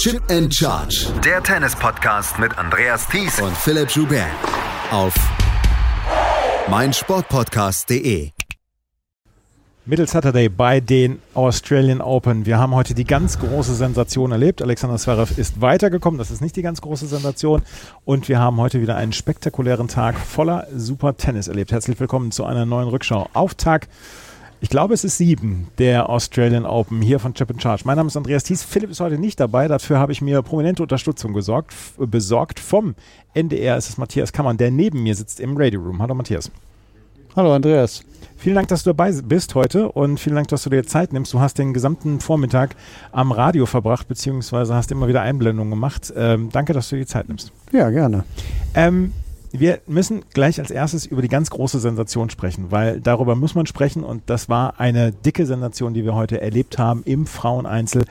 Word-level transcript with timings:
Chip 0.00 0.22
and 0.30 0.50
Charge. 0.50 1.12
Der 1.22 1.42
Tennis-Podcast 1.42 2.38
mit 2.38 2.56
Andreas 2.56 3.06
Thies 3.06 3.38
und 3.38 3.54
Philipp 3.54 3.90
Joubert. 3.90 4.30
Auf 4.90 5.14
meinsportpodcast.de. 6.70 8.30
Middle 9.84 10.06
Saturday 10.06 10.48
bei 10.48 10.80
den 10.80 11.20
Australian 11.34 12.00
Open. 12.00 12.46
Wir 12.46 12.58
haben 12.58 12.74
heute 12.74 12.94
die 12.94 13.04
ganz 13.04 13.38
große 13.40 13.74
Sensation 13.74 14.32
erlebt. 14.32 14.62
Alexander 14.62 14.96
Zverev 14.96 15.38
ist 15.38 15.60
weitergekommen. 15.60 16.16
Das 16.16 16.30
ist 16.30 16.40
nicht 16.40 16.56
die 16.56 16.62
ganz 16.62 16.80
große 16.80 17.06
Sensation. 17.06 17.60
Und 18.06 18.26
wir 18.30 18.38
haben 18.38 18.56
heute 18.56 18.80
wieder 18.80 18.96
einen 18.96 19.12
spektakulären 19.12 19.88
Tag 19.88 20.18
voller 20.18 20.66
super 20.74 21.18
Tennis 21.18 21.46
erlebt. 21.46 21.72
Herzlich 21.72 22.00
willkommen 22.00 22.32
zu 22.32 22.46
einer 22.46 22.64
neuen 22.64 22.88
Rückschau. 22.88 23.28
Auf 23.34 23.54
Tag 23.54 23.86
ich 24.60 24.68
glaube, 24.68 24.92
es 24.92 25.04
ist 25.04 25.16
sieben 25.16 25.68
der 25.78 26.10
Australian 26.10 26.66
Open 26.66 27.00
hier 27.00 27.18
von 27.18 27.32
Chip 27.32 27.48
Charge. 27.60 27.82
Mein 27.86 27.96
Name 27.96 28.08
ist 28.08 28.16
Andreas 28.16 28.44
Thies. 28.44 28.62
Philipp 28.62 28.90
ist 28.90 29.00
heute 29.00 29.18
nicht 29.18 29.40
dabei. 29.40 29.68
Dafür 29.68 29.98
habe 29.98 30.12
ich 30.12 30.20
mir 30.20 30.42
prominente 30.42 30.82
Unterstützung 30.82 31.32
gesorgt, 31.32 31.74
besorgt. 31.98 32.60
Vom 32.60 32.94
NDR 33.32 33.78
ist 33.78 33.88
es 33.88 33.96
Matthias 33.96 34.32
Kammern, 34.32 34.58
der 34.58 34.70
neben 34.70 35.02
mir 35.02 35.14
sitzt 35.14 35.40
im 35.40 35.56
Radio 35.56 35.80
Room. 35.80 36.02
Hallo 36.02 36.14
Matthias. 36.14 36.50
Hallo 37.34 37.54
Andreas. 37.54 38.04
Vielen 38.36 38.56
Dank, 38.56 38.68
dass 38.68 38.82
du 38.82 38.90
dabei 38.90 39.12
bist 39.12 39.54
heute 39.54 39.92
und 39.92 40.18
vielen 40.18 40.36
Dank, 40.36 40.48
dass 40.48 40.64
du 40.64 40.70
dir 40.70 40.84
Zeit 40.84 41.12
nimmst. 41.12 41.32
Du 41.32 41.40
hast 41.40 41.58
den 41.58 41.72
gesamten 41.72 42.20
Vormittag 42.20 42.74
am 43.12 43.32
Radio 43.32 43.66
verbracht, 43.66 44.08
beziehungsweise 44.08 44.74
hast 44.74 44.90
immer 44.90 45.08
wieder 45.08 45.22
Einblendungen 45.22 45.70
gemacht. 45.70 46.12
Ähm, 46.16 46.50
danke, 46.50 46.72
dass 46.72 46.88
du 46.88 46.96
dir 46.96 47.02
die 47.02 47.06
Zeit 47.06 47.28
nimmst. 47.28 47.52
Ja, 47.72 47.88
gerne. 47.90 48.24
Ähm, 48.74 49.12
wir 49.52 49.80
müssen 49.86 50.22
gleich 50.32 50.60
als 50.60 50.70
erstes 50.70 51.06
über 51.06 51.22
die 51.22 51.28
ganz 51.28 51.50
große 51.50 51.80
Sensation 51.80 52.30
sprechen, 52.30 52.70
weil 52.70 53.00
darüber 53.00 53.34
muss 53.34 53.54
man 53.54 53.66
sprechen 53.66 54.04
und 54.04 54.22
das 54.26 54.48
war 54.48 54.78
eine 54.78 55.12
dicke 55.12 55.46
Sensation, 55.46 55.94
die 55.94 56.04
wir 56.04 56.14
heute 56.14 56.40
erlebt 56.40 56.78
haben 56.78 57.02
im 57.04 57.26
Fraueneinzel. 57.26 58.04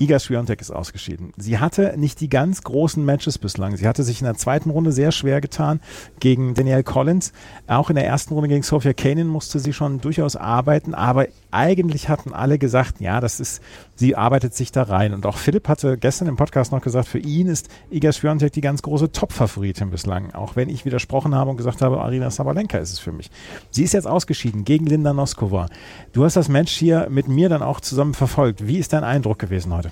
Iga 0.00 0.18
Swiatek 0.18 0.62
ist 0.62 0.70
ausgeschieden. 0.70 1.34
Sie 1.36 1.58
hatte 1.58 1.94
nicht 1.98 2.20
die 2.22 2.30
ganz 2.30 2.62
großen 2.62 3.04
Matches 3.04 3.36
bislang. 3.36 3.76
Sie 3.76 3.86
hatte 3.86 4.02
sich 4.02 4.22
in 4.22 4.24
der 4.24 4.34
zweiten 4.34 4.70
Runde 4.70 4.92
sehr 4.92 5.12
schwer 5.12 5.42
getan 5.42 5.80
gegen 6.20 6.54
Danielle 6.54 6.82
Collins. 6.82 7.34
Auch 7.66 7.90
in 7.90 7.96
der 7.96 8.06
ersten 8.06 8.32
Runde 8.32 8.48
gegen 8.48 8.62
Sophia 8.62 8.94
Kanin 8.94 9.26
musste 9.26 9.58
sie 9.58 9.74
schon 9.74 10.00
durchaus 10.00 10.36
arbeiten, 10.36 10.94
aber 10.94 11.26
eigentlich 11.50 12.08
hatten 12.08 12.32
alle 12.32 12.58
gesagt, 12.58 13.00
ja, 13.00 13.20
das 13.20 13.40
ist, 13.40 13.62
sie 13.94 14.16
arbeitet 14.16 14.54
sich 14.54 14.72
da 14.72 14.84
rein. 14.84 15.14
Und 15.14 15.26
auch 15.26 15.36
Philipp 15.36 15.68
hatte 15.68 15.98
gestern 15.98 16.28
im 16.28 16.36
Podcast 16.36 16.72
noch 16.72 16.82
gesagt, 16.82 17.08
für 17.08 17.18
ihn 17.18 17.46
ist 17.46 17.68
Iga 17.90 18.12
Swiatek 18.12 18.52
die 18.52 18.60
ganz 18.60 18.82
große 18.82 19.12
Top-Favoritin 19.12 19.90
bislang. 19.90 20.32
Auch 20.34 20.56
wenn 20.56 20.68
ich 20.68 20.84
widersprochen 20.84 21.34
habe 21.34 21.50
und 21.50 21.56
gesagt 21.56 21.82
habe, 21.82 22.00
Arina 22.00 22.30
Sabalenka 22.30 22.78
ist 22.78 22.92
es 22.92 22.98
für 22.98 23.12
mich. 23.12 23.30
Sie 23.70 23.84
ist 23.84 23.92
jetzt 23.92 24.06
ausgeschieden 24.06 24.64
gegen 24.64 24.86
Linda 24.86 25.12
Noskova. 25.12 25.68
Du 26.12 26.24
hast 26.24 26.36
das 26.36 26.48
Match 26.48 26.72
hier 26.72 27.08
mit 27.10 27.28
mir 27.28 27.48
dann 27.48 27.62
auch 27.62 27.80
zusammen 27.80 28.14
verfolgt. 28.14 28.66
Wie 28.66 28.78
ist 28.78 28.92
dein 28.92 29.04
Eindruck 29.04 29.38
gewesen 29.38 29.74
heute? 29.74 29.90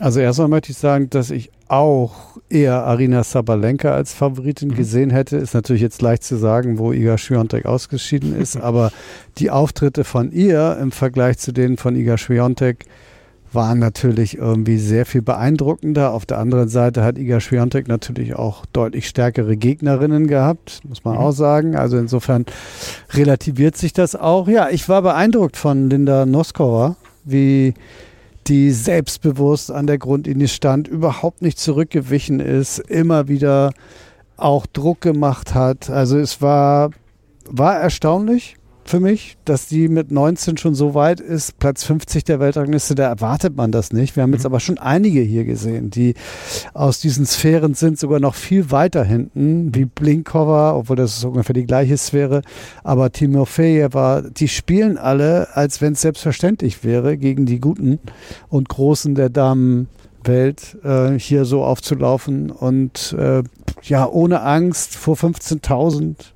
Also 0.00 0.20
erstmal 0.20 0.48
möchte 0.48 0.72
ich 0.72 0.78
sagen, 0.78 1.08
dass 1.10 1.30
ich 1.30 1.50
auch 1.68 2.36
eher 2.48 2.84
Arina 2.84 3.24
Sabalenka 3.24 3.92
als 3.92 4.12
Favoritin 4.12 4.68
mhm. 4.68 4.74
gesehen 4.74 5.10
hätte. 5.10 5.36
Ist 5.36 5.54
natürlich 5.54 5.82
jetzt 5.82 6.02
leicht 6.02 6.22
zu 6.22 6.36
sagen, 6.36 6.78
wo 6.78 6.92
Iga 6.92 7.18
Swiatek 7.18 7.66
ausgeschieden 7.66 8.36
ist, 8.36 8.56
aber 8.60 8.92
die 9.38 9.50
Auftritte 9.50 10.04
von 10.04 10.30
ihr 10.32 10.78
im 10.80 10.92
Vergleich 10.92 11.38
zu 11.38 11.52
denen 11.52 11.76
von 11.76 11.96
Iga 11.96 12.18
Swiatek 12.18 12.84
waren 13.52 13.78
natürlich 13.78 14.36
irgendwie 14.36 14.76
sehr 14.76 15.06
viel 15.06 15.22
beeindruckender. 15.22 16.12
Auf 16.12 16.26
der 16.26 16.38
anderen 16.38 16.68
Seite 16.68 17.02
hat 17.02 17.16
Iga 17.16 17.40
Swiatek 17.40 17.88
natürlich 17.88 18.36
auch 18.36 18.66
deutlich 18.66 19.08
stärkere 19.08 19.56
Gegnerinnen 19.56 20.26
gehabt, 20.26 20.80
muss 20.84 21.04
man 21.04 21.14
mhm. 21.14 21.20
auch 21.20 21.32
sagen. 21.32 21.74
Also 21.74 21.96
insofern 21.96 22.44
relativiert 23.14 23.76
sich 23.76 23.92
das 23.92 24.14
auch. 24.14 24.46
Ja, 24.46 24.68
ich 24.68 24.88
war 24.88 25.00
beeindruckt 25.00 25.56
von 25.56 25.88
Linda 25.88 26.26
Noskova, 26.26 26.96
wie 27.24 27.74
die 28.48 28.70
selbstbewusst 28.70 29.70
an 29.70 29.86
der 29.86 29.98
Grundlinie 29.98 30.48
stand, 30.48 30.88
überhaupt 30.88 31.42
nicht 31.42 31.58
zurückgewichen 31.58 32.40
ist, 32.40 32.78
immer 32.78 33.28
wieder 33.28 33.72
auch 34.36 34.66
Druck 34.66 35.00
gemacht 35.00 35.54
hat. 35.54 35.90
Also 35.90 36.18
es 36.18 36.42
war, 36.42 36.90
war 37.48 37.76
erstaunlich 37.76 38.55
für 38.88 39.00
mich, 39.00 39.36
dass 39.44 39.66
die 39.66 39.88
mit 39.88 40.10
19 40.10 40.56
schon 40.56 40.74
so 40.74 40.94
weit 40.94 41.20
ist, 41.20 41.58
Platz 41.58 41.84
50 41.84 42.24
der 42.24 42.40
Weltrangliste, 42.40 42.94
da 42.94 43.08
erwartet 43.08 43.56
man 43.56 43.72
das 43.72 43.92
nicht. 43.92 44.16
Wir 44.16 44.22
haben 44.22 44.32
jetzt 44.32 44.42
mhm. 44.42 44.46
aber 44.46 44.60
schon 44.60 44.78
einige 44.78 45.20
hier 45.20 45.44
gesehen, 45.44 45.90
die 45.90 46.14
aus 46.72 47.00
diesen 47.00 47.26
Sphären 47.26 47.74
sind, 47.74 47.98
sogar 47.98 48.20
noch 48.20 48.34
viel 48.34 48.70
weiter 48.70 49.04
hinten, 49.04 49.74
wie 49.74 49.84
Blinkova, 49.84 50.74
obwohl 50.74 50.96
das 50.96 51.18
ist 51.18 51.24
ungefähr 51.24 51.54
die 51.54 51.66
gleiche 51.66 51.96
Sphäre, 51.96 52.42
aber 52.84 53.10
Timofejewa, 53.10 54.22
die 54.22 54.48
spielen 54.48 54.98
alle, 54.98 55.48
als 55.56 55.80
wenn 55.80 55.94
es 55.94 56.02
selbstverständlich 56.02 56.84
wäre, 56.84 57.16
gegen 57.16 57.46
die 57.46 57.60
Guten 57.60 57.98
und 58.48 58.68
Großen 58.68 59.14
der 59.14 59.30
Damen. 59.30 59.88
Welt 60.24 60.76
äh, 60.82 61.16
hier 61.20 61.44
so 61.44 61.62
aufzulaufen 61.62 62.50
und 62.50 63.14
äh, 63.16 63.44
ja, 63.82 64.08
ohne 64.08 64.42
Angst 64.42 64.96
vor 64.96 65.14
15.000 65.14 66.32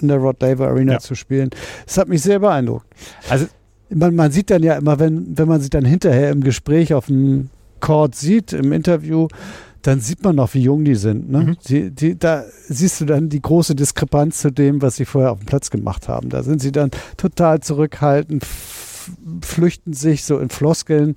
in 0.00 0.08
der 0.08 0.18
Rod 0.18 0.40
Laver 0.40 0.68
Arena 0.68 0.94
ja. 0.94 0.98
zu 0.98 1.14
spielen. 1.14 1.50
Das 1.86 1.98
hat 1.98 2.08
mich 2.08 2.22
sehr 2.22 2.38
beeindruckt. 2.38 2.86
Also 3.28 3.46
man, 3.90 4.14
man, 4.14 4.32
sieht 4.32 4.50
dann 4.50 4.62
ja 4.62 4.74
immer, 4.74 4.98
wenn, 4.98 5.36
wenn 5.36 5.48
man 5.48 5.60
sich 5.60 5.70
dann 5.70 5.84
hinterher 5.84 6.30
im 6.30 6.42
Gespräch 6.42 6.94
auf 6.94 7.06
dem 7.06 7.50
Court 7.80 8.14
sieht, 8.14 8.52
im 8.52 8.72
Interview, 8.72 9.28
dann 9.82 10.00
sieht 10.00 10.22
man 10.22 10.36
noch, 10.36 10.54
wie 10.54 10.62
jung 10.62 10.84
die 10.84 10.94
sind. 10.94 11.30
Ne? 11.30 11.40
Mhm. 11.40 11.56
Die, 11.66 11.90
die, 11.90 12.18
da 12.18 12.44
siehst 12.68 13.00
du 13.00 13.04
dann 13.04 13.28
die 13.28 13.42
große 13.42 13.74
Diskrepanz 13.74 14.38
zu 14.38 14.50
dem, 14.50 14.80
was 14.80 14.96
sie 14.96 15.04
vorher 15.04 15.32
auf 15.32 15.40
dem 15.40 15.46
Platz 15.46 15.70
gemacht 15.70 16.08
haben. 16.08 16.30
Da 16.30 16.42
sind 16.42 16.62
sie 16.62 16.72
dann 16.72 16.90
total 17.16 17.60
zurückhaltend, 17.60 18.46
flüchten 19.42 19.92
sich 19.92 20.24
so 20.24 20.38
in 20.38 20.48
Floskeln 20.48 21.14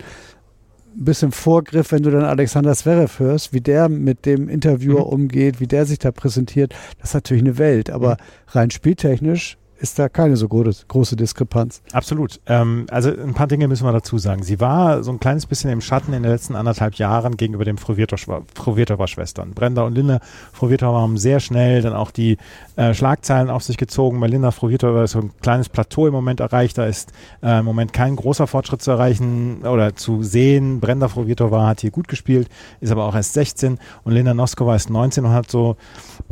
ein 0.96 1.06
bisschen 1.06 1.32
Vorgriff, 1.32 1.92
wenn 1.92 2.04
du 2.04 2.12
dann 2.12 2.24
Alexander 2.24 2.74
Zverev 2.74 3.20
hörst, 3.20 3.54
wie 3.54 3.62
der 3.62 3.90
mit 3.90 4.26
dem 4.26 4.50
Interviewer 4.50 5.02
mhm. 5.02 5.14
umgeht, 5.14 5.60
wie 5.60 5.68
der 5.68 5.86
sich 5.86 6.00
da 6.00 6.12
präsentiert. 6.12 6.74
Das 7.00 7.10
ist 7.10 7.14
natürlich 7.16 7.44
eine 7.44 7.58
Welt, 7.58 7.90
aber 7.90 8.18
rein 8.48 8.72
spieltechnisch 8.72 9.58
ist 9.80 10.00
da 10.00 10.10
keine 10.10 10.38
so 10.38 10.48
große, 10.48 11.16
Diskrepanz. 11.16 11.82
Absolut. 11.92 12.40
Ähm, 12.46 12.88
also 12.90 13.10
ein 13.10 13.34
paar 13.34 13.48
Dinge 13.48 13.68
müssen 13.68 13.86
wir 13.86 13.92
dazu 13.92 14.18
sagen. 14.18 14.44
Sie 14.44 14.60
war 14.60 15.04
so 15.04 15.12
ein 15.12 15.20
kleines 15.20 15.46
bisschen 15.46 15.70
im 15.70 15.82
Schatten 15.82 16.14
in 16.14 16.24
den 16.24 16.32
letzten 16.32 16.56
anderthalb 16.56 16.96
Jahren 16.96 17.38
gegenüber 17.38 17.66
den 17.66 17.78
Frovirtova-Schwestern. 17.78 19.52
Brenda 19.52 19.84
und 19.84 19.96
Linda 19.96 20.20
Frovirtova 20.54 21.02
haben 21.02 21.18
sehr 21.18 21.40
schnell 21.40 21.82
dann 21.82 21.94
auch 21.94 22.12
die 22.12 22.38
äh, 22.76 22.94
Schlagzeilen 22.94 23.50
auf 23.50 23.64
sich 23.64 23.78
gezogen. 23.78 24.20
Bei 24.20 24.28
Linda 24.28 24.52
Frovirtova 24.52 25.04
ist 25.04 25.12
so 25.12 25.20
ein 25.20 25.32
kleines 25.42 25.70
Plateau 25.70 26.08
im 26.08 26.14
Moment 26.14 26.40
erreicht. 26.40 26.78
Da 26.78 26.86
ist 26.86 27.12
äh, 27.42 27.60
im 27.60 27.66
Moment 27.66 27.94
kein 27.94 28.16
großer 28.16 28.48
Fortschritt 28.48 28.82
zu 28.82 28.92
erreichen 28.92 29.64
oder 29.64 29.96
zu 29.96 30.24
sehen. 30.24 30.80
Brenda 30.80 31.08
Frovirtova 31.08 31.68
hat 31.68 31.82
hier 31.82 31.92
gut 31.92 32.08
gespielt, 32.08 32.50
ist 32.80 32.92
aber 32.92 33.06
auch 33.06 33.16
erst 33.16 33.34
16 33.34 33.80
und 34.04 34.12
Linda 34.14 34.34
Noskova 34.34 34.76
ist 34.76 34.90
19 34.90 35.26
und 35.26 35.32
hat 35.32 35.52
so, 35.52 35.76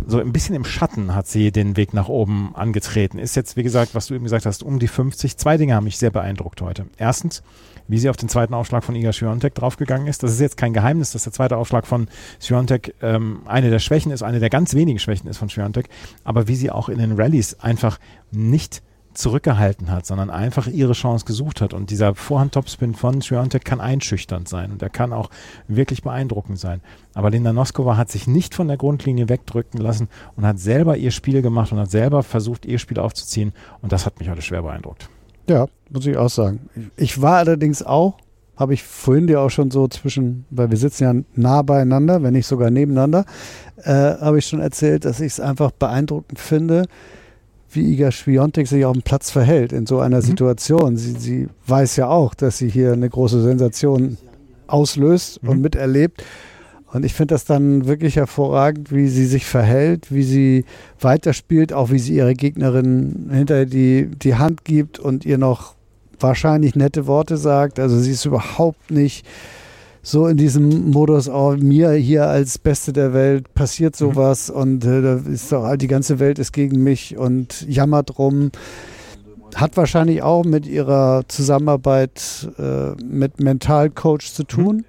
so 0.07 0.19
ein 0.19 0.31
bisschen 0.31 0.55
im 0.55 0.65
Schatten 0.65 1.13
hat 1.13 1.27
sie 1.27 1.51
den 1.51 1.77
Weg 1.77 1.93
nach 1.93 2.07
oben 2.07 2.55
angetreten. 2.55 3.19
Ist 3.19 3.32
ist 3.33 3.35
jetzt, 3.35 3.57
wie 3.57 3.63
gesagt, 3.63 3.95
was 3.95 4.05
du 4.07 4.13
eben 4.13 4.23
gesagt 4.23 4.45
hast, 4.45 4.61
um 4.61 4.77
die 4.77 4.87
50. 4.87 5.37
Zwei 5.37 5.57
Dinge 5.57 5.73
haben 5.73 5.85
mich 5.85 5.97
sehr 5.97 6.11
beeindruckt 6.11 6.61
heute. 6.61 6.85
Erstens, 6.97 7.41
wie 7.87 7.97
sie 7.97 8.09
auf 8.09 8.15
den 8.15 8.29
zweiten 8.29 8.53
Aufschlag 8.53 8.83
von 8.83 8.93
Iga 8.93 9.11
Swiatek 9.11 9.55
draufgegangen 9.55 10.07
ist. 10.07 10.21
Das 10.21 10.31
ist 10.31 10.39
jetzt 10.39 10.55
kein 10.55 10.71
Geheimnis, 10.71 11.11
dass 11.11 11.23
der 11.23 11.33
zweite 11.33 11.57
Aufschlag 11.57 11.87
von 11.87 12.07
Swiatek 12.39 12.93
ähm, 13.01 13.41
eine 13.45 13.71
der 13.71 13.79
Schwächen 13.79 14.11
ist, 14.11 14.21
eine 14.21 14.39
der 14.39 14.51
ganz 14.51 14.75
wenigen 14.75 14.99
Schwächen 14.99 15.27
ist 15.27 15.37
von 15.37 15.49
Swiatek. 15.49 15.89
Aber 16.23 16.47
wie 16.47 16.55
sie 16.55 16.69
auch 16.69 16.89
in 16.89 16.99
den 16.99 17.13
Rallyes 17.13 17.59
einfach 17.59 17.99
nicht 18.31 18.83
zurückgehalten 19.13 19.91
hat, 19.91 20.05
sondern 20.05 20.29
einfach 20.29 20.67
ihre 20.67 20.93
Chance 20.93 21.25
gesucht 21.25 21.61
hat. 21.61 21.73
Und 21.73 21.89
dieser 21.89 22.15
Vorhand-Topspin 22.15 22.95
von 22.95 23.21
Swiatek 23.21 23.65
kann 23.65 23.81
einschüchternd 23.81 24.47
sein 24.47 24.71
und 24.71 24.81
er 24.81 24.89
kann 24.89 25.13
auch 25.13 25.29
wirklich 25.67 26.01
beeindruckend 26.03 26.59
sein. 26.59 26.81
Aber 27.13 27.29
Linda 27.29 27.53
Noskova 27.53 27.97
hat 27.97 28.09
sich 28.09 28.27
nicht 28.27 28.55
von 28.55 28.67
der 28.67 28.77
Grundlinie 28.77 29.29
wegdrücken 29.29 29.79
lassen 29.79 30.09
und 30.35 30.45
hat 30.45 30.59
selber 30.59 30.97
ihr 30.97 31.11
Spiel 31.11 31.41
gemacht 31.41 31.71
und 31.71 31.79
hat 31.79 31.91
selber 31.91 32.23
versucht, 32.23 32.65
ihr 32.65 32.79
Spiel 32.79 32.99
aufzuziehen. 32.99 33.53
Und 33.81 33.91
das 33.91 34.05
hat 34.05 34.19
mich 34.19 34.29
heute 34.29 34.41
schwer 34.41 34.63
beeindruckt. 34.63 35.09
Ja, 35.47 35.67
muss 35.89 36.05
ich 36.05 36.17
auch 36.17 36.29
sagen. 36.29 36.69
Ich 36.95 37.21
war 37.21 37.37
allerdings 37.37 37.83
auch, 37.83 38.17
habe 38.55 38.73
ich 38.73 38.83
vorhin 38.83 39.27
dir 39.27 39.41
auch 39.41 39.49
schon 39.49 39.71
so 39.71 39.87
zwischen, 39.87 40.45
weil 40.49 40.69
wir 40.69 40.77
sitzen 40.77 41.03
ja 41.03 41.13
nah 41.35 41.61
beieinander, 41.63 42.23
wenn 42.23 42.33
nicht 42.33 42.47
sogar 42.47 42.69
nebeneinander, 42.69 43.25
äh, 43.77 43.91
habe 43.91 44.39
ich 44.39 44.45
schon 44.45 44.59
erzählt, 44.59 45.05
dass 45.05 45.19
ich 45.19 45.33
es 45.33 45.39
einfach 45.39 45.71
beeindruckend 45.71 46.39
finde, 46.39 46.85
wie 47.75 47.93
Iga 47.93 48.11
Schwiontek 48.11 48.67
sich 48.67 48.85
auf 48.85 48.93
dem 48.93 49.01
Platz 49.01 49.31
verhält 49.31 49.73
in 49.73 49.85
so 49.85 49.99
einer 49.99 50.17
mhm. 50.17 50.21
Situation. 50.21 50.97
Sie, 50.97 51.13
sie 51.17 51.47
weiß 51.67 51.95
ja 51.95 52.07
auch, 52.07 52.33
dass 52.33 52.57
sie 52.57 52.69
hier 52.69 52.93
eine 52.93 53.09
große 53.09 53.41
Sensation 53.41 54.17
auslöst 54.67 55.41
mhm. 55.43 55.49
und 55.49 55.61
miterlebt. 55.61 56.23
Und 56.93 57.03
ich 57.03 57.13
finde 57.15 57.33
das 57.33 57.45
dann 57.45 57.87
wirklich 57.87 58.17
hervorragend, 58.17 58.91
wie 58.91 59.07
sie 59.07 59.25
sich 59.25 59.45
verhält, 59.45 60.11
wie 60.11 60.21
sie 60.21 60.65
weiterspielt, 60.99 61.73
auch 61.73 61.89
wie 61.89 61.97
sie 61.97 62.15
ihre 62.15 62.35
Gegnerin 62.35 63.31
hinter 63.31 63.65
die, 63.65 64.11
die 64.15 64.35
Hand 64.35 64.63
gibt 64.63 64.99
und 64.99 65.25
ihr 65.25 65.39
noch 65.39 65.73
wahrscheinlich 66.19 66.75
nette 66.75 67.07
Worte 67.07 67.37
sagt. 67.37 67.79
Also 67.79 67.97
sie 67.97 68.11
ist 68.11 68.25
überhaupt 68.25 68.91
nicht 68.91 69.25
so 70.05 70.27
in 70.27 70.35
diesem 70.35 70.91
Modus, 70.91 71.29
oh, 71.29 71.55
mir 71.57 71.91
hier 71.93 72.27
als 72.27 72.59
Beste 72.59 72.91
der 72.91 73.13
Welt 73.13 73.53
passiert 73.53 73.93
mhm. 73.93 74.05
sowas 74.05 74.49
mhm. 74.49 74.55
und 74.55 74.85
äh, 74.85 75.01
da 75.01 75.15
ist 75.31 75.51
doch 75.51 75.75
die 75.77 75.87
ganze 75.87 76.19
Welt 76.19 76.37
ist 76.37 76.51
gegen 76.51 76.83
mich 76.83 77.17
und 77.17 77.65
jammert 77.67 78.19
rum. 78.19 78.51
Hat 79.55 79.77
wahrscheinlich 79.77 80.21
auch 80.21 80.43
mit 80.43 80.67
ihrer 80.67 81.23
Zusammenarbeit 81.27 82.49
äh, 82.59 82.91
mit 83.03 83.39
Mentalcoach 83.39 84.33
zu 84.33 84.43
tun. 84.43 84.77
Mhm. 84.77 84.85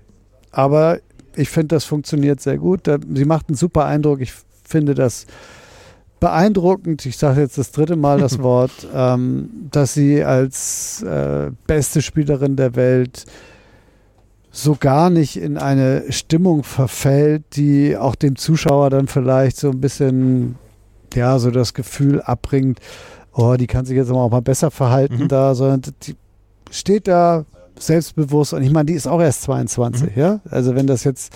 aber 0.51 0.99
ich 1.37 1.49
finde, 1.49 1.75
das 1.75 1.85
funktioniert 1.85 2.41
sehr 2.41 2.59
gut. 2.59 2.83
Sie 3.13 3.25
macht 3.25 3.49
einen 3.49 3.57
super 3.57 3.87
Eindruck. 3.87 4.21
Ich 4.21 4.33
finde 4.65 4.95
das 4.95 5.27
beeindruckend, 6.21 7.05
ich 7.07 7.19
sage 7.19 7.41
jetzt 7.41 7.59
das 7.59 7.73
dritte 7.73 7.97
Mal 7.97 8.19
das 8.19 8.39
Wort, 8.43 8.87
ähm, 8.95 9.51
dass 9.71 9.95
sie 9.95 10.25
als 10.25 11.03
äh, 11.03 11.51
beste 11.67 12.03
Spielerin 12.03 12.57
der 12.57 12.77
Welt 12.77 13.27
so 14.57 14.77
gar 14.79 15.11
nicht 15.11 15.37
in 15.37 15.59
eine 15.59 16.05
Stimmung 16.11 16.63
verfällt, 16.63 17.43
die 17.57 17.97
auch 17.97 18.15
dem 18.15 18.37
Zuschauer 18.37 18.89
dann 18.89 19.09
vielleicht 19.09 19.57
so 19.57 19.71
ein 19.71 19.81
bisschen, 19.81 20.55
ja, 21.13 21.41
so 21.41 21.51
das 21.51 21.75
Gefühl 21.75 22.23
abbringt, 22.23 22.79
oh, 23.33 23.57
die 23.59 23.67
kann 23.67 23.85
sich 23.85 23.97
jetzt 23.97 24.13
auch 24.13 24.31
mal 24.31 24.43
besser 24.43 24.71
verhalten 24.71 25.25
mhm. 25.25 25.29
da, 25.29 25.57
sondern 25.57 25.93
die 26.05 26.15
steht 26.71 27.09
da 27.09 27.45
selbstbewusst 27.77 28.55
und 28.55 28.63
ich 28.63 28.71
meine, 28.71 28.87
die 28.87 28.93
ist 28.93 29.09
auch 29.09 29.21
erst 29.21 29.43
22, 29.43 30.15
mhm. 30.15 30.23
ja. 30.23 30.41
Also 30.49 30.77
wenn 30.77 30.87
das 30.87 31.03
jetzt, 31.03 31.33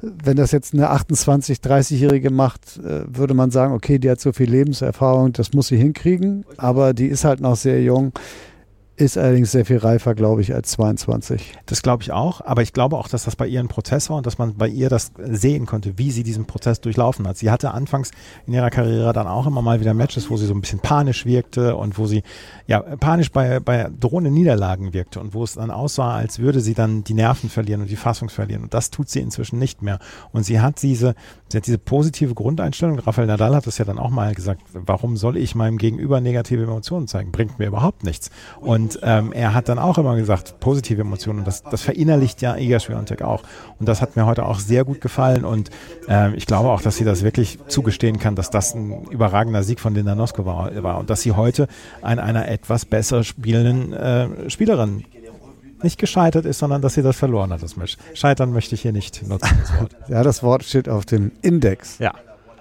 wenn 0.00 0.36
das 0.36 0.52
jetzt 0.52 0.74
eine 0.74 0.90
28, 0.90 1.58
30-Jährige 1.58 2.30
macht, 2.30 2.78
äh, 2.78 3.02
würde 3.08 3.34
man 3.34 3.50
sagen, 3.50 3.74
okay, 3.74 3.98
die 3.98 4.08
hat 4.08 4.20
so 4.20 4.32
viel 4.32 4.48
Lebenserfahrung, 4.48 5.32
das 5.32 5.54
muss 5.54 5.66
sie 5.66 5.76
hinkriegen, 5.76 6.46
aber 6.56 6.94
die 6.94 7.06
ist 7.06 7.24
halt 7.24 7.40
noch 7.40 7.56
sehr 7.56 7.82
jung 7.82 8.12
ist 8.96 9.18
allerdings 9.18 9.50
sehr 9.50 9.64
viel 9.64 9.78
reifer, 9.78 10.14
glaube 10.14 10.40
ich, 10.40 10.54
als 10.54 10.70
22. 10.72 11.54
Das 11.66 11.82
glaube 11.82 12.04
ich 12.04 12.12
auch, 12.12 12.40
aber 12.42 12.62
ich 12.62 12.72
glaube 12.72 12.96
auch, 12.96 13.08
dass 13.08 13.24
das 13.24 13.34
bei 13.34 13.48
ihr 13.48 13.58
ein 13.58 13.66
Prozess 13.66 14.08
war 14.08 14.18
und 14.18 14.26
dass 14.26 14.38
man 14.38 14.54
bei 14.54 14.68
ihr 14.68 14.88
das 14.88 15.10
sehen 15.18 15.66
konnte, 15.66 15.98
wie 15.98 16.12
sie 16.12 16.22
diesen 16.22 16.44
Prozess 16.44 16.80
durchlaufen 16.80 17.26
hat. 17.26 17.36
Sie 17.36 17.50
hatte 17.50 17.72
anfangs 17.72 18.12
in 18.46 18.52
ihrer 18.52 18.70
Karriere 18.70 19.12
dann 19.12 19.26
auch 19.26 19.48
immer 19.48 19.62
mal 19.62 19.80
wieder 19.80 19.94
Matches, 19.94 20.30
wo 20.30 20.36
sie 20.36 20.46
so 20.46 20.54
ein 20.54 20.60
bisschen 20.60 20.78
panisch 20.78 21.26
wirkte 21.26 21.74
und 21.76 21.98
wo 21.98 22.06
sie 22.06 22.22
ja 22.68 22.80
panisch 22.80 23.32
bei, 23.32 23.58
bei 23.58 23.90
drohenden 23.98 24.32
Niederlagen 24.32 24.92
wirkte 24.92 25.18
und 25.18 25.34
wo 25.34 25.42
es 25.42 25.54
dann 25.54 25.72
aussah, 25.72 26.14
als 26.14 26.38
würde 26.38 26.60
sie 26.60 26.74
dann 26.74 27.02
die 27.02 27.14
Nerven 27.14 27.50
verlieren 27.50 27.80
und 27.80 27.90
die 27.90 27.96
Fassung 27.96 28.28
verlieren. 28.28 28.62
Und 28.62 28.74
das 28.74 28.90
tut 28.90 29.08
sie 29.08 29.20
inzwischen 29.20 29.58
nicht 29.58 29.82
mehr. 29.82 29.98
Und 30.30 30.44
sie 30.44 30.60
hat 30.60 30.82
diese, 30.82 31.16
sie 31.48 31.56
hat 31.56 31.66
diese 31.66 31.78
positive 31.78 32.34
Grundeinstellung. 32.34 33.00
Rafael 33.00 33.26
Nadal 33.26 33.56
hat 33.56 33.66
das 33.66 33.78
ja 33.78 33.84
dann 33.84 33.98
auch 33.98 34.10
mal 34.10 34.34
gesagt, 34.34 34.62
warum 34.72 35.16
soll 35.16 35.36
ich 35.36 35.56
meinem 35.56 35.78
Gegenüber 35.78 36.20
negative 36.20 36.62
Emotionen 36.62 37.08
zeigen? 37.08 37.32
Bringt 37.32 37.58
mir 37.58 37.66
überhaupt 37.66 38.04
nichts. 38.04 38.30
Und 38.60 38.83
und 38.84 38.98
ähm, 39.02 39.32
er 39.32 39.54
hat 39.54 39.70
dann 39.70 39.78
auch 39.78 39.96
immer 39.96 40.14
gesagt, 40.14 40.60
positive 40.60 41.00
Emotionen. 41.00 41.38
Und 41.38 41.46
das, 41.46 41.62
das 41.62 41.80
verinnerlicht 41.80 42.42
ja 42.42 42.54
Iga 42.54 42.78
Swiatek 42.78 43.22
auch. 43.22 43.42
Und 43.78 43.88
das 43.88 44.02
hat 44.02 44.14
mir 44.14 44.26
heute 44.26 44.44
auch 44.44 44.58
sehr 44.58 44.84
gut 44.84 45.00
gefallen. 45.00 45.46
Und 45.46 45.70
ähm, 46.06 46.34
ich 46.36 46.44
glaube 46.44 46.68
auch, 46.68 46.82
dass 46.82 46.96
sie 46.96 47.04
das 47.04 47.22
wirklich 47.22 47.58
zugestehen 47.66 48.18
kann, 48.18 48.36
dass 48.36 48.50
das 48.50 48.74
ein 48.74 49.04
überragender 49.04 49.62
Sieg 49.62 49.80
von 49.80 49.94
Linda 49.94 50.14
Nosko 50.14 50.44
war, 50.44 50.82
war. 50.82 50.98
Und 50.98 51.08
dass 51.08 51.22
sie 51.22 51.32
heute 51.32 51.66
an 52.02 52.18
einer 52.18 52.46
etwas 52.46 52.84
besser 52.84 53.24
spielenden 53.24 53.94
äh, 53.94 54.50
Spielerin 54.50 55.04
nicht 55.82 55.98
gescheitert 55.98 56.44
ist, 56.44 56.58
sondern 56.58 56.82
dass 56.82 56.92
sie 56.92 57.02
das 57.02 57.16
verloren 57.16 57.54
hat, 57.54 57.62
das 57.62 57.78
Match. 57.78 57.96
Scheitern 58.12 58.52
möchte 58.52 58.74
ich 58.74 58.82
hier 58.82 58.92
nicht 58.92 59.26
nutzen, 59.26 59.56
das 59.62 59.80
Wort. 59.80 59.96
ja, 60.08 60.22
das 60.22 60.42
Wort 60.42 60.62
steht 60.62 60.90
auf 60.90 61.06
dem 61.06 61.32
Index. 61.40 61.98
Ja. 62.00 62.12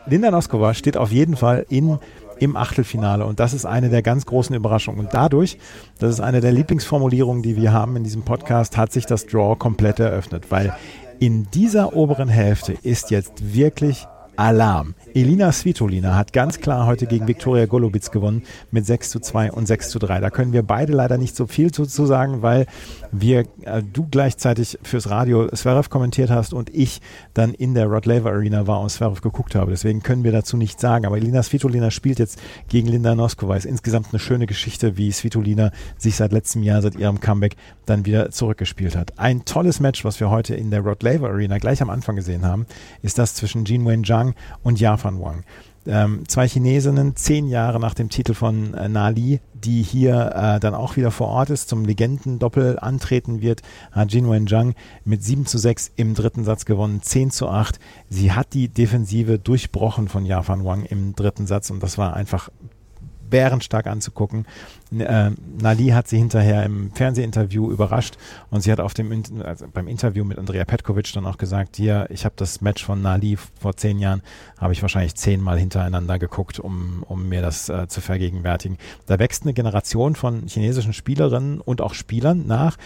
Linda 0.06 0.32
Noskova 0.32 0.74
steht 0.74 0.96
auf 0.96 1.12
jeden 1.12 1.36
Fall 1.36 1.66
in 1.68 2.00
im 2.44 2.58
Achtelfinale. 2.58 3.26
Und 3.26 3.40
das 3.40 3.54
ist 3.54 3.66
eine 3.66 3.90
der 3.90 4.02
ganz 4.02 4.26
großen 4.26 4.56
Überraschungen. 4.56 5.00
Und 5.00 5.14
dadurch, 5.14 5.58
das 6.00 6.12
ist 6.12 6.20
eine 6.20 6.42
der 6.42 6.52
Lieblingsformulierungen, 6.52 7.42
die 7.42 7.56
wir 7.56 7.72
haben 7.72 7.96
in 7.96 8.04
diesem 8.04 8.24
Podcast, 8.24 8.76
hat 8.76 8.92
sich 8.92 9.06
das 9.06 9.26
Draw 9.26 9.56
komplett 9.56 10.00
eröffnet, 10.00 10.52
weil 10.52 10.76
in 11.20 11.48
dieser 11.52 11.96
oberen 11.96 12.28
Hälfte 12.28 12.74
ist 12.84 13.12
jetzt 13.12 13.54
wirklich 13.54 14.08
Alarm. 14.36 14.96
Elina 15.14 15.52
Svitolina 15.52 16.16
hat 16.16 16.34
ganz 16.34 16.60
klar 16.60 16.88
heute 16.88 17.06
gegen 17.06 17.28
Viktoria 17.28 17.68
Golubitz 17.68 18.10
gewonnen 18.10 18.44
mit 18.72 18.86
6 18.86 19.12
zu 19.12 19.20
2 19.20 19.52
und 19.52 19.68
6 19.68 19.90
zu 19.90 20.00
3. 20.00 20.20
Da 20.22 20.30
können 20.30 20.54
wir 20.54 20.64
beide 20.64 20.94
leider 20.94 21.18
nicht 21.18 21.36
so 21.36 21.46
viel 21.46 21.72
zu, 21.72 21.86
sagen, 21.86 22.42
weil 22.42 22.66
wir, 23.12 23.46
äh, 23.62 23.84
du 23.84 24.08
gleichzeitig 24.10 24.80
fürs 24.82 25.10
Radio 25.10 25.48
Zverev 25.50 25.90
kommentiert 25.90 26.32
hast 26.32 26.54
und 26.54 26.74
ich 26.74 27.02
dann 27.34 27.54
in 27.54 27.76
der 27.76 27.86
Rod 27.86 28.06
Laver 28.06 28.32
Arena 28.32 28.66
war 28.66 28.82
und 28.82 28.90
Zverev 28.90 29.22
geguckt 29.22 29.56
habe. 29.56 29.72
Deswegen 29.72 30.02
können 30.02 30.24
wir 30.24 30.32
dazu 30.32 30.58
nichts 30.58 30.82
sagen. 30.82 31.06
Aber 31.06 31.18
Elina 31.18 31.44
Svitolina 31.44 31.92
spielt 31.92 32.20
jetzt 32.20 32.40
gegen 32.70 32.88
Linda 32.88 33.14
Noskova. 33.16 33.56
Ist 33.56 33.66
insgesamt 33.66 34.08
eine 34.12 34.20
schöne 34.20 34.48
Geschichte, 34.48 34.98
wie 34.98 35.12
Svitolina 35.12 35.72
sich 35.98 36.16
seit 36.16 36.32
letztem 36.32 36.64
Jahr, 36.64 36.82
seit 36.82 36.96
ihrem 36.96 37.20
Comeback 37.20 37.56
dann 37.86 38.06
wieder 38.06 38.32
zurückgespielt 38.32 38.96
hat. 38.96 39.20
Ein 39.20 39.46
tolles 39.46 39.80
Match, 39.80 40.04
was 40.04 40.20
wir 40.20 40.30
heute 40.30 40.56
in 40.56 40.72
der 40.72 40.82
Rod 40.82 41.04
Laver 41.04 41.30
Arena 41.30 41.60
gleich 41.60 41.82
am 41.82 41.90
Anfang 41.90 42.16
gesehen 42.16 42.46
haben, 42.46 42.66
ist 43.02 43.18
das 43.20 43.36
zwischen 43.36 43.66
Jean 43.66 43.86
Wen 43.88 44.04
Zhang 44.24 44.36
und 44.64 44.80
Jafar 44.80 45.12
Fan 45.12 45.22
Wang. 45.22 45.44
Ähm, 45.86 46.24
zwei 46.30 46.48
Chinesinnen, 46.48 47.18
zehn 47.18 47.50
Jahre 47.50 47.78
nach 47.78 47.94
dem 47.94 48.08
Titel 48.08 48.34
von 48.34 48.74
äh, 48.74 48.88
Nali, 48.88 49.42
die 49.54 49.84
hier 49.84 50.32
äh, 50.34 50.60
dann 50.62 50.76
auch 50.76 50.96
wieder 50.96 51.12
vor 51.12 51.28
Ort 51.28 51.50
ist, 51.50 51.68
zum 51.68 51.84
Legendendoppel 51.84 52.80
antreten 52.80 53.42
wird, 53.42 53.62
hat 53.92 54.14
Jin 54.14 54.30
Wenjiang 54.30 54.76
mit 55.04 55.26
7 55.26 55.46
zu 55.46 55.58
6 55.58 55.92
im 55.98 56.14
dritten 56.14 56.46
Satz 56.46 56.64
gewonnen, 56.64 57.02
10 57.02 57.32
zu 57.32 57.50
8. 57.50 57.80
Sie 58.10 58.32
hat 58.32 58.54
die 58.54 58.70
Defensive 58.70 59.40
durchbrochen 59.40 60.08
von 60.08 60.26
Yafan 60.26 60.64
Wang 60.64 60.86
im 60.86 61.16
dritten 61.16 61.48
Satz 61.48 61.70
und 61.70 61.84
das 61.84 61.98
war 61.98 62.14
einfach 62.14 62.50
bärenstark 63.34 63.88
anzugucken. 63.88 64.46
Äh, 64.96 65.32
Nali 65.60 65.88
hat 65.88 66.08
sie 66.08 66.20
hinterher 66.20 66.64
im 66.64 66.92
Fernsehinterview 66.92 67.72
überrascht 67.72 68.16
und 68.52 68.62
sie 68.62 68.72
hat 68.72 68.80
auf 68.80 68.94
dem 68.94 69.24
also 69.44 69.66
beim 69.74 69.88
Interview 69.88 70.24
mit 70.24 70.38
Andrea 70.38 70.66
Petkovic 70.66 71.12
dann 71.14 71.26
auch 71.26 71.40
gesagt, 71.40 71.78
hier, 71.78 72.06
ich 72.12 72.26
habe 72.26 72.36
das 72.38 72.62
Match 72.62 72.86
von 72.86 73.02
Nali 73.02 73.36
vor 73.60 73.76
zehn 73.76 73.98
Jahren, 73.98 74.22
habe 74.60 74.74
ich 74.74 74.84
wahrscheinlich 74.84 75.16
zehnmal 75.16 75.58
hintereinander 75.58 76.20
geguckt, 76.20 76.60
um, 76.60 77.04
um 77.08 77.28
mir 77.28 77.42
das 77.42 77.70
äh, 77.70 77.88
zu 77.88 78.02
vergegenwärtigen. 78.02 78.78
Da 79.08 79.18
wächst 79.18 79.42
eine 79.42 79.56
Generation 79.56 80.14
von 80.14 80.46
chinesischen 80.46 80.94
Spielerinnen 80.94 81.60
und 81.60 81.82
auch 81.82 81.96
Spielern 81.96 82.46
nach, 82.46 82.78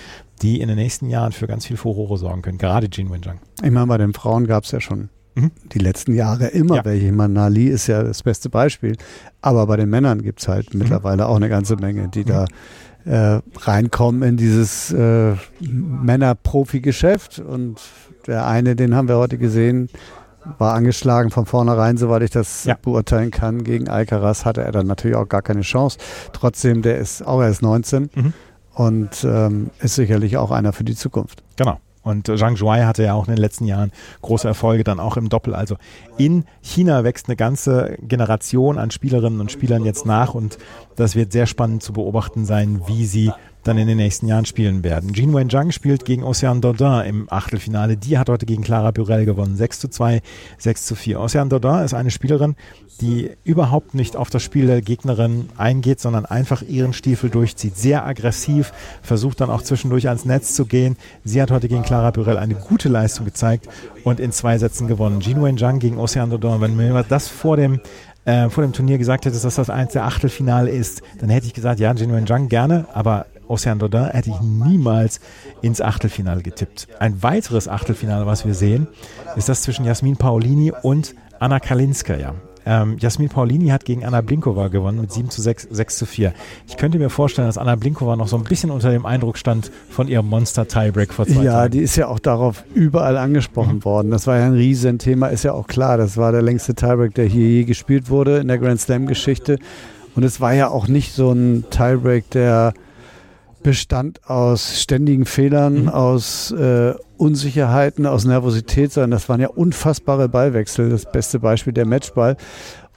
die 0.42 0.62
in 0.62 0.70
den 0.70 0.78
nächsten 0.78 1.10
Jahren 1.10 1.34
für 1.34 1.48
ganz 1.48 1.66
viel 1.66 1.76
Furore 1.76 2.18
sorgen 2.18 2.42
können, 2.42 2.58
gerade 2.58 2.88
Jin 2.90 3.12
Wenjiang. 3.12 3.42
Ich 3.62 3.72
meine, 3.72 3.88
bei 3.88 3.98
den 3.98 4.14
Frauen 4.14 4.48
gab 4.48 4.64
es 4.64 4.72
ja 4.72 4.80
schon 4.80 5.10
Mhm. 5.38 5.52
Die 5.72 5.80
letzten 5.80 6.14
Jahre 6.16 6.48
immer 6.48 6.78
ja. 6.78 6.86
welche. 6.86 7.08
Ich 7.08 7.12
meine, 7.12 7.34
Nali 7.34 7.68
ist 7.68 7.88
ja 7.88 8.02
das 8.02 8.24
beste 8.24 8.50
Beispiel. 8.50 8.98
Aber 9.42 9.68
bei 9.68 9.78
den 9.78 9.90
Männern 9.90 10.24
gibt 10.24 10.42
es 10.42 10.48
halt 10.48 10.74
mhm. 10.74 10.80
mittlerweile 10.82 11.28
auch 11.28 11.36
eine 11.36 11.50
ganze 11.50 11.76
Menge, 11.76 12.08
die 12.08 12.22
mhm. 12.22 12.26
da 12.26 12.46
äh, 13.06 13.42
reinkommen 13.60 14.24
in 14.24 14.38
dieses 14.38 14.92
äh, 14.92 15.36
Männer-Profi-Geschäft. 15.60 17.40
Und 17.40 17.80
der 18.26 18.48
eine, 18.48 18.76
den 18.76 18.96
haben 18.96 19.08
wir 19.08 19.18
heute 19.18 19.38
gesehen, 19.38 19.90
war 20.58 20.74
angeschlagen 20.74 21.30
von 21.30 21.46
vornherein, 21.46 21.98
soweit 21.98 22.24
ich 22.24 22.32
das 22.32 22.64
ja. 22.64 22.76
beurteilen 22.82 23.30
kann. 23.30 23.64
Gegen 23.64 23.90
Alcaraz 23.90 24.44
hatte 24.44 24.64
er 24.64 24.72
dann 24.72 24.88
natürlich 24.88 25.16
auch 25.16 25.30
gar 25.30 25.44
keine 25.44 25.62
Chance. 25.62 26.00
Trotzdem, 26.34 26.82
der 26.82 26.98
ist 26.98 27.22
auch 27.26 27.42
erst 27.42 27.62
19 27.62 28.10
mhm. 28.14 28.34
und 28.74 29.24
ähm, 29.24 29.70
ist 29.82 29.96
sicherlich 29.96 30.38
auch 30.38 30.50
einer 30.50 30.74
für 30.74 30.84
die 30.84 30.96
Zukunft. 30.96 31.44
Genau. 31.58 31.80
Und 32.08 32.28
Zhang 32.38 32.56
Zhuai 32.56 32.84
hatte 32.84 33.04
ja 33.04 33.14
auch 33.14 33.28
in 33.28 33.36
den 33.36 33.42
letzten 33.42 33.66
Jahren 33.66 33.92
große 34.22 34.48
Erfolge 34.48 34.84
dann 34.84 35.00
auch 35.00 35.18
im 35.18 35.30
Doppel. 35.30 35.54
Also 35.54 35.78
in 36.18 36.46
China 36.62 37.04
wächst 37.04 37.28
eine 37.28 37.36
ganze 37.36 37.98
Generation 38.02 38.78
an 38.78 38.92
Spielerinnen 38.92 39.42
und 39.42 39.52
Spielern 39.52 39.86
jetzt 39.86 40.06
nach 40.06 40.34
und 40.34 40.58
das 40.96 41.16
wird 41.16 41.32
sehr 41.32 41.46
spannend 41.46 41.84
zu 41.84 41.94
beobachten 41.94 42.46
sein, 42.46 42.82
wie 42.88 43.06
sie 43.06 43.32
dann 43.64 43.78
in 43.78 43.88
den 43.88 43.98
nächsten 43.98 44.28
Jahren 44.28 44.46
spielen 44.46 44.84
werden. 44.84 45.14
Jean 45.14 45.34
Wen-Zhang 45.36 45.72
spielt 45.72 46.06
gegen 46.06 46.24
Ocean 46.24 46.62
Dodin 46.62 47.02
im 47.06 47.28
Achtelfinale. 47.30 47.98
Die 47.98 48.18
hat 48.18 48.30
heute 48.30 48.46
gegen 48.46 48.64
Clara 48.64 48.92
Burel 48.92 49.26
gewonnen. 49.26 49.58
6 49.58 49.80
zu 49.80 49.88
2, 49.90 50.22
6 50.58 50.86
zu 50.86 50.96
4. 50.96 51.20
Ocean 51.20 51.50
Dodin 51.50 51.84
ist 51.84 51.94
eine 51.94 52.12
Spielerin, 52.12 52.56
die 53.02 53.32
überhaupt 53.44 53.94
nicht 53.94 54.16
auf 54.16 54.30
das 54.30 54.42
Spiel 54.44 54.68
der 54.68 54.82
Gegnerin 54.82 55.50
eingeht, 55.58 56.00
sondern 56.00 56.26
einfach 56.26 56.62
ihren 56.62 56.94
Stiefel 56.94 57.30
durchzieht. 57.30 57.78
Sehr 57.78 58.06
aggressiv, 58.06 58.74
versucht 59.02 59.42
dann 59.42 59.50
auch 59.50 59.62
zwischendurch 59.62 60.08
ans 60.08 60.26
Netz 60.26 60.56
zu 60.56 60.66
gehen. 60.66 60.96
Sie 61.24 61.42
hat 61.42 61.52
heute 61.52 61.68
gegen 61.68 61.84
Clara 61.84 62.12
Burel 62.12 62.38
eine 62.38 62.56
gute 62.56 62.90
Leistung 62.90 63.26
gezeigt 63.26 63.68
und 64.04 64.20
in 64.20 64.32
zwei 64.32 64.58
Sätzen 64.58 64.88
gewonnen. 64.88 65.20
Jean 65.20 65.44
Wen-Zhang 65.44 65.80
gegen 65.80 65.98
Ocean 65.98 66.30
Dodin. 66.30 66.62
Wenn 66.62 66.76
mir 66.78 67.06
das 67.08 67.28
vor 67.28 67.58
dem 67.58 67.82
äh, 68.28 68.50
vor 68.50 68.64
dem 68.64 68.74
Turnier 68.74 68.98
gesagt 68.98 69.26
hättest, 69.26 69.46
dass 69.46 69.56
das 69.56 69.70
eins 69.70 69.94
der 69.94 70.04
Achtelfinale 70.04 70.70
ist, 70.70 71.02
dann 71.20 71.30
hätte 71.30 71.48
ich 71.48 71.54
gesagt, 71.54 71.80
ja, 71.80 71.94
Jin 71.94 72.14
Wen-Zhang 72.14 72.50
gerne, 72.50 72.86
aber 72.94 73.26
Ocean 73.48 73.80
Dodin 73.80 74.06
hätte 74.06 74.30
ich 74.30 74.40
niemals 74.42 75.20
ins 75.62 75.82
Achtelfinale 75.82 76.42
getippt. 76.42 76.88
Ein 77.00 77.24
weiteres 77.24 77.68
Achtelfinale, 77.68 78.26
was 78.26 78.46
wir 78.46 78.54
sehen, 78.54 78.88
ist 79.36 79.50
das 79.50 79.62
zwischen 79.62 79.86
Jasmin 79.86 80.18
Paolini 80.18 80.72
und 80.84 81.16
Anna 81.40 81.60
Kalinskaya. 81.60 82.36
Ähm, 82.70 82.98
Jasmin 83.00 83.30
Paulini 83.30 83.70
hat 83.70 83.86
gegen 83.86 84.04
Anna 84.04 84.20
Blinkova 84.20 84.68
gewonnen 84.68 85.00
mit 85.00 85.14
7 85.14 85.30
zu 85.30 85.42
6, 85.42 85.70
6 85.72 85.98
zu 86.00 86.06
4. 86.06 86.34
Ich 86.68 86.76
könnte 86.76 87.00
mir 87.00 87.10
vorstellen, 87.10 87.48
dass 87.48 87.58
Anna 87.58 87.78
Blinkova 87.78 88.18
noch 88.18 88.28
so 88.28 88.36
ein 88.36 88.44
bisschen 88.44 88.72
unter 88.72 88.92
dem 88.92 89.06
Eindruck 89.06 89.38
stand 89.38 89.72
von 89.90 90.10
ihrem 90.10 90.28
Monster-Tiebreak 90.28 91.14
vor 91.14 91.26
zwei 91.26 91.44
Ja, 91.44 91.54
Tagen. 91.54 91.72
die 91.72 91.80
ist 91.80 91.96
ja 91.96 92.10
auch 92.10 92.20
darauf 92.20 92.66
überall 92.74 93.16
angesprochen 93.16 93.76
mhm. 93.76 93.86
worden. 93.86 94.12
Das 94.12 94.28
war 94.28 94.38
ja 94.38 94.48
ein 94.48 94.54
Riesenthema, 94.54 95.28
ist 95.28 95.44
ja 95.44 95.54
auch 95.54 95.68
klar. 95.68 95.98
Das 95.98 96.18
war 96.18 96.34
der 96.34 96.42
längste 96.42 96.76
Tiebreak, 96.76 97.14
der 97.16 97.26
hier 97.26 97.48
je 97.48 97.64
gespielt 97.64 98.10
wurde 98.10 98.40
in 98.40 98.50
der 98.50 98.58
Grand 98.58 98.82
Slam-Geschichte. 98.82 99.60
Und 100.16 100.24
es 100.24 100.42
war 100.42 100.54
ja 100.54 100.68
auch 100.68 100.90
nicht 100.90 101.14
so 101.14 101.32
ein 101.32 101.64
Tiebreak, 101.70 102.30
der 102.32 102.74
bestand 103.64 104.28
aus 104.30 104.82
ständigen 104.82 105.26
Fehlern, 105.26 105.84
mhm. 105.84 105.90
aus 105.90 106.52
äh, 106.52 106.94
Unsicherheiten, 107.18 108.06
aus 108.06 108.26
Nervosität, 108.26 108.92
sondern 108.92 109.12
das 109.12 109.28
waren 109.30 109.42
ja 109.42 109.50
unfassbare 109.50 110.30
Ballwechsel. 110.30 110.90
Das 110.90 111.12
beste 111.12 111.40
Beispiel 111.40 111.74
der 111.74 111.86
Matchball. 111.86 112.38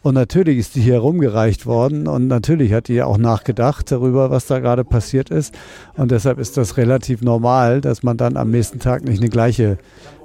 Und 0.02 0.14
natürlich 0.14 0.59
ist 0.59 0.76
die 0.76 0.81
hier 0.81 0.99
rumgereicht 0.99 1.67
worden 1.67 2.07
und 2.07 2.26
natürlich 2.26 2.73
hat 2.73 2.88
die 2.88 2.95
ja 2.95 3.05
auch 3.05 3.19
nachgedacht 3.19 3.93
darüber, 3.93 4.31
was 4.31 4.47
da 4.47 4.59
gerade 4.59 4.83
passiert 4.83 5.29
ist. 5.29 5.55
Und 5.95 6.11
deshalb 6.11 6.38
ist 6.38 6.57
das 6.57 6.79
relativ 6.79 7.21
normal, 7.21 7.83
dass 7.83 8.02
man 8.02 8.17
dann 8.17 8.38
am 8.38 8.50
nächsten 8.50 8.79
Tag 8.79 9.05
nicht 9.05 9.21
eine 9.21 9.29
gleiche 9.29 9.76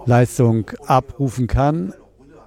Leistung 0.05 0.71
abrufen 0.85 1.47
kann. 1.47 1.93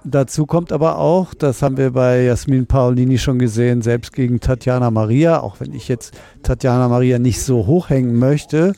Dazu 0.05 0.45
kommt 0.45 0.71
aber 0.71 0.97
auch, 0.97 1.33
das 1.33 1.61
haben 1.61 1.77
wir 1.77 1.91
bei 1.91 2.23
Jasmin 2.23 2.65
Paolini 2.65 3.17
schon 3.17 3.37
gesehen, 3.37 3.81
selbst 3.81 4.13
gegen 4.13 4.39
Tatjana 4.39 4.91
Maria, 4.91 5.41
auch 5.41 5.59
wenn 5.59 5.73
ich 5.73 5.87
jetzt 5.87 6.13
Tatjana 6.41 6.87
Maria 6.87 7.19
nicht 7.19 7.41
so 7.41 7.65
hochhängen 7.65 8.17
möchte, 8.17 8.73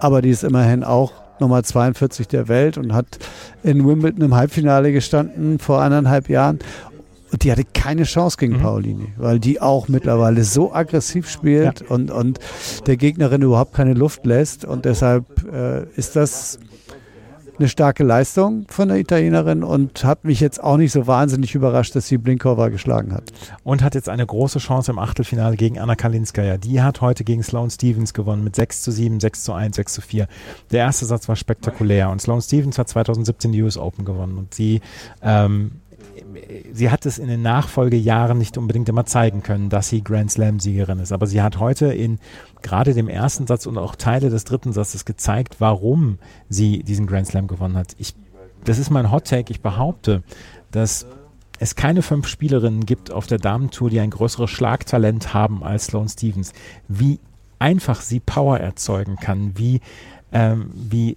aber 0.00 0.20
die 0.20 0.30
ist 0.30 0.44
immerhin 0.44 0.84
auch 0.84 1.12
Nummer 1.40 1.62
42 1.62 2.28
der 2.28 2.48
Welt 2.48 2.76
und 2.76 2.92
hat 2.92 3.18
in 3.62 3.86
Wimbledon 3.86 4.22
im 4.22 4.34
Halbfinale 4.34 4.92
gestanden 4.92 5.58
vor 5.58 5.80
eineinhalb 5.80 6.28
Jahren. 6.28 6.58
Und 7.32 7.44
die 7.44 7.52
hatte 7.52 7.64
keine 7.64 8.02
Chance 8.02 8.36
gegen 8.38 8.54
mhm. 8.54 8.60
Paolini, 8.60 9.12
weil 9.16 9.38
die 9.38 9.60
auch 9.60 9.88
mittlerweile 9.88 10.42
so 10.44 10.74
aggressiv 10.74 11.30
spielt 11.30 11.80
ja. 11.80 11.86
und, 11.88 12.10
und 12.10 12.40
der 12.86 12.96
Gegnerin 12.96 13.42
überhaupt 13.42 13.72
keine 13.72 13.94
Luft 13.94 14.26
lässt. 14.26 14.64
Und 14.64 14.84
deshalb 14.84 15.24
äh, 15.50 15.84
ist 15.96 16.16
das 16.16 16.58
eine 17.60 17.68
starke 17.68 18.02
Leistung 18.04 18.64
von 18.68 18.88
der 18.88 18.98
Italienerin 18.98 19.62
und 19.62 20.02
hat 20.02 20.24
mich 20.24 20.40
jetzt 20.40 20.62
auch 20.62 20.78
nicht 20.78 20.92
so 20.92 21.06
wahnsinnig 21.06 21.54
überrascht, 21.54 21.94
dass 21.94 22.08
sie 22.08 22.16
Blinkova 22.16 22.68
geschlagen 22.68 23.12
hat. 23.12 23.30
Und 23.62 23.82
hat 23.82 23.94
jetzt 23.94 24.08
eine 24.08 24.24
große 24.24 24.58
Chance 24.58 24.90
im 24.90 24.98
Achtelfinale 24.98 25.56
gegen 25.56 25.78
Anna 25.78 25.94
Kalinskaya. 25.94 26.56
Die 26.56 26.80
hat 26.80 27.02
heute 27.02 27.22
gegen 27.22 27.42
Sloane 27.42 27.70
Stevens 27.70 28.14
gewonnen 28.14 28.42
mit 28.42 28.56
6 28.56 28.82
zu 28.82 28.90
7, 28.90 29.20
6 29.20 29.44
zu 29.44 29.52
1, 29.52 29.76
6 29.76 29.92
zu 29.92 30.00
4. 30.00 30.26
Der 30.70 30.80
erste 30.80 31.04
Satz 31.04 31.28
war 31.28 31.36
spektakulär 31.36 32.08
und 32.10 32.22
Sloane 32.22 32.42
Stevens 32.42 32.78
hat 32.78 32.88
2017 32.88 33.52
die 33.52 33.62
US 33.62 33.76
Open 33.76 34.04
gewonnen 34.06 34.38
und 34.38 34.54
sie 34.54 34.80
ähm, 35.22 35.79
sie 36.72 36.90
hat 36.90 37.06
es 37.06 37.18
in 37.18 37.28
den 37.28 37.42
Nachfolgejahren 37.42 38.38
nicht 38.38 38.58
unbedingt 38.58 38.88
immer 38.88 39.06
zeigen 39.06 39.42
können, 39.42 39.68
dass 39.68 39.88
sie 39.88 40.02
Grand 40.02 40.30
Slam-Siegerin 40.30 40.98
ist. 40.98 41.12
Aber 41.12 41.26
sie 41.26 41.42
hat 41.42 41.58
heute 41.58 41.86
in 41.86 42.18
gerade 42.62 42.94
dem 42.94 43.08
ersten 43.08 43.46
Satz 43.46 43.66
und 43.66 43.78
auch 43.78 43.96
Teile 43.96 44.30
des 44.30 44.44
dritten 44.44 44.72
Satzes 44.72 45.04
gezeigt, 45.04 45.56
warum 45.58 46.18
sie 46.48 46.82
diesen 46.82 47.06
Grand 47.06 47.26
Slam 47.26 47.46
gewonnen 47.46 47.76
hat. 47.76 47.94
Ich, 47.98 48.14
das 48.64 48.78
ist 48.78 48.90
mein 48.90 49.10
Hot 49.10 49.26
Take. 49.26 49.52
Ich 49.52 49.60
behaupte, 49.60 50.22
dass 50.70 51.06
es 51.58 51.74
keine 51.76 52.02
fünf 52.02 52.26
Spielerinnen 52.26 52.86
gibt 52.86 53.10
auf 53.10 53.26
der 53.26 53.38
Damentour, 53.38 53.90
die 53.90 54.00
ein 54.00 54.10
größeres 54.10 54.50
Schlagtalent 54.50 55.34
haben 55.34 55.62
als 55.62 55.86
Sloane 55.86 56.08
Stevens. 56.08 56.52
Wie 56.88 57.20
einfach 57.58 58.00
sie 58.00 58.20
Power 58.20 58.58
erzeugen 58.58 59.16
kann, 59.16 59.52
wie, 59.56 59.80
ähm, 60.32 60.70
wie, 60.74 61.16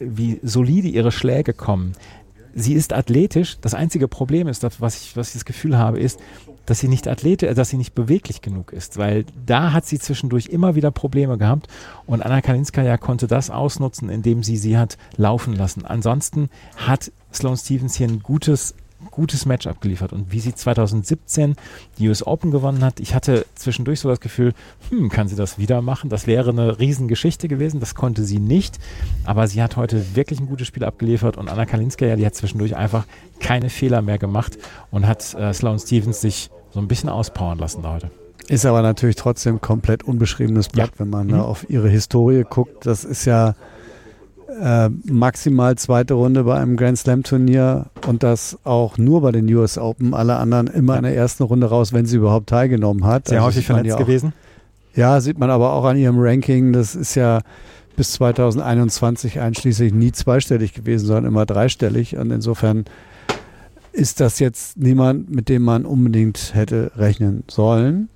wie 0.00 0.40
solide 0.42 0.88
ihre 0.88 1.12
Schläge 1.12 1.52
kommen, 1.52 1.92
sie 2.54 2.74
ist 2.74 2.92
athletisch. 2.92 3.58
Das 3.60 3.74
einzige 3.74 4.08
Problem 4.08 4.48
ist, 4.48 4.62
dass, 4.62 4.80
was, 4.80 5.00
ich, 5.00 5.16
was 5.16 5.28
ich 5.28 5.34
das 5.34 5.44
Gefühl 5.44 5.78
habe, 5.78 5.98
ist, 5.98 6.20
dass 6.66 6.80
sie 6.80 6.88
nicht 6.88 7.08
athletisch, 7.08 7.50
äh, 7.50 7.54
dass 7.54 7.70
sie 7.70 7.76
nicht 7.76 7.94
beweglich 7.94 8.40
genug 8.40 8.72
ist, 8.72 8.98
weil 8.98 9.24
da 9.46 9.72
hat 9.72 9.86
sie 9.86 9.98
zwischendurch 9.98 10.46
immer 10.46 10.74
wieder 10.74 10.90
Probleme 10.90 11.38
gehabt 11.38 11.68
und 12.06 12.22
Anna 12.22 12.40
Kalinskaya 12.40 12.96
konnte 12.98 13.26
das 13.26 13.50
ausnutzen, 13.50 14.08
indem 14.08 14.42
sie 14.42 14.56
sie 14.56 14.76
hat 14.76 14.96
laufen 15.16 15.54
lassen. 15.54 15.84
Ansonsten 15.84 16.48
hat 16.76 17.12
Sloane 17.32 17.56
Stevens 17.56 17.96
hier 17.96 18.08
ein 18.08 18.22
gutes 18.22 18.74
gutes 19.12 19.46
Match 19.46 19.68
abgeliefert. 19.68 20.12
Und 20.12 20.32
wie 20.32 20.40
sie 20.40 20.54
2017 20.54 21.54
die 21.98 22.08
US 22.08 22.26
Open 22.26 22.50
gewonnen 22.50 22.84
hat, 22.84 22.98
ich 22.98 23.14
hatte 23.14 23.46
zwischendurch 23.54 24.00
so 24.00 24.08
das 24.08 24.18
Gefühl, 24.18 24.52
hm, 24.90 25.08
kann 25.08 25.28
sie 25.28 25.36
das 25.36 25.58
wieder 25.58 25.80
machen? 25.80 26.10
Das 26.10 26.26
wäre 26.26 26.50
eine 26.50 26.80
Riesengeschichte 26.80 27.46
gewesen. 27.46 27.78
Das 27.78 27.94
konnte 27.94 28.24
sie 28.24 28.40
nicht. 28.40 28.80
Aber 29.24 29.46
sie 29.46 29.62
hat 29.62 29.76
heute 29.76 30.16
wirklich 30.16 30.40
ein 30.40 30.46
gutes 30.46 30.66
Spiel 30.66 30.84
abgeliefert 30.84 31.36
und 31.36 31.48
Anna 31.48 31.66
Kalinskaya, 31.66 32.16
die 32.16 32.26
hat 32.26 32.34
zwischendurch 32.34 32.74
einfach 32.74 33.06
keine 33.38 33.70
Fehler 33.70 34.02
mehr 34.02 34.18
gemacht 34.18 34.58
und 34.90 35.06
hat 35.06 35.34
äh, 35.34 35.52
Sloane 35.54 35.78
Stevens 35.78 36.20
sich 36.20 36.50
so 36.72 36.80
ein 36.80 36.88
bisschen 36.88 37.08
auspowern 37.08 37.58
lassen 37.58 37.82
da 37.82 37.94
heute. 37.94 38.10
Ist 38.48 38.66
aber 38.66 38.82
natürlich 38.82 39.16
trotzdem 39.16 39.60
komplett 39.60 40.02
unbeschriebenes 40.02 40.68
Blatt, 40.68 40.90
ja. 40.94 41.00
wenn 41.00 41.10
man 41.10 41.28
mhm. 41.28 41.40
auf 41.40 41.68
ihre 41.70 41.88
Historie 41.88 42.44
guckt. 42.48 42.86
Das 42.86 43.04
ist 43.04 43.24
ja 43.24 43.54
äh, 44.60 44.88
maximal 45.04 45.76
zweite 45.76 46.14
Runde 46.14 46.44
bei 46.44 46.58
einem 46.58 46.76
Grand 46.76 46.98
Slam 46.98 47.22
Turnier 47.22 47.86
und 48.06 48.22
das 48.22 48.58
auch 48.64 48.98
nur 48.98 49.22
bei 49.22 49.32
den 49.32 49.52
US 49.54 49.78
Open. 49.78 50.14
Alle 50.14 50.36
anderen 50.36 50.66
immer 50.66 50.96
in 50.96 51.04
der 51.04 51.16
ersten 51.16 51.42
Runde 51.42 51.66
raus, 51.66 51.92
wenn 51.92 52.06
sie 52.06 52.16
überhaupt 52.16 52.48
teilgenommen 52.48 53.04
hat. 53.04 53.28
Sehr 53.28 53.38
also 53.38 53.48
häufig 53.48 53.66
verletzt 53.66 53.86
ja 53.86 53.94
auch, 53.96 54.00
gewesen. 54.00 54.32
Ja, 54.94 55.20
sieht 55.20 55.38
man 55.38 55.50
aber 55.50 55.72
auch 55.72 55.84
an 55.84 55.96
ihrem 55.96 56.18
Ranking. 56.18 56.72
Das 56.72 56.94
ist 56.94 57.14
ja 57.14 57.40
bis 57.96 58.12
2021 58.12 59.40
einschließlich 59.40 59.92
nie 59.92 60.12
zweistellig 60.12 60.74
gewesen, 60.74 61.06
sondern 61.06 61.26
immer 61.26 61.46
dreistellig. 61.46 62.16
Und 62.16 62.30
insofern 62.30 62.84
ist 63.92 64.20
das 64.20 64.38
jetzt 64.38 64.78
niemand, 64.78 65.30
mit 65.30 65.48
dem 65.48 65.62
man 65.62 65.84
unbedingt 65.84 66.54
hätte 66.54 66.92
rechnen 66.96 67.44
sollen. 67.48 68.08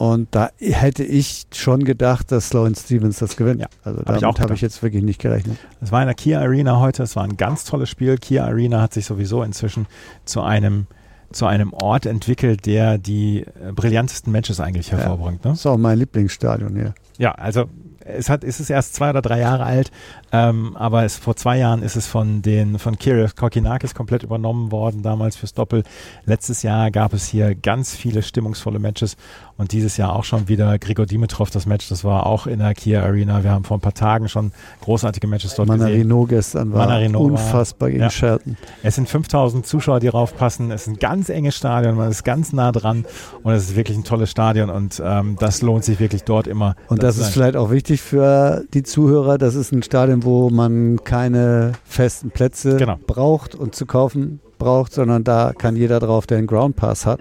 Und 0.00 0.28
da 0.30 0.48
hätte 0.58 1.04
ich 1.04 1.44
schon 1.52 1.84
gedacht, 1.84 2.32
dass 2.32 2.48
Sloan 2.48 2.74
Stevens 2.74 3.18
das 3.18 3.36
gewinnt. 3.36 3.60
Ja, 3.60 3.66
also 3.84 4.00
damit 4.00 4.22
habe 4.22 4.38
hab 4.44 4.50
ich 4.50 4.62
jetzt 4.62 4.82
wirklich 4.82 5.02
nicht 5.02 5.20
gerechnet. 5.20 5.58
Es 5.82 5.92
war 5.92 6.00
in 6.00 6.06
der 6.06 6.14
Kia 6.14 6.40
Arena 6.40 6.80
heute, 6.80 7.02
es 7.02 7.16
war 7.16 7.24
ein 7.24 7.36
ganz 7.36 7.64
tolles 7.64 7.90
Spiel. 7.90 8.16
Kia 8.16 8.46
Arena 8.46 8.80
hat 8.80 8.94
sich 8.94 9.04
sowieso 9.04 9.42
inzwischen 9.42 9.86
zu 10.24 10.40
einem 10.40 10.86
zu 11.32 11.44
einem 11.44 11.74
Ort 11.74 12.06
entwickelt, 12.06 12.64
der 12.64 12.96
die 12.96 13.40
äh, 13.42 13.72
brillantesten 13.72 14.32
Matches 14.32 14.58
eigentlich 14.58 14.90
hervorbringt. 14.90 15.44
Ja, 15.44 15.50
ne? 15.50 15.54
Ist 15.54 15.66
auch 15.66 15.76
mein 15.76 15.98
Lieblingsstadion 15.98 16.74
hier. 16.74 16.94
Ja, 17.18 17.32
also 17.32 17.66
es 18.04 18.28
hat, 18.28 18.44
es 18.44 18.60
ist 18.60 18.70
erst 18.70 18.94
zwei 18.94 19.10
oder 19.10 19.22
drei 19.22 19.40
Jahre 19.40 19.64
alt, 19.64 19.90
ähm, 20.32 20.76
aber 20.76 21.04
es, 21.04 21.16
vor 21.16 21.36
zwei 21.36 21.58
Jahren 21.58 21.82
ist 21.82 21.96
es 21.96 22.06
von 22.06 22.42
den 22.42 22.78
von 22.78 22.98
Kyrgios 22.98 23.36
Kokinakis 23.36 23.94
komplett 23.94 24.22
übernommen 24.22 24.72
worden, 24.72 25.02
damals 25.02 25.36
fürs 25.36 25.54
Doppel. 25.54 25.84
Letztes 26.24 26.62
Jahr 26.62 26.90
gab 26.90 27.12
es 27.12 27.26
hier 27.26 27.54
ganz 27.54 27.94
viele 27.94 28.22
stimmungsvolle 28.22 28.78
Matches 28.78 29.16
und 29.60 29.72
dieses 29.72 29.98
Jahr 29.98 30.16
auch 30.16 30.24
schon 30.24 30.48
wieder 30.48 30.78
Grigor 30.78 31.04
Dimitrov 31.04 31.50
das 31.50 31.66
Match, 31.66 31.90
das 31.90 32.02
war 32.02 32.24
auch 32.24 32.46
in 32.46 32.60
der 32.60 32.72
Kia 32.72 33.02
Arena. 33.02 33.44
Wir 33.44 33.50
haben 33.50 33.64
vor 33.64 33.76
ein 33.76 33.82
paar 33.82 33.92
Tagen 33.92 34.26
schon 34.30 34.52
großartige 34.80 35.26
Matches 35.26 35.54
dort 35.54 35.68
Manarino 35.68 36.22
gesehen. 36.22 36.38
gestern 36.38 36.72
war 36.72 36.86
Manarino 36.86 37.20
unfassbar 37.20 37.88
war, 37.88 37.90
gegen 37.90 38.02
ja. 38.02 38.08
Shelton. 38.08 38.56
Es 38.82 38.94
sind 38.94 39.06
5000 39.06 39.66
Zuschauer, 39.66 40.00
die 40.00 40.08
raufpassen. 40.08 40.70
Es 40.70 40.82
ist 40.82 40.88
ein 40.88 40.96
ganz 40.96 41.28
enges 41.28 41.56
Stadion, 41.56 41.96
man 41.96 42.10
ist 42.10 42.24
ganz 42.24 42.54
nah 42.54 42.72
dran 42.72 43.04
und 43.42 43.52
es 43.52 43.64
ist 43.64 43.76
wirklich 43.76 43.98
ein 43.98 44.04
tolles 44.04 44.30
Stadion 44.30 44.70
und 44.70 45.02
ähm, 45.04 45.36
das 45.38 45.60
lohnt 45.60 45.84
sich 45.84 46.00
wirklich 46.00 46.24
dort 46.24 46.46
immer. 46.46 46.74
Und 46.88 47.02
das 47.02 47.18
ist 47.18 47.28
vielleicht 47.28 47.56
auch 47.56 47.70
wichtig 47.70 48.00
für 48.00 48.64
die 48.72 48.82
Zuhörer. 48.82 49.36
Das 49.36 49.54
ist 49.56 49.72
ein 49.72 49.82
Stadion, 49.82 50.24
wo 50.24 50.48
man 50.48 51.04
keine 51.04 51.72
festen 51.84 52.30
Plätze 52.30 52.78
genau. 52.78 52.98
braucht 53.06 53.54
und 53.54 53.74
zu 53.74 53.84
kaufen 53.84 54.40
braucht, 54.58 54.94
sondern 54.94 55.22
da 55.22 55.52
kann 55.52 55.76
jeder 55.76 56.00
drauf, 56.00 56.26
der 56.26 56.38
einen 56.38 56.46
Ground 56.46 56.76
Pass 56.76 57.04
hat. 57.04 57.20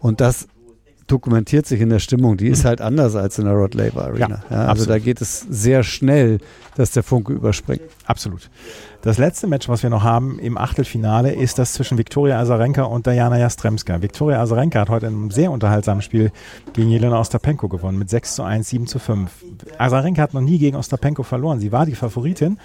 Und 0.00 0.20
das 0.20 0.46
dokumentiert 1.10 1.66
sich 1.66 1.80
in 1.80 1.90
der 1.90 1.98
Stimmung. 1.98 2.36
Die 2.36 2.48
ist 2.48 2.64
halt 2.64 2.80
anders 2.80 3.16
als 3.16 3.38
in 3.38 3.46
der 3.46 3.54
Rod 3.54 3.74
Laver 3.74 4.04
Arena. 4.04 4.42
Ja, 4.50 4.56
ja, 4.56 4.66
also 4.66 4.86
da 4.86 4.98
geht 4.98 5.20
es 5.20 5.40
sehr 5.40 5.82
schnell, 5.82 6.38
dass 6.76 6.92
der 6.92 7.02
Funke 7.02 7.32
überspringt. 7.32 7.82
Absolut. 8.06 8.48
Das 9.02 9.16
letzte 9.16 9.46
Match, 9.46 9.68
was 9.68 9.82
wir 9.82 9.90
noch 9.90 10.02
haben 10.02 10.38
im 10.38 10.58
Achtelfinale, 10.58 11.32
ist 11.32 11.58
das 11.58 11.72
zwischen 11.72 11.96
Viktoria 11.96 12.38
Azarenka 12.38 12.82
und 12.82 13.06
Diana 13.06 13.38
Jastremska. 13.38 14.02
Viktoria 14.02 14.42
Azarenka 14.42 14.78
hat 14.78 14.90
heute 14.90 15.06
in 15.06 15.14
einem 15.14 15.30
sehr 15.30 15.50
unterhaltsamen 15.50 16.02
Spiel 16.02 16.30
gegen 16.74 16.90
Jelena 16.90 17.18
Ostapenko 17.18 17.68
gewonnen 17.68 17.98
mit 17.98 18.10
6 18.10 18.34
zu 18.34 18.42
1, 18.42 18.68
7 18.68 18.86
zu 18.86 18.98
5. 18.98 19.30
Azarenka 19.78 20.22
hat 20.22 20.34
noch 20.34 20.42
nie 20.42 20.58
gegen 20.58 20.76
Ostapenko 20.76 21.22
verloren. 21.22 21.60
Sie 21.60 21.72
war 21.72 21.86
die 21.86 21.94
Favoritin 21.94 22.58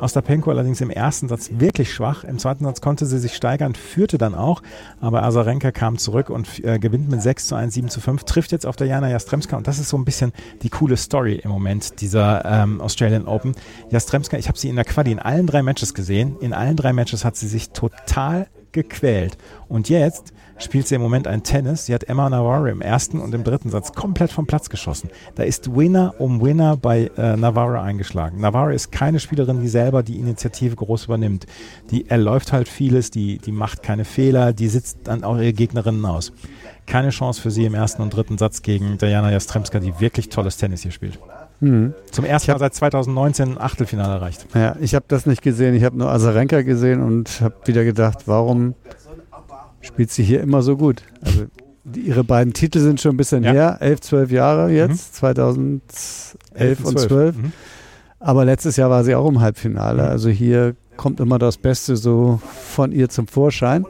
Ostapenko 0.00 0.50
allerdings 0.50 0.80
im 0.80 0.90
ersten 0.90 1.28
Satz 1.28 1.50
wirklich 1.58 1.92
schwach. 1.92 2.24
Im 2.24 2.38
zweiten 2.38 2.64
Satz 2.64 2.80
konnte 2.80 3.06
sie 3.06 3.18
sich 3.18 3.34
steigern, 3.34 3.74
führte 3.74 4.18
dann 4.18 4.34
auch, 4.34 4.62
aber 5.00 5.22
Azarenka 5.22 5.72
kam 5.72 5.98
zurück 5.98 6.30
und 6.30 6.64
äh, 6.64 6.78
gewinnt 6.78 7.10
mit 7.10 7.22
6 7.22 7.48
zu 7.48 7.54
1, 7.54 7.74
7 7.74 7.88
zu 7.88 8.00
5, 8.00 8.24
trifft 8.24 8.52
jetzt 8.52 8.66
auf 8.66 8.76
Diana 8.76 9.08
Jastremska 9.08 9.56
und 9.56 9.66
das 9.66 9.78
ist 9.78 9.88
so 9.88 9.96
ein 9.96 10.04
bisschen 10.04 10.32
die 10.62 10.70
coole 10.70 10.96
Story 10.96 11.40
im 11.42 11.50
Moment 11.50 12.00
dieser 12.00 12.44
ähm, 12.44 12.80
Australian 12.80 13.26
Open. 13.26 13.54
Jastremska, 13.90 14.36
ich 14.36 14.48
habe 14.48 14.58
sie 14.58 14.68
in 14.68 14.76
der 14.76 14.84
Quali 14.84 15.12
in 15.12 15.18
allen 15.18 15.46
drei 15.46 15.62
Matches 15.62 15.94
gesehen. 15.94 16.36
In 16.40 16.52
allen 16.52 16.76
drei 16.76 16.92
Matches 16.92 17.24
hat 17.24 17.36
sie 17.36 17.48
sich 17.48 17.70
total 17.70 18.46
gequält. 18.72 19.38
Und 19.68 19.88
jetzt 19.88 20.32
spielt 20.58 20.88
sie 20.88 20.94
im 20.94 21.00
Moment 21.00 21.26
ein 21.26 21.42
Tennis. 21.42 21.86
Sie 21.86 21.94
hat 21.94 22.04
Emma 22.04 22.28
Navarro 22.28 22.66
im 22.66 22.80
ersten 22.80 23.20
und 23.20 23.34
im 23.34 23.44
dritten 23.44 23.70
Satz 23.70 23.92
komplett 23.92 24.30
vom 24.30 24.46
Platz 24.46 24.68
geschossen. 24.68 25.10
Da 25.34 25.42
ist 25.44 25.74
Winner 25.74 26.14
um 26.18 26.42
Winner 26.42 26.76
bei 26.76 27.10
äh, 27.16 27.36
Navarro 27.36 27.80
eingeschlagen. 27.80 28.40
Navarro 28.40 28.70
ist 28.70 28.92
keine 28.92 29.20
Spielerin, 29.20 29.60
die 29.60 29.68
selber 29.68 30.02
die 30.02 30.18
Initiative 30.18 30.76
groß 30.76 31.06
übernimmt. 31.06 31.46
Die 31.90 32.08
erläuft 32.10 32.52
halt 32.52 32.68
vieles, 32.68 33.10
die, 33.10 33.38
die 33.38 33.52
macht 33.52 33.82
keine 33.82 34.04
Fehler, 34.04 34.52
die 34.52 34.68
sitzt 34.68 34.98
dann 35.04 35.24
auch 35.24 35.36
ihre 35.36 35.52
Gegnerinnen 35.52 36.04
aus. 36.04 36.32
Keine 36.86 37.10
Chance 37.10 37.40
für 37.40 37.50
sie 37.50 37.64
im 37.64 37.74
ersten 37.74 38.02
und 38.02 38.14
dritten 38.14 38.38
Satz 38.38 38.62
gegen 38.62 38.98
Diana 38.98 39.30
Jastremska, 39.30 39.78
die 39.78 40.00
wirklich 40.00 40.28
tolles 40.30 40.56
Tennis 40.56 40.82
hier 40.82 40.92
spielt. 40.92 41.18
Mhm. 41.60 41.94
Zum 42.10 42.24
ersten 42.24 42.52
Mal 42.52 42.58
seit 42.58 42.74
2019 42.74 43.52
ein 43.52 43.60
Achtelfinale 43.60 44.14
erreicht. 44.14 44.46
Ja, 44.54 44.76
ich 44.80 44.94
habe 44.94 45.04
das 45.08 45.26
nicht 45.26 45.42
gesehen. 45.42 45.74
Ich 45.74 45.84
habe 45.84 45.96
nur 45.96 46.10
Azarenka 46.10 46.62
gesehen 46.62 47.02
und 47.02 47.40
habe 47.40 47.54
wieder 47.66 47.84
gedacht, 47.84 48.22
warum 48.26 48.74
spielt 49.80 50.10
sie 50.10 50.22
hier 50.22 50.40
immer 50.40 50.62
so 50.62 50.76
gut? 50.76 51.02
Also 51.20 51.46
die, 51.84 52.00
ihre 52.00 52.24
beiden 52.24 52.52
Titel 52.52 52.80
sind 52.80 53.00
schon 53.00 53.14
ein 53.14 53.16
bisschen 53.16 53.44
ja. 53.44 53.52
her, 53.52 53.78
elf, 53.80 54.00
zwölf 54.00 54.30
Jahre 54.30 54.70
jetzt, 54.70 55.14
mhm. 55.14 55.16
2011 55.16 56.36
11 56.54 56.84
und 56.84 56.98
12. 56.98 57.36
Mhm. 57.36 57.52
Aber 58.20 58.44
letztes 58.44 58.76
Jahr 58.76 58.90
war 58.90 59.04
sie 59.04 59.14
auch 59.14 59.28
im 59.28 59.40
Halbfinale. 59.40 60.02
Mhm. 60.02 60.08
Also 60.08 60.28
hier 60.28 60.74
kommt 60.96 61.20
immer 61.20 61.38
das 61.38 61.56
Beste 61.56 61.96
so 61.96 62.40
von 62.42 62.92
ihr 62.92 63.08
zum 63.08 63.28
Vorschein. 63.28 63.86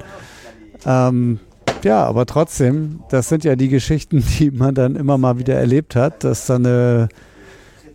Ähm, 0.85 1.41
Ja, 1.85 2.05
aber 2.05 2.27
trotzdem, 2.27 3.01
das 3.09 3.29
sind 3.29 3.45
ja 3.45 3.57
die 3.57 3.69
Geschichten, 3.69 4.25
die 4.39 4.51
man 4.51 4.75
dann 4.75 4.97
immer 4.97 5.19
mal 5.19 5.39
wieder 5.39 5.55
erlebt 5.55 5.97
hat, 5.97 6.25
dass 6.25 6.47
dann 6.47 6.67
eine 6.67 7.09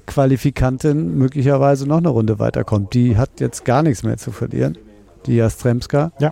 Qualifikantin 0.05 1.17
möglicherweise 1.17 1.87
noch 1.87 1.97
eine 1.97 2.09
Runde 2.09 2.39
weiterkommt. 2.39 2.93
Die 2.93 3.17
hat 3.17 3.39
jetzt 3.39 3.65
gar 3.65 3.83
nichts 3.83 4.03
mehr 4.03 4.17
zu 4.17 4.31
verlieren, 4.31 4.77
die 5.25 5.35
Jastremska. 5.35 6.11
Ja. 6.19 6.31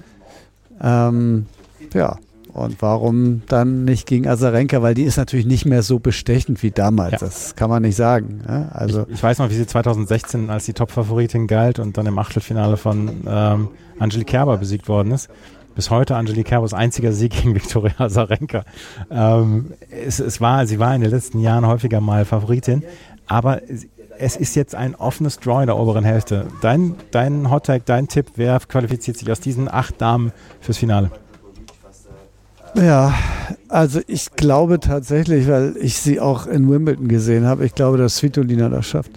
Ähm, 0.81 1.45
ja, 1.93 2.17
und 2.53 2.81
warum 2.81 3.43
dann 3.47 3.85
nicht 3.85 4.07
gegen 4.07 4.27
Azarenka? 4.27 4.81
Weil 4.81 4.93
die 4.93 5.03
ist 5.03 5.17
natürlich 5.17 5.45
nicht 5.45 5.65
mehr 5.65 5.83
so 5.83 5.99
bestechend 5.99 6.61
wie 6.63 6.71
damals. 6.71 7.13
Ja. 7.13 7.17
Das 7.19 7.55
kann 7.55 7.69
man 7.69 7.81
nicht 7.83 7.95
sagen. 7.95 8.41
Ja? 8.47 8.69
Also 8.73 9.05
Ich, 9.07 9.15
ich 9.15 9.23
weiß 9.23 9.39
noch, 9.39 9.49
wie 9.49 9.55
sie 9.55 9.65
2016 9.65 10.49
als 10.49 10.65
die 10.65 10.73
Top-Favoritin 10.73 11.47
galt 11.47 11.79
und 11.79 11.97
dann 11.97 12.05
im 12.05 12.19
Achtelfinale 12.19 12.77
von 12.77 13.21
ähm, 13.25 13.69
Angelique 13.99 14.27
Kerber 14.27 14.57
besiegt 14.57 14.89
worden 14.89 15.11
ist. 15.11 15.29
Bis 15.75 15.89
heute 15.89 16.17
Angelique 16.17 16.47
Kerbers 16.47 16.73
einziger 16.73 17.13
Sieg 17.13 17.31
gegen 17.41 17.55
Viktoria 17.55 17.93
Azarenka. 17.97 18.65
Ähm, 19.09 19.71
es, 19.89 20.19
es 20.19 20.41
war, 20.41 20.67
sie 20.67 20.79
war 20.79 20.93
in 20.93 21.01
den 21.01 21.11
letzten 21.11 21.39
Jahren 21.39 21.65
häufiger 21.65 22.01
mal 22.01 22.25
Favoritin, 22.25 22.83
aber 23.27 23.61
es- 24.21 24.35
ist 24.37 24.55
jetzt 24.55 24.75
ein 24.75 24.95
offenes 24.95 25.39
Draw 25.39 25.61
in 25.61 25.67
der 25.67 25.77
oberen 25.77 26.03
Hälfte. 26.03 26.45
Dein, 26.61 26.95
dein 27.11 27.49
Hot 27.51 27.65
Tag, 27.65 27.85
dein 27.85 28.07
Tipp, 28.07 28.27
wer 28.35 28.59
qualifiziert 28.59 29.17
sich 29.17 29.29
aus 29.31 29.39
diesen 29.39 29.67
acht 29.71 29.99
Damen 30.01 30.31
fürs 30.59 30.77
Finale? 30.77 31.11
Ja, 32.75 33.13
also 33.67 33.99
ich 34.07 34.31
glaube 34.35 34.79
tatsächlich, 34.79 35.47
weil 35.49 35.75
ich 35.77 35.97
sie 35.97 36.21
auch 36.21 36.47
in 36.47 36.69
Wimbledon 36.71 37.07
gesehen 37.09 37.45
habe, 37.45 37.65
ich 37.65 37.75
glaube, 37.75 37.97
dass 37.97 38.17
Svitolina 38.17 38.69
das 38.69 38.87
schafft. 38.87 39.11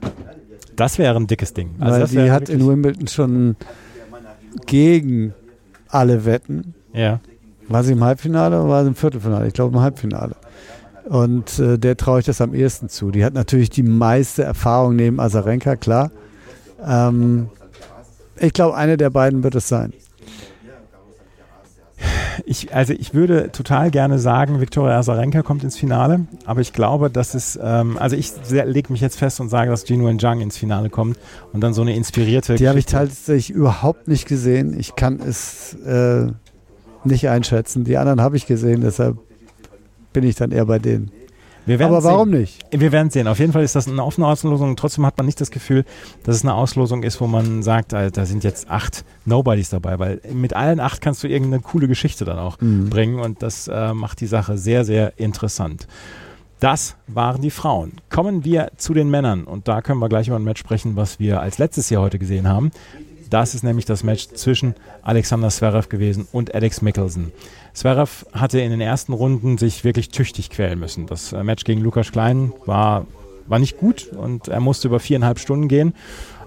Das 0.74 0.98
wäre 0.98 1.14
ein 1.16 1.28
dickes 1.28 1.54
Ding. 1.54 1.70
Also 1.78 2.00
weil 2.16 2.24
die 2.24 2.30
hat 2.32 2.48
in 2.48 2.66
Wimbledon 2.66 3.06
schon 3.06 3.54
gegen 4.66 5.34
alle 5.88 6.24
Wetten. 6.24 6.74
Ja. 6.92 7.20
War 7.68 7.84
sie 7.84 7.92
im 7.92 8.02
Halbfinale 8.02 8.60
oder 8.60 8.68
war 8.68 8.82
sie 8.82 8.88
im 8.88 8.94
Viertelfinale? 8.96 9.46
Ich 9.46 9.54
glaube 9.54 9.76
im 9.76 9.80
Halbfinale. 9.82 10.34
Und 11.08 11.58
äh, 11.58 11.78
der 11.78 11.96
traue 11.96 12.20
ich 12.20 12.26
das 12.26 12.40
am 12.40 12.54
ehesten 12.54 12.88
zu. 12.88 13.10
Die 13.10 13.24
hat 13.24 13.34
natürlich 13.34 13.70
die 13.70 13.82
meiste 13.82 14.42
Erfahrung 14.42 14.96
neben 14.96 15.20
Azarenka, 15.20 15.76
klar. 15.76 16.10
Ähm, 16.86 17.48
ich 18.38 18.52
glaube, 18.52 18.76
eine 18.76 18.96
der 18.96 19.10
beiden 19.10 19.42
wird 19.42 19.54
es 19.54 19.68
sein. 19.68 19.92
Ich, 22.46 22.74
also 22.74 22.92
ich 22.92 23.14
würde 23.14 23.52
total 23.52 23.90
gerne 23.90 24.18
sagen, 24.18 24.60
Viktoria 24.60 24.98
Azarenka 24.98 25.42
kommt 25.42 25.62
ins 25.62 25.76
Finale, 25.76 26.26
aber 26.44 26.60
ich 26.60 26.72
glaube, 26.72 27.08
dass 27.08 27.34
es, 27.34 27.58
ähm, 27.62 27.96
also 27.96 28.16
ich 28.16 28.32
lege 28.50 28.92
mich 28.92 29.00
jetzt 29.00 29.18
fest 29.18 29.40
und 29.40 29.48
sage, 29.48 29.70
dass 29.70 29.88
Jinwen 29.88 30.18
Zhang 30.18 30.40
ins 30.40 30.56
Finale 30.56 30.90
kommt 30.90 31.18
und 31.52 31.60
dann 31.60 31.74
so 31.74 31.82
eine 31.82 31.94
inspirierte. 31.94 32.56
Die 32.56 32.68
habe 32.68 32.78
ich 32.78 32.86
tatsächlich 32.86 33.50
überhaupt 33.50 34.08
nicht 34.08 34.26
gesehen. 34.26 34.78
Ich 34.78 34.96
kann 34.96 35.20
es 35.20 35.74
äh, 35.84 36.26
nicht 37.04 37.28
einschätzen. 37.28 37.84
Die 37.84 37.96
anderen 37.96 38.20
habe 38.20 38.36
ich 38.36 38.46
gesehen, 38.46 38.80
deshalb 38.80 39.16
bin 40.14 40.24
ich 40.24 40.36
dann 40.36 40.50
eher 40.50 40.64
bei 40.64 40.78
denen. 40.78 41.10
Aber 41.66 42.04
warum 42.04 42.30
sehen. 42.30 42.40
nicht? 42.40 42.66
Wir 42.72 42.92
werden 42.92 43.08
sehen. 43.08 43.26
Auf 43.26 43.38
jeden 43.38 43.52
Fall 43.54 43.62
ist 43.64 43.74
das 43.74 43.88
eine 43.88 44.04
offene 44.04 44.26
Auslosung 44.26 44.76
trotzdem 44.76 45.06
hat 45.06 45.16
man 45.16 45.24
nicht 45.24 45.40
das 45.40 45.50
Gefühl, 45.50 45.84
dass 46.22 46.36
es 46.36 46.42
eine 46.42 46.52
Auslosung 46.52 47.02
ist, 47.02 47.22
wo 47.22 47.26
man 47.26 47.62
sagt, 47.62 47.94
da 47.94 48.10
sind 48.26 48.44
jetzt 48.44 48.68
acht 48.68 49.02
Nobodies 49.24 49.70
dabei, 49.70 49.98
weil 49.98 50.20
mit 50.32 50.54
allen 50.54 50.78
acht 50.78 51.00
kannst 51.00 51.22
du 51.22 51.28
irgendeine 51.28 51.62
coole 51.62 51.88
Geschichte 51.88 52.26
dann 52.26 52.38
auch 52.38 52.60
Mhm. 52.60 52.90
bringen 52.90 53.18
und 53.18 53.42
das 53.42 53.66
äh, 53.68 53.94
macht 53.94 54.20
die 54.20 54.26
Sache 54.26 54.58
sehr, 54.58 54.84
sehr 54.84 55.18
interessant. 55.18 55.86
Das 56.60 56.96
waren 57.06 57.40
die 57.42 57.50
Frauen. 57.50 57.92
Kommen 58.10 58.44
wir 58.44 58.70
zu 58.76 58.92
den 58.94 59.10
Männern 59.10 59.44
und 59.44 59.66
da 59.66 59.80
können 59.82 60.00
wir 60.00 60.08
gleich 60.10 60.28
über 60.28 60.36
ein 60.36 60.44
Match 60.44 60.60
sprechen, 60.60 60.96
was 60.96 61.18
wir 61.18 61.40
als 61.40 61.56
letztes 61.58 61.88
Jahr 61.90 62.02
heute 62.02 62.18
gesehen 62.18 62.46
haben. 62.46 62.70
Das 63.34 63.52
ist 63.52 63.64
nämlich 63.64 63.84
das 63.84 64.04
Match 64.04 64.28
zwischen 64.28 64.76
Alexander 65.02 65.48
Zverev 65.48 65.88
gewesen 65.88 66.28
und 66.30 66.54
Alex 66.54 66.82
Mickelson. 66.82 67.32
Zverev 67.72 68.24
hatte 68.32 68.60
in 68.60 68.70
den 68.70 68.80
ersten 68.80 69.12
Runden 69.12 69.58
sich 69.58 69.82
wirklich 69.82 70.10
tüchtig 70.10 70.50
quälen 70.50 70.78
müssen. 70.78 71.08
Das 71.08 71.32
äh, 71.32 71.42
Match 71.42 71.64
gegen 71.64 71.80
Lukas 71.80 72.12
Klein 72.12 72.52
war, 72.64 73.08
war 73.48 73.58
nicht 73.58 73.76
gut 73.76 74.06
und 74.12 74.46
er 74.46 74.60
musste 74.60 74.86
über 74.86 75.00
viereinhalb 75.00 75.40
Stunden 75.40 75.66
gehen. 75.66 75.94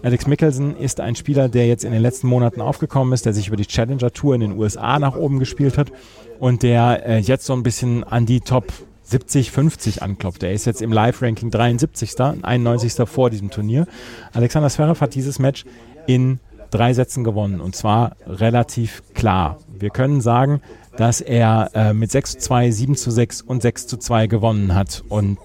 Alex 0.02 0.28
Mickelson 0.28 0.78
ist 0.78 1.02
ein 1.02 1.18
Spieler, 1.18 1.50
der 1.50 1.68
jetzt 1.68 1.84
in 1.84 1.92
den 1.92 2.02
letzten 2.02 2.28
Monaten 2.28 2.62
aufgekommen 2.62 3.12
ist, 3.12 3.26
der 3.26 3.34
sich 3.34 3.50
über 3.50 3.58
die 3.58 3.68
Challenger 3.68 4.14
Tour 4.14 4.36
in 4.36 4.40
den 4.40 4.58
USA 4.58 4.98
nach 4.98 5.18
oben 5.18 5.40
gespielt 5.40 5.78
hat 5.78 5.92
und 6.40 6.64
der 6.64 7.06
äh, 7.06 7.18
jetzt 7.18 7.48
so 7.48 7.52
ein 7.52 7.64
bisschen 7.64 8.06
an 8.06 8.26
die 8.26 8.40
Top 8.40 8.72
70, 9.04 9.52
50 9.52 10.04
anklopft. 10.04 10.42
Er 10.42 10.54
ist 10.54 10.64
jetzt 10.64 10.82
im 10.82 10.94
Live-Ranking 10.94 11.52
73., 11.52 12.18
91. 12.44 12.94
vor 13.10 13.30
diesem 13.30 13.50
Turnier. 13.50 13.88
Alexander 14.32 14.70
Zverev 14.70 15.02
hat 15.02 15.16
dieses 15.16 15.38
Match 15.38 15.66
in 16.06 16.40
drei 16.72 16.94
Sätzen 16.94 17.24
gewonnen 17.24 17.62
und 17.62 17.76
zwar 17.76 18.16
relativ 18.26 19.04
klar. 19.14 19.58
Wir 19.68 19.90
können 19.90 20.22
sagen, 20.22 20.62
dass 20.98 21.22
er 21.22 21.70
äh, 21.74 21.94
mit 21.94 22.12
6 22.12 22.34
zu 22.34 22.40
2, 22.40 22.72
7 22.72 22.96
zu 22.96 23.12
6 23.12 23.42
und 23.42 23.62
6 23.62 23.88
zu 23.88 23.98
2 23.98 24.28
gewonnen 24.28 24.74
hat 24.74 25.04
und 25.10 25.38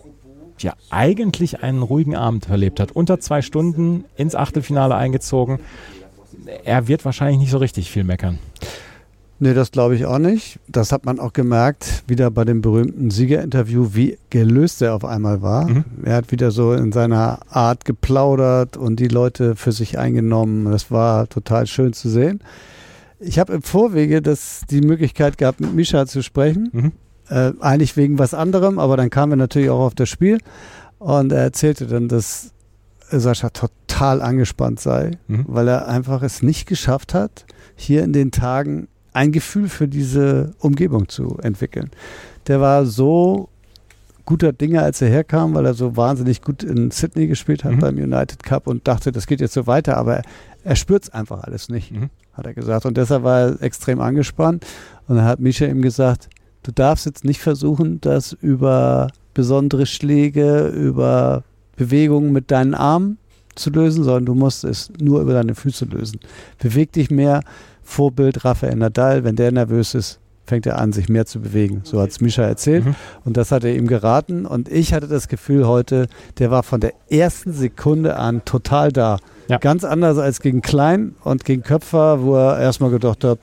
ja 0.58 0.74
eigentlich 0.90 1.62
einen 1.62 1.82
ruhigen 1.82 2.16
Abend 2.16 2.46
verlebt 2.46 2.80
hat. 2.80 2.92
Unter 2.92 3.20
zwei 3.20 3.42
Stunden 3.42 4.04
ins 4.16 4.34
Achtelfinale 4.34 4.94
eingezogen. 4.94 5.60
Er 6.64 6.88
wird 6.88 7.04
wahrscheinlich 7.04 7.38
nicht 7.38 7.50
so 7.50 7.58
richtig 7.58 7.90
viel 7.90 8.04
meckern. 8.04 8.38
Nee, 9.42 9.54
das 9.54 9.72
glaube 9.72 9.96
ich 9.96 10.06
auch 10.06 10.20
nicht. 10.20 10.60
Das 10.68 10.92
hat 10.92 11.04
man 11.04 11.18
auch 11.18 11.32
gemerkt, 11.32 12.04
wieder 12.06 12.30
bei 12.30 12.44
dem 12.44 12.60
berühmten 12.60 13.10
Siegerinterview, 13.10 13.88
wie 13.92 14.16
gelöst 14.30 14.80
er 14.82 14.94
auf 14.94 15.04
einmal 15.04 15.42
war. 15.42 15.68
Mhm. 15.68 15.84
Er 16.04 16.14
hat 16.14 16.30
wieder 16.30 16.52
so 16.52 16.72
in 16.74 16.92
seiner 16.92 17.40
Art 17.50 17.84
geplaudert 17.84 18.76
und 18.76 19.00
die 19.00 19.08
Leute 19.08 19.56
für 19.56 19.72
sich 19.72 19.98
eingenommen. 19.98 20.70
Das 20.70 20.92
war 20.92 21.28
total 21.28 21.66
schön 21.66 21.92
zu 21.92 22.08
sehen. 22.08 22.38
Ich 23.18 23.40
habe 23.40 23.52
im 23.54 23.62
Vorwege 23.62 24.22
das, 24.22 24.60
die 24.70 24.80
Möglichkeit 24.80 25.38
gehabt, 25.38 25.60
mit 25.60 25.74
Misha 25.74 26.06
zu 26.06 26.22
sprechen. 26.22 26.68
Mhm. 26.72 26.92
Äh, 27.28 27.50
eigentlich 27.58 27.96
wegen 27.96 28.20
was 28.20 28.34
anderem, 28.34 28.78
aber 28.78 28.96
dann 28.96 29.10
kamen 29.10 29.32
wir 29.32 29.36
natürlich 29.36 29.70
auch 29.70 29.80
auf 29.80 29.96
das 29.96 30.08
Spiel. 30.08 30.38
Und 31.00 31.32
er 31.32 31.42
erzählte 31.42 31.88
dann, 31.88 32.06
dass 32.06 32.52
Sascha 33.10 33.50
total 33.50 34.22
angespannt 34.22 34.78
sei, 34.78 35.18
Mhm. 35.26 35.46
weil 35.48 35.66
er 35.66 35.88
einfach 35.88 36.22
es 36.22 36.42
nicht 36.42 36.66
geschafft 36.68 37.12
hat, 37.12 37.44
hier 37.74 38.04
in 38.04 38.12
den 38.12 38.30
Tagen 38.30 38.86
ein 39.12 39.32
Gefühl 39.32 39.68
für 39.68 39.88
diese 39.88 40.52
Umgebung 40.58 41.08
zu 41.08 41.38
entwickeln. 41.42 41.90
Der 42.46 42.60
war 42.60 42.86
so 42.86 43.48
guter 44.24 44.52
Dinge, 44.52 44.82
als 44.82 45.02
er 45.02 45.08
herkam, 45.08 45.54
weil 45.54 45.66
er 45.66 45.74
so 45.74 45.96
wahnsinnig 45.96 46.42
gut 46.42 46.62
in 46.62 46.90
Sydney 46.90 47.26
gespielt 47.26 47.64
hat 47.64 47.72
Mhm. 47.72 47.78
beim 47.80 47.96
United 47.96 48.42
Cup 48.42 48.66
und 48.66 48.86
dachte, 48.86 49.10
das 49.12 49.26
geht 49.26 49.40
jetzt 49.40 49.54
so 49.54 49.66
weiter, 49.66 49.96
aber 49.96 50.22
er, 50.64 50.76
spürt 50.76 51.02
es 51.04 51.10
einfach 51.10 51.42
alles 51.42 51.68
nicht, 51.68 51.90
Mhm. 51.92 52.08
hat 52.32 52.46
er 52.46 52.54
gesagt. 52.54 52.86
Und 52.86 52.96
deshalb 52.96 53.24
war 53.24 53.40
er 53.40 53.62
extrem 53.62 54.00
angespannt. 54.00 54.64
Und 55.08 55.16
dann 55.16 55.24
hat 55.24 55.40
Misha 55.40 55.66
ihm 55.66 55.82
gesagt, 55.82 56.28
du 56.62 56.70
darfst 56.72 57.04
jetzt 57.06 57.24
nicht 57.24 57.40
versuchen, 57.40 58.00
das 58.00 58.32
über 58.32 59.08
besondere 59.34 59.86
Schläge, 59.86 60.68
über 60.68 61.42
Bewegungen 61.76 62.32
mit 62.32 62.50
deinen 62.52 62.74
Armen 62.74 63.18
zu 63.56 63.70
lösen, 63.70 64.04
sondern 64.04 64.26
du 64.26 64.34
musst 64.34 64.62
es 64.64 64.92
nur 65.00 65.20
über 65.20 65.32
deine 65.32 65.54
Füße 65.56 65.84
lösen. 65.86 66.20
Beweg 66.58 66.92
dich 66.92 67.10
mehr. 67.10 67.42
Vorbild 67.92 68.44
Rafael 68.44 68.74
Nadal, 68.74 69.22
wenn 69.22 69.36
der 69.36 69.52
nervös 69.52 69.94
ist, 69.94 70.18
fängt 70.46 70.66
er 70.66 70.78
an, 70.78 70.92
sich 70.92 71.08
mehr 71.08 71.26
zu 71.26 71.40
bewegen. 71.40 71.82
So 71.84 72.00
hat 72.00 72.10
es 72.10 72.20
Mischa 72.20 72.42
erzählt. 72.42 72.86
Mhm. 72.86 72.94
Und 73.24 73.36
das 73.36 73.52
hat 73.52 73.64
er 73.64 73.74
ihm 73.74 73.86
geraten. 73.86 74.46
Und 74.46 74.70
ich 74.70 74.92
hatte 74.94 75.06
das 75.06 75.28
Gefühl 75.28 75.66
heute, 75.66 76.08
der 76.38 76.50
war 76.50 76.62
von 76.62 76.80
der 76.80 76.94
ersten 77.10 77.52
Sekunde 77.52 78.16
an 78.16 78.44
total 78.44 78.90
da. 78.92 79.18
Ja. 79.48 79.58
Ganz 79.58 79.84
anders 79.84 80.18
als 80.18 80.40
gegen 80.40 80.62
Klein 80.62 81.14
und 81.22 81.44
gegen 81.44 81.62
Köpfer, 81.62 82.22
wo 82.22 82.34
er 82.36 82.58
erstmal 82.58 82.90
gedacht 82.90 83.24
hat, 83.24 83.38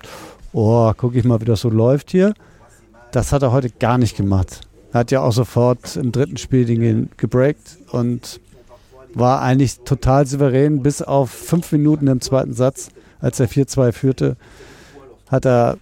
oh, 0.52 0.92
guck 0.98 1.16
ich 1.16 1.24
mal, 1.24 1.40
wie 1.42 1.46
das 1.46 1.62
so 1.62 1.70
läuft 1.70 2.12
hier. 2.12 2.34
Das 3.12 3.32
hat 3.32 3.44
er 3.44 3.52
heute 3.52 3.70
gar 3.70 3.98
nicht 3.98 4.18
gemacht. 4.18 4.62
Er 4.92 5.02
hat 5.02 5.12
ja 5.12 5.22
auch 5.22 5.32
sofort 5.32 5.96
im 5.96 6.12
dritten 6.12 6.38
Spiel 6.38 6.66
den 6.66 7.10
gebreakt 7.18 7.78
und 7.92 8.40
war 9.14 9.42
eigentlich 9.42 9.80
total 9.82 10.26
souverän, 10.26 10.82
bis 10.82 11.02
auf 11.02 11.30
fünf 11.30 11.72
Minuten 11.72 12.08
im 12.08 12.22
zweiten 12.22 12.54
Satz, 12.54 12.90
als 13.20 13.40
er 13.40 13.48
4-2 13.48 13.92
führte, 13.92 14.38
hat 15.30 15.46
er 15.46 15.78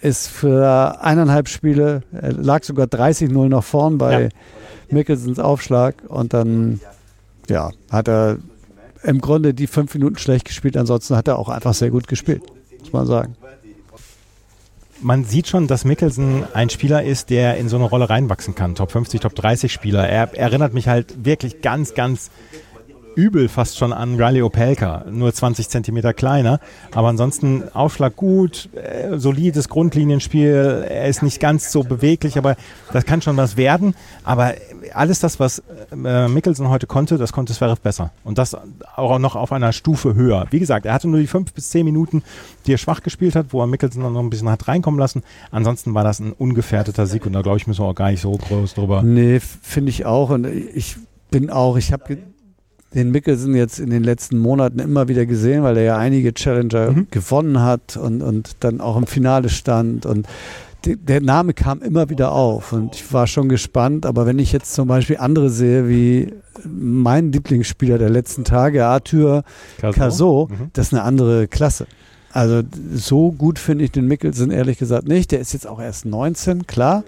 ist 0.00 0.28
für 0.28 1.00
eineinhalb 1.00 1.48
Spiele, 1.48 2.02
er 2.12 2.32
lag 2.32 2.64
sogar 2.64 2.86
30-0 2.86 3.48
nach 3.48 3.62
vorn 3.62 3.98
bei 3.98 4.22
Ja. 4.24 4.28
Mickelsons 4.90 5.38
Aufschlag 5.38 5.94
und 6.08 6.34
dann 6.34 6.80
ja, 7.48 7.70
hat 7.90 8.08
er 8.08 8.38
im 9.04 9.20
Grunde 9.20 9.54
die 9.54 9.66
fünf 9.66 9.94
Minuten 9.94 10.18
schlecht 10.18 10.44
gespielt, 10.44 10.76
ansonsten 10.76 11.16
hat 11.16 11.28
er 11.28 11.38
auch 11.38 11.48
einfach 11.48 11.74
sehr 11.74 11.90
gut 11.90 12.08
gespielt, 12.08 12.42
muss 12.80 12.92
man 12.92 13.06
sagen. 13.06 13.36
Man 15.00 15.24
sieht 15.24 15.48
schon, 15.48 15.66
dass 15.66 15.84
Mickelson 15.84 16.44
ein 16.52 16.70
Spieler 16.70 17.02
ist, 17.02 17.30
der 17.30 17.56
in 17.56 17.68
so 17.68 17.76
eine 17.76 17.86
Rolle 17.86 18.08
reinwachsen 18.08 18.54
kann. 18.54 18.76
Top 18.76 18.92
50, 18.92 19.20
Top 19.20 19.34
30 19.34 19.72
Spieler. 19.72 20.08
Er 20.08 20.32
erinnert 20.38 20.74
mich 20.74 20.86
halt 20.86 21.24
wirklich 21.24 21.60
ganz, 21.60 21.94
ganz 21.94 22.30
übel 23.14 23.48
fast 23.48 23.78
schon 23.78 23.92
an 23.92 24.20
Riley 24.20 24.42
Opelka, 24.42 25.04
nur 25.10 25.32
20 25.32 25.68
Zentimeter 25.68 26.12
kleiner. 26.12 26.60
Aber 26.94 27.08
ansonsten 27.08 27.64
Aufschlag 27.72 28.16
gut, 28.16 28.68
äh, 28.74 29.18
solides 29.18 29.68
Grundlinienspiel. 29.68 30.86
Er 30.88 31.08
ist 31.08 31.22
nicht 31.22 31.40
ganz 31.40 31.72
so 31.72 31.82
beweglich, 31.82 32.38
aber 32.38 32.56
das 32.92 33.04
kann 33.04 33.22
schon 33.22 33.36
was 33.36 33.56
werden. 33.56 33.94
Aber 34.24 34.54
alles 34.94 35.20
das, 35.20 35.40
was 35.40 35.62
äh, 35.92 36.28
Mickelson 36.28 36.68
heute 36.68 36.86
konnte, 36.86 37.18
das 37.18 37.32
konnte 37.32 37.52
Zverev 37.52 37.80
besser. 37.80 38.10
Und 38.24 38.38
das 38.38 38.56
auch 38.96 39.18
noch 39.18 39.36
auf 39.36 39.52
einer 39.52 39.72
Stufe 39.72 40.14
höher. 40.14 40.46
Wie 40.50 40.58
gesagt, 40.58 40.86
er 40.86 40.94
hatte 40.94 41.08
nur 41.08 41.20
die 41.20 41.26
fünf 41.26 41.52
bis 41.52 41.70
zehn 41.70 41.84
Minuten, 41.84 42.22
die 42.66 42.74
er 42.74 42.78
schwach 42.78 43.02
gespielt 43.02 43.36
hat, 43.36 43.46
wo 43.50 43.60
er 43.60 43.66
Mickelson 43.66 44.12
noch 44.12 44.20
ein 44.20 44.30
bisschen 44.30 44.50
hat 44.50 44.68
reinkommen 44.68 44.98
lassen. 44.98 45.22
Ansonsten 45.50 45.94
war 45.94 46.04
das 46.04 46.20
ein 46.20 46.32
ungefährdeter 46.32 47.06
Sieg 47.06 47.26
und 47.26 47.32
da 47.32 47.42
glaube 47.42 47.58
ich, 47.58 47.66
müssen 47.66 47.82
wir 47.82 47.88
auch 47.88 47.94
gar 47.94 48.10
nicht 48.10 48.20
so 48.20 48.32
groß 48.32 48.74
drüber. 48.74 49.02
Nee, 49.02 49.40
finde 49.40 49.90
ich 49.90 50.06
auch. 50.06 50.30
Und 50.30 50.46
ich 50.46 50.96
bin 51.30 51.50
auch, 51.50 51.76
ich 51.76 51.92
habe 51.92 52.18
den 52.94 53.10
Mickelson 53.10 53.54
jetzt 53.54 53.78
in 53.78 53.90
den 53.90 54.04
letzten 54.04 54.38
Monaten 54.38 54.78
immer 54.78 55.08
wieder 55.08 55.26
gesehen, 55.26 55.62
weil 55.62 55.76
er 55.76 55.82
ja 55.82 55.98
einige 55.98 56.34
Challenger 56.34 56.92
mhm. 56.92 57.06
gewonnen 57.10 57.60
hat 57.60 57.96
und, 57.96 58.22
und 58.22 58.56
dann 58.60 58.80
auch 58.80 58.96
im 58.96 59.06
Finale 59.06 59.48
stand 59.48 60.06
und 60.06 60.26
die, 60.84 60.96
der 60.96 61.20
Name 61.20 61.54
kam 61.54 61.80
immer 61.80 62.10
wieder 62.10 62.32
auf 62.32 62.72
und 62.72 62.96
ich 62.96 63.12
war 63.12 63.26
schon 63.26 63.48
gespannt, 63.48 64.04
aber 64.04 64.26
wenn 64.26 64.38
ich 64.38 64.52
jetzt 64.52 64.74
zum 64.74 64.88
Beispiel 64.88 65.16
andere 65.18 65.48
sehe, 65.48 65.88
wie 65.88 66.32
mein 66.64 67.32
Lieblingsspieler 67.32 67.98
der 67.98 68.10
letzten 68.10 68.44
Tage, 68.44 68.84
Arthur 68.84 69.44
Cazot, 69.80 70.50
mhm. 70.50 70.70
das 70.72 70.88
ist 70.88 70.92
eine 70.92 71.02
andere 71.02 71.46
Klasse. 71.46 71.86
Also 72.32 72.62
so 72.94 73.30
gut 73.30 73.58
finde 73.58 73.84
ich 73.84 73.92
den 73.92 74.06
Mickelson 74.06 74.50
ehrlich 74.50 74.78
gesagt 74.78 75.06
nicht. 75.06 75.32
Der 75.32 75.40
ist 75.40 75.52
jetzt 75.52 75.66
auch 75.66 75.80
erst 75.80 76.06
19, 76.06 76.66
klar, 76.66 77.04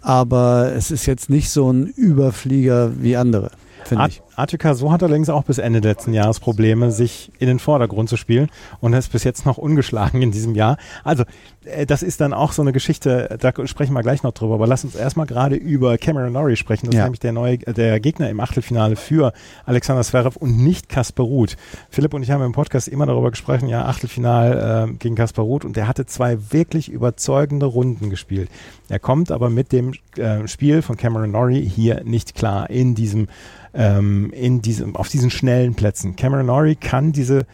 aber 0.00 0.72
es 0.74 0.90
ist 0.90 1.06
jetzt 1.06 1.30
nicht 1.30 1.48
so 1.48 1.72
ein 1.72 1.86
Überflieger 1.86 2.90
wie 3.00 3.16
andere 3.16 3.52
finde 3.84 4.08
ich. 4.08 4.22
Attica 4.36 4.74
so 4.74 4.90
hat 4.90 5.02
allerdings 5.02 5.28
auch 5.28 5.44
bis 5.44 5.58
Ende 5.58 5.80
letzten 5.80 6.12
Jahres 6.12 6.40
Probleme, 6.40 6.90
sich 6.90 7.30
in 7.38 7.46
den 7.46 7.58
Vordergrund 7.58 8.08
zu 8.08 8.16
spielen 8.16 8.48
und 8.80 8.92
ist 8.92 9.12
bis 9.12 9.24
jetzt 9.24 9.46
noch 9.46 9.58
ungeschlagen 9.58 10.22
in 10.22 10.30
diesem 10.30 10.54
Jahr. 10.54 10.76
Also, 11.04 11.24
äh, 11.64 11.86
das 11.86 12.02
ist 12.02 12.20
dann 12.20 12.32
auch 12.32 12.52
so 12.52 12.62
eine 12.62 12.72
Geschichte, 12.72 13.36
da 13.40 13.52
sprechen 13.66 13.92
wir 13.92 14.02
gleich 14.02 14.22
noch 14.22 14.32
drüber, 14.32 14.54
aber 14.54 14.66
lass 14.66 14.84
uns 14.84 14.94
erstmal 14.94 15.26
gerade 15.26 15.56
über 15.56 15.98
Cameron 15.98 16.32
Norrie 16.32 16.56
sprechen. 16.56 16.86
Das 16.86 16.94
ja. 16.94 17.00
ist 17.02 17.04
nämlich 17.04 17.20
der 17.20 17.32
neue, 17.32 17.58
der 17.58 18.00
Gegner 18.00 18.30
im 18.30 18.40
Achtelfinale 18.40 18.96
für 18.96 19.32
Alexander 19.66 20.02
Zverev 20.02 20.36
und 20.38 20.58
nicht 20.58 20.88
Kasper 20.88 21.22
Ruth. 21.22 21.56
Philipp 21.90 22.14
und 22.14 22.22
ich 22.22 22.30
haben 22.30 22.42
im 22.42 22.52
Podcast 22.52 22.88
immer 22.88 23.06
darüber 23.06 23.30
gesprochen, 23.30 23.68
ja, 23.68 23.84
Achtelfinal 23.86 24.88
äh, 24.88 24.94
gegen 24.94 25.14
Kasper 25.14 25.42
Ruth 25.42 25.64
und 25.64 25.76
der 25.76 25.88
hatte 25.88 26.06
zwei 26.06 26.38
wirklich 26.50 26.90
überzeugende 26.90 27.66
Runden 27.66 28.10
gespielt. 28.10 28.50
Er 28.88 28.98
kommt 28.98 29.30
aber 29.30 29.50
mit 29.50 29.72
dem 29.72 29.92
äh, 30.16 30.46
Spiel 30.48 30.82
von 30.82 30.96
Cameron 30.96 31.30
Norrie 31.30 31.62
hier 31.62 32.02
nicht 32.04 32.34
klar 32.34 32.68
in 32.70 32.94
diesem 32.94 33.28
ähm, 33.74 34.21
in 34.30 34.62
diesem, 34.62 34.96
auf 34.96 35.08
diesen 35.08 35.30
schnellen 35.30 35.74
Plätzen. 35.74 36.16
Cameron 36.16 36.46
Norrie 36.46 36.76
kann 36.76 37.12
diese 37.12 37.46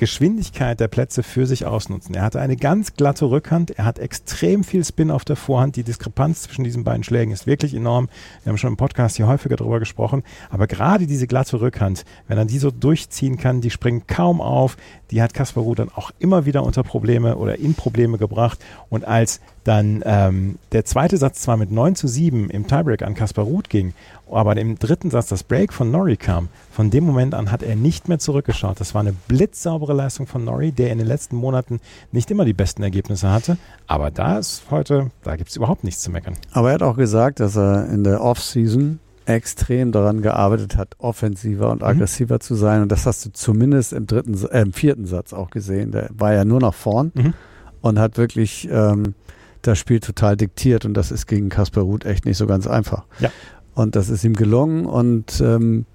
Geschwindigkeit 0.00 0.80
der 0.80 0.88
Plätze 0.88 1.22
für 1.22 1.46
sich 1.46 1.66
ausnutzen. 1.66 2.14
Er 2.14 2.22
hatte 2.22 2.40
eine 2.40 2.56
ganz 2.56 2.94
glatte 2.94 3.26
Rückhand, 3.26 3.72
er 3.72 3.84
hat 3.84 3.98
extrem 3.98 4.64
viel 4.64 4.82
Spin 4.82 5.10
auf 5.10 5.26
der 5.26 5.36
Vorhand. 5.36 5.76
Die 5.76 5.82
Diskrepanz 5.82 6.40
zwischen 6.40 6.64
diesen 6.64 6.84
beiden 6.84 7.04
Schlägen 7.04 7.34
ist 7.34 7.46
wirklich 7.46 7.74
enorm. 7.74 8.08
Wir 8.42 8.50
haben 8.50 8.56
schon 8.56 8.70
im 8.70 8.76
Podcast 8.78 9.18
hier 9.18 9.26
häufiger 9.26 9.56
darüber 9.56 9.78
gesprochen. 9.78 10.22
Aber 10.48 10.66
gerade 10.66 11.06
diese 11.06 11.26
glatte 11.26 11.60
Rückhand, 11.60 12.06
wenn 12.28 12.38
er 12.38 12.46
die 12.46 12.58
so 12.58 12.70
durchziehen 12.70 13.36
kann, 13.36 13.60
die 13.60 13.68
springt 13.68 14.08
kaum 14.08 14.40
auf. 14.40 14.78
Die 15.10 15.20
hat 15.20 15.34
Kaspar 15.34 15.64
Ruud 15.64 15.80
dann 15.80 15.90
auch 15.90 16.12
immer 16.18 16.46
wieder 16.46 16.64
unter 16.64 16.82
Probleme 16.82 17.36
oder 17.36 17.58
in 17.58 17.74
Probleme 17.74 18.16
gebracht. 18.16 18.58
Und 18.88 19.04
als 19.04 19.40
dann 19.64 20.02
ähm, 20.06 20.58
der 20.72 20.86
zweite 20.86 21.18
Satz 21.18 21.42
zwar 21.42 21.58
mit 21.58 21.70
9 21.70 21.94
zu 21.94 22.08
7 22.08 22.48
im 22.48 22.66
Tiebreak 22.66 23.02
an 23.02 23.14
Kaspar 23.14 23.44
Ruud 23.44 23.68
ging 23.68 23.92
aber 24.32 24.56
im 24.56 24.78
dritten 24.78 25.10
Satz 25.10 25.28
das 25.28 25.42
Break 25.42 25.72
von 25.72 25.90
Norrie 25.90 26.16
kam, 26.16 26.48
von 26.70 26.90
dem 26.90 27.04
Moment 27.04 27.34
an 27.34 27.50
hat 27.50 27.62
er 27.62 27.76
nicht 27.76 28.08
mehr 28.08 28.18
zurückgeschaut. 28.18 28.80
Das 28.80 28.94
war 28.94 29.00
eine 29.00 29.12
blitzsaubere 29.12 29.92
Leistung 29.92 30.26
von 30.26 30.44
Norrie, 30.44 30.72
der 30.72 30.90
in 30.90 30.98
den 30.98 31.06
letzten 31.06 31.36
Monaten 31.36 31.80
nicht 32.12 32.30
immer 32.30 32.44
die 32.44 32.52
besten 32.52 32.82
Ergebnisse 32.82 33.30
hatte. 33.30 33.58
Aber 33.86 34.10
da 34.10 34.38
ist 34.38 34.64
heute, 34.70 35.10
da 35.22 35.36
gibt 35.36 35.50
es 35.50 35.56
überhaupt 35.56 35.84
nichts 35.84 36.02
zu 36.02 36.10
meckern. 36.10 36.34
Aber 36.52 36.68
er 36.68 36.74
hat 36.74 36.82
auch 36.82 36.96
gesagt, 36.96 37.40
dass 37.40 37.56
er 37.56 37.88
in 37.90 38.04
der 38.04 38.22
Offseason 38.22 39.00
extrem 39.26 39.92
daran 39.92 40.22
gearbeitet 40.22 40.76
hat, 40.76 40.96
offensiver 40.98 41.70
und 41.70 41.82
mhm. 41.82 41.86
aggressiver 41.88 42.36
mhm. 42.36 42.40
zu 42.40 42.54
sein. 42.54 42.82
Und 42.82 42.92
das 42.92 43.06
hast 43.06 43.24
du 43.24 43.32
zumindest 43.32 43.92
im 43.92 44.06
dritten, 44.06 44.34
äh, 44.50 44.62
im 44.62 44.72
vierten 44.72 45.06
Satz 45.06 45.32
auch 45.32 45.50
gesehen. 45.50 45.92
Der 45.92 46.08
war 46.12 46.32
ja 46.32 46.44
nur 46.44 46.60
nach 46.60 46.74
vorn 46.74 47.12
mhm. 47.14 47.34
und 47.80 47.98
hat 47.98 48.16
wirklich 48.16 48.68
ähm, 48.70 49.14
das 49.62 49.78
Spiel 49.78 50.00
total 50.00 50.36
diktiert. 50.36 50.84
Und 50.84 50.94
das 50.94 51.10
ist 51.10 51.26
gegen 51.26 51.48
Kasper 51.48 51.82
Ruth 51.82 52.04
echt 52.04 52.24
nicht 52.24 52.38
so 52.38 52.46
ganz 52.46 52.66
einfach. 52.66 53.04
Ja. 53.20 53.30
Und 53.74 53.96
das 53.96 54.08
ist 54.08 54.24
ihm 54.24 54.34
gelungen. 54.34 54.86
Und 54.86 55.40
ähm, 55.40 55.86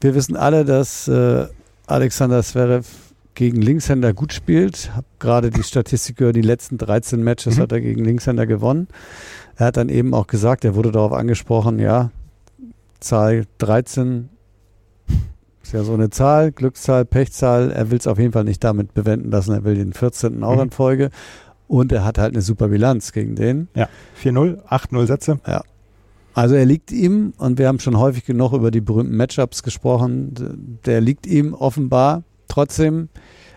wir 0.00 0.14
wissen 0.14 0.36
alle, 0.36 0.64
dass 0.64 1.08
äh, 1.08 1.46
Alexander 1.86 2.42
Zverev 2.42 2.86
gegen 3.34 3.62
Linkshänder 3.62 4.12
gut 4.14 4.32
spielt. 4.32 4.94
Habe 4.94 5.06
gerade 5.18 5.50
die 5.50 5.62
Statistik 5.62 6.16
gehört, 6.16 6.36
die 6.36 6.42
letzten 6.42 6.78
13 6.78 7.22
Matches 7.22 7.56
mhm. 7.56 7.62
hat 7.62 7.72
er 7.72 7.80
gegen 7.80 8.04
Linkshänder 8.04 8.46
gewonnen. 8.46 8.88
Er 9.56 9.66
hat 9.66 9.76
dann 9.76 9.88
eben 9.88 10.14
auch 10.14 10.26
gesagt, 10.26 10.64
er 10.64 10.74
wurde 10.74 10.92
darauf 10.92 11.12
angesprochen, 11.12 11.78
ja, 11.78 12.10
Zahl 13.00 13.44
13 13.58 14.28
ist 15.68 15.74
ja 15.74 15.84
so 15.84 15.92
eine 15.92 16.08
Zahl, 16.08 16.50
Glückszahl, 16.50 17.04
Pechzahl. 17.04 17.70
Er 17.70 17.90
will 17.90 17.98
es 17.98 18.06
auf 18.06 18.18
jeden 18.18 18.32
Fall 18.32 18.44
nicht 18.44 18.64
damit 18.64 18.94
bewenden 18.94 19.30
lassen. 19.30 19.52
Er 19.52 19.64
will 19.64 19.74
den 19.74 19.92
14. 19.92 20.42
auch 20.42 20.56
mhm. 20.56 20.62
in 20.62 20.70
Folge. 20.70 21.10
Und 21.66 21.92
er 21.92 22.04
hat 22.06 22.16
halt 22.16 22.32
eine 22.32 22.40
super 22.40 22.68
Bilanz 22.68 23.12
gegen 23.12 23.36
den. 23.36 23.68
Ja, 23.74 23.88
4-0, 24.24 24.64
8-0 24.64 25.06
Sätze. 25.06 25.38
Ja, 25.46 25.62
also 26.38 26.54
er 26.54 26.66
liegt 26.66 26.92
ihm, 26.92 27.32
und 27.36 27.58
wir 27.58 27.66
haben 27.66 27.80
schon 27.80 27.98
häufig 27.98 28.24
genug 28.24 28.52
über 28.52 28.70
die 28.70 28.80
berühmten 28.80 29.16
Matchups 29.16 29.64
gesprochen, 29.64 30.78
der 30.86 31.00
liegt 31.00 31.26
ihm 31.26 31.52
offenbar. 31.52 32.22
Trotzdem, 32.46 33.08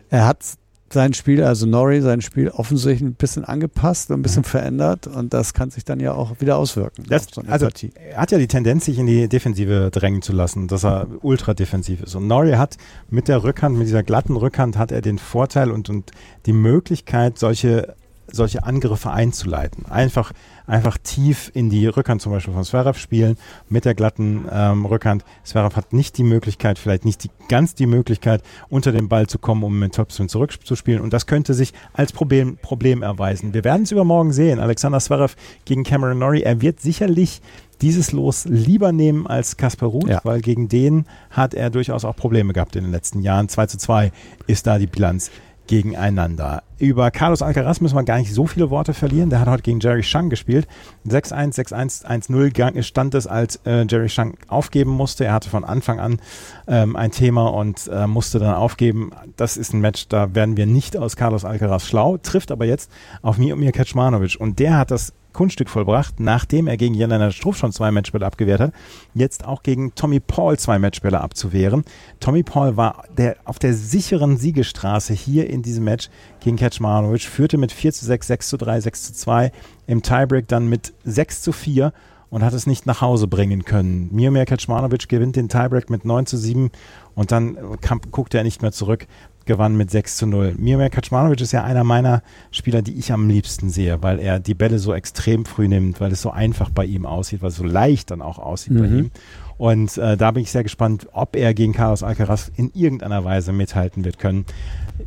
er 0.09 0.25
hat 0.25 0.43
sein 0.91 1.13
Spiel, 1.13 1.43
also 1.43 1.67
Norrie, 1.67 2.01
sein 2.01 2.21
Spiel 2.21 2.49
offensichtlich 2.49 3.07
ein 3.07 3.13
bisschen 3.13 3.45
angepasst 3.45 4.09
und 4.09 4.19
ein 4.19 4.21
bisschen 4.23 4.41
mhm. 4.41 4.45
verändert 4.45 5.05
und 5.05 5.31
das 5.31 5.53
kann 5.53 5.69
sich 5.69 5.85
dann 5.85 5.99
ja 5.99 6.13
auch 6.13 6.41
wieder 6.41 6.57
auswirken. 6.57 7.05
Das, 7.07 7.27
so 7.31 7.43
also 7.45 7.67
Partie. 7.67 7.91
er 7.93 8.17
hat 8.17 8.31
ja 8.31 8.39
die 8.39 8.47
Tendenz, 8.47 8.85
sich 8.85 8.97
in 8.97 9.05
die 9.05 9.29
Defensive 9.29 9.91
drängen 9.91 10.23
zu 10.23 10.33
lassen, 10.33 10.67
dass 10.67 10.83
er 10.83 11.07
ultra 11.21 11.53
defensiv 11.53 12.01
ist. 12.01 12.15
Und 12.15 12.25
Norrie 12.25 12.55
hat 12.55 12.77
mit 13.11 13.27
der 13.27 13.43
Rückhand, 13.43 13.77
mit 13.77 13.85
dieser 13.85 14.01
glatten 14.01 14.35
Rückhand, 14.35 14.75
hat 14.75 14.91
er 14.91 15.01
den 15.01 15.19
Vorteil 15.19 15.69
und, 15.69 15.87
und 15.91 16.09
die 16.47 16.53
Möglichkeit, 16.53 17.37
solche 17.37 17.95
solche 18.31 18.63
Angriffe 18.63 19.11
einzuleiten. 19.11 19.85
Einfach, 19.85 20.31
einfach 20.67 20.97
tief 20.97 21.51
in 21.53 21.69
die 21.69 21.87
Rückhand 21.87 22.21
zum 22.21 22.31
Beispiel 22.31 22.53
von 22.53 22.63
Zverev 22.63 22.97
spielen 22.97 23.37
mit 23.69 23.85
der 23.85 23.93
glatten 23.93 24.45
ähm, 24.51 24.85
Rückhand. 24.85 25.23
Zverev 25.43 25.75
hat 25.75 25.93
nicht 25.93 26.17
die 26.17 26.23
Möglichkeit, 26.23 26.79
vielleicht 26.79 27.05
nicht 27.05 27.23
die, 27.23 27.31
ganz 27.47 27.75
die 27.75 27.87
Möglichkeit, 27.87 28.43
unter 28.69 28.91
den 28.91 29.09
Ball 29.09 29.27
zu 29.27 29.39
kommen, 29.39 29.63
um 29.63 29.79
mit 29.79 29.95
Topspin 29.95 30.29
zurückzuspielen. 30.29 31.01
Und 31.01 31.13
das 31.13 31.25
könnte 31.25 31.53
sich 31.53 31.73
als 31.93 32.11
Problem, 32.11 32.57
Problem 32.57 33.03
erweisen. 33.03 33.53
Wir 33.53 33.63
werden 33.63 33.83
es 33.83 33.91
übermorgen 33.91 34.33
sehen. 34.33 34.59
Alexander 34.59 34.99
Zverev 34.99 35.35
gegen 35.65 35.83
Cameron 35.83 36.19
Norrie. 36.19 36.43
Er 36.43 36.61
wird 36.61 36.79
sicherlich 36.79 37.41
dieses 37.81 38.11
Los 38.11 38.45
lieber 38.45 38.91
nehmen 38.91 39.27
als 39.27 39.57
Kasper 39.57 39.87
Ruth, 39.87 40.07
ja. 40.07 40.21
weil 40.23 40.41
gegen 40.41 40.69
den 40.69 41.05
hat 41.31 41.53
er 41.53 41.69
durchaus 41.69 42.05
auch 42.05 42.15
Probleme 42.15 42.53
gehabt 42.53 42.75
in 42.75 42.83
den 42.83 42.91
letzten 42.91 43.21
Jahren. 43.21 43.49
2 43.49 43.65
zu 43.65 43.77
2 43.77 44.11
ist 44.47 44.67
da 44.67 44.77
die 44.77 44.87
Bilanz 44.87 45.31
gegeneinander. 45.71 46.63
Über 46.79 47.11
Carlos 47.11 47.41
Alcaraz 47.41 47.79
müssen 47.79 47.95
wir 47.95 48.03
gar 48.03 48.17
nicht 48.17 48.33
so 48.33 48.45
viele 48.45 48.69
Worte 48.69 48.93
verlieren. 48.93 49.29
Der 49.29 49.39
hat 49.39 49.47
heute 49.47 49.63
gegen 49.63 49.79
Jerry 49.79 50.03
Shang 50.03 50.29
gespielt. 50.29 50.67
6-1, 51.07 51.55
6-1, 51.55 52.05
1-0 52.05 52.83
stand 52.83 53.15
es, 53.15 53.25
als 53.25 53.55
äh, 53.65 53.85
Jerry 53.89 54.09
Shang 54.09 54.37
aufgeben 54.49 54.91
musste. 54.91 55.23
Er 55.23 55.33
hatte 55.33 55.49
von 55.49 55.63
Anfang 55.63 56.01
an 56.01 56.19
ähm, 56.67 56.97
ein 56.97 57.11
Thema 57.11 57.47
und 57.53 57.89
äh, 57.89 58.05
musste 58.05 58.39
dann 58.39 58.53
aufgeben. 58.53 59.11
Das 59.37 59.55
ist 59.55 59.73
ein 59.73 59.79
Match, 59.79 60.09
da 60.09 60.35
werden 60.35 60.57
wir 60.57 60.65
nicht 60.65 60.97
aus 60.97 61.15
Carlos 61.15 61.45
Alcaraz 61.45 61.85
schlau, 61.85 62.17
trifft 62.17 62.51
aber 62.51 62.65
jetzt 62.65 62.91
auf 63.21 63.37
Mir 63.37 63.71
Kaczmanowicz. 63.71 64.35
Und 64.35 64.59
der 64.59 64.77
hat 64.77 64.91
das 64.91 65.13
Kunststück 65.33 65.69
vollbracht, 65.69 66.19
nachdem 66.19 66.67
er 66.67 66.77
gegen 66.77 66.93
Jelena 66.93 67.31
Struff 67.31 67.57
schon 67.57 67.71
zwei 67.71 67.91
Matchbälle 67.91 68.25
abgewehrt 68.25 68.59
hat, 68.59 68.73
jetzt 69.13 69.45
auch 69.45 69.63
gegen 69.63 69.95
Tommy 69.95 70.19
Paul 70.19 70.57
zwei 70.57 70.79
Matchbälle 70.79 71.21
abzuwehren. 71.21 71.83
Tommy 72.19 72.43
Paul 72.43 72.77
war 72.77 73.05
der, 73.17 73.37
auf 73.45 73.59
der 73.59 73.73
sicheren 73.73 74.37
Siegestraße 74.37 75.13
hier 75.13 75.49
in 75.49 75.61
diesem 75.61 75.83
Match 75.83 76.09
gegen 76.39 76.57
Kaczmarowicz, 76.57 77.25
führte 77.25 77.57
mit 77.57 77.71
4 77.71 77.93
zu 77.93 78.05
6, 78.05 78.27
6 78.27 78.49
zu 78.49 78.57
3, 78.57 78.81
6 78.81 79.03
zu 79.03 79.13
2, 79.13 79.51
im 79.87 80.01
Tiebreak 80.01 80.47
dann 80.47 80.67
mit 80.67 80.93
6 81.03 81.41
zu 81.41 81.51
4 81.51 81.93
und 82.31 82.43
hat 82.43 82.53
es 82.53 82.65
nicht 82.65 82.85
nach 82.85 83.01
Hause 83.01 83.27
bringen 83.27 83.65
können. 83.65 84.09
Miomir 84.11 84.45
Kaczmarowicz 84.45 85.07
gewinnt 85.09 85.35
den 85.35 85.49
Tiebreak 85.49 85.89
mit 85.89 86.05
9 86.05 86.25
zu 86.25 86.37
7 86.37 86.71
und 87.13 87.31
dann 87.31 87.57
kam, 87.81 87.99
guckte 88.09 88.37
er 88.37 88.43
nicht 88.43 88.61
mehr 88.61 88.71
zurück 88.71 89.05
gewann 89.45 89.75
mit 89.77 89.91
6 89.91 90.17
zu 90.17 90.27
0. 90.27 90.55
Miomir 90.57 90.89
Kaczmanowicz 90.89 91.41
ist 91.41 91.51
ja 91.51 91.63
einer 91.63 91.83
meiner 91.83 92.21
Spieler, 92.51 92.81
die 92.81 92.97
ich 92.97 93.11
am 93.11 93.29
liebsten 93.29 93.69
sehe, 93.69 94.01
weil 94.01 94.19
er 94.19 94.39
die 94.39 94.53
Bälle 94.53 94.79
so 94.79 94.93
extrem 94.93 95.45
früh 95.45 95.67
nimmt, 95.67 95.99
weil 95.99 96.11
es 96.11 96.21
so 96.21 96.31
einfach 96.31 96.69
bei 96.69 96.85
ihm 96.85 97.05
aussieht, 97.05 97.41
weil 97.41 97.49
es 97.49 97.55
so 97.55 97.63
leicht 97.63 98.11
dann 98.11 98.21
auch 98.21 98.39
aussieht 98.39 98.73
mhm. 98.73 98.79
bei 98.79 98.87
ihm. 98.87 99.11
Und 99.57 99.97
äh, 99.97 100.17
da 100.17 100.31
bin 100.31 100.41
ich 100.41 100.51
sehr 100.51 100.63
gespannt, 100.63 101.07
ob 101.11 101.35
er 101.35 101.53
gegen 101.53 101.73
Carlos 101.73 102.01
Alcaraz 102.01 102.51
in 102.55 102.71
irgendeiner 102.73 103.23
Weise 103.23 103.51
mithalten 103.51 104.03
wird 104.03 104.17
können. 104.17 104.45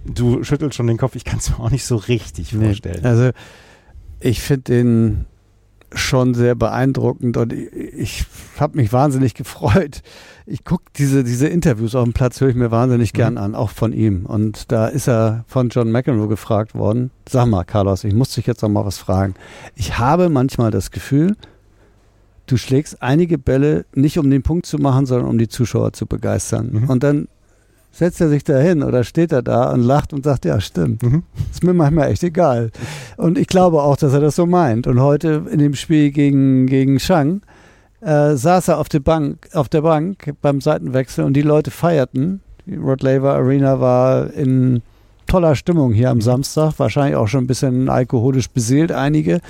Du 0.04 0.44
schüttelst 0.44 0.76
schon 0.76 0.86
den 0.86 0.96
Kopf, 0.96 1.16
ich 1.16 1.24
kann 1.24 1.38
es 1.38 1.50
mir 1.50 1.58
auch 1.58 1.70
nicht 1.70 1.84
so 1.84 1.96
richtig 1.96 2.52
nee. 2.52 2.66
vorstellen. 2.66 3.04
Also 3.04 3.30
ich 4.20 4.40
finde 4.40 4.62
den 4.62 5.26
schon 5.94 6.34
sehr 6.34 6.54
beeindruckend 6.54 7.36
und 7.36 7.52
ich, 7.52 7.72
ich 7.72 8.26
habe 8.58 8.76
mich 8.76 8.92
wahnsinnig 8.92 9.34
gefreut. 9.34 10.02
Ich 10.46 10.64
gucke 10.64 10.84
diese, 10.96 11.24
diese 11.24 11.48
Interviews 11.48 11.94
auf 11.94 12.04
dem 12.04 12.12
Platz, 12.12 12.40
höre 12.40 12.48
ich 12.50 12.54
mir 12.54 12.70
wahnsinnig 12.70 13.12
Mhm. 13.12 13.16
gern 13.16 13.38
an, 13.38 13.54
auch 13.54 13.70
von 13.70 13.92
ihm. 13.92 14.26
Und 14.26 14.70
da 14.72 14.86
ist 14.88 15.08
er 15.08 15.44
von 15.48 15.68
John 15.70 15.90
McEnroe 15.90 16.28
gefragt 16.28 16.74
worden. 16.74 17.10
Sag 17.28 17.46
mal, 17.46 17.64
Carlos, 17.64 18.04
ich 18.04 18.14
muss 18.14 18.34
dich 18.34 18.46
jetzt 18.46 18.62
noch 18.62 18.68
mal 18.68 18.84
was 18.84 18.98
fragen. 18.98 19.34
Ich 19.74 19.98
habe 19.98 20.28
manchmal 20.28 20.70
das 20.70 20.90
Gefühl, 20.90 21.36
du 22.46 22.56
schlägst 22.58 23.02
einige 23.02 23.38
Bälle 23.38 23.86
nicht 23.94 24.18
um 24.18 24.30
den 24.30 24.42
Punkt 24.42 24.66
zu 24.66 24.78
machen, 24.78 25.06
sondern 25.06 25.28
um 25.28 25.38
die 25.38 25.48
Zuschauer 25.48 25.92
zu 25.94 26.06
begeistern. 26.06 26.70
Mhm. 26.72 26.90
Und 26.90 27.02
dann 27.02 27.28
setzt 27.94 28.20
er 28.20 28.28
sich 28.28 28.42
da 28.44 28.58
hin 28.58 28.82
oder 28.82 29.04
steht 29.04 29.32
er 29.32 29.42
da 29.42 29.72
und 29.72 29.80
lacht 29.82 30.12
und 30.12 30.24
sagt, 30.24 30.44
ja, 30.44 30.60
stimmt. 30.60 31.02
Mhm. 31.02 31.22
Ist 31.52 31.62
mir 31.62 31.74
manchmal 31.74 32.10
echt 32.10 32.24
egal. 32.24 32.70
Und 33.16 33.38
ich 33.38 33.46
glaube 33.46 33.82
auch, 33.82 33.96
dass 33.96 34.12
er 34.12 34.20
das 34.20 34.36
so 34.36 34.46
meint. 34.46 34.86
Und 34.86 35.00
heute 35.00 35.44
in 35.50 35.58
dem 35.60 35.74
Spiel 35.74 36.10
gegen, 36.10 36.66
gegen 36.66 36.98
Shang 36.98 37.42
äh, 38.00 38.34
saß 38.34 38.68
er 38.68 38.78
auf 38.78 38.88
der 38.88 39.00
Bank, 39.00 39.48
auf 39.54 39.68
der 39.68 39.82
Bank 39.82 40.34
beim 40.42 40.60
Seitenwechsel 40.60 41.24
und 41.24 41.34
die 41.34 41.42
Leute 41.42 41.70
feierten. 41.70 42.40
Die 42.66 42.76
Rod 42.76 43.02
Laver 43.02 43.34
Arena 43.34 43.80
war 43.80 44.32
in 44.32 44.82
toller 45.26 45.54
Stimmung 45.54 45.92
hier 45.92 46.10
am 46.10 46.20
Samstag, 46.20 46.72
wahrscheinlich 46.78 47.16
auch 47.16 47.28
schon 47.28 47.44
ein 47.44 47.46
bisschen 47.46 47.88
alkoholisch 47.88 48.50
beseelt, 48.50 48.92
einige. 48.92 49.40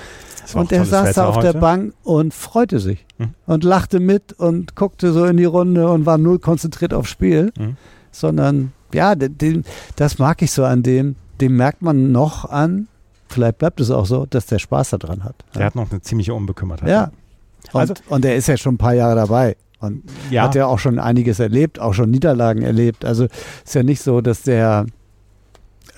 Und 0.53 0.71
er 0.71 0.85
saß 0.85 1.09
Wetter 1.09 1.21
da 1.23 1.27
auf 1.27 1.39
der 1.39 1.49
heute. 1.49 1.59
Bank 1.59 1.93
und 2.03 2.33
freute 2.33 2.79
sich 2.79 3.05
Mhm. 3.17 3.29
und 3.45 3.63
lachte 3.63 3.99
mit 4.01 4.33
und 4.33 4.75
guckte 4.75 5.11
so 5.13 5.23
in 5.25 5.37
die 5.37 5.45
Runde 5.45 5.87
und 5.89 6.05
war 6.05 6.17
null 6.17 6.37
konzentriert 6.39 6.93
aufs 6.93 7.09
Spiel, 7.09 7.51
Mhm. 7.57 7.77
Sondern 8.19 8.71
ja, 8.93 9.15
den, 9.15 9.63
das 9.95 10.19
mag 10.19 10.41
ich 10.41 10.51
so 10.51 10.63
an 10.63 10.83
dem. 10.83 11.15
Dem 11.41 11.57
merkt 11.57 11.81
man 11.81 12.11
noch 12.11 12.49
an, 12.49 12.87
vielleicht 13.27 13.57
bleibt 13.57 13.81
es 13.81 13.91
auch 13.91 14.05
so, 14.05 14.25
dass 14.25 14.45
der 14.45 14.59
Spaß 14.59 14.91
daran 14.91 15.23
hat. 15.23 15.35
Der 15.53 15.65
hat 15.65 15.75
noch 15.75 15.91
eine 15.91 16.01
ziemliche 16.01 16.33
Unbekümmertheit. 16.33 16.89
ja. 16.89 17.11
Und, 17.73 17.79
Also- 17.81 17.93
und 18.09 18.23
er 18.23 18.35
ist 18.35 18.47
ja 18.47 18.57
schon 18.57 18.75
ein 18.75 18.77
paar 18.77 18.93
Jahre 18.93 19.15
dabei 19.15 19.57
und 19.79 20.03
ja. 20.29 20.43
hat 20.43 20.53
ja 20.55 20.67
auch 20.67 20.77
schon 20.79 20.99
einiges 20.99 21.39
erlebt, 21.39 21.79
auch 21.79 21.93
schon 21.93 22.11
Niederlagen 22.11 22.61
erlebt. 22.61 23.03
Also 23.03 23.25
ist 23.65 23.73
ja 23.75 23.81
nicht 23.83 24.01
so, 24.01 24.21
dass 24.21 24.43
der 24.43 24.85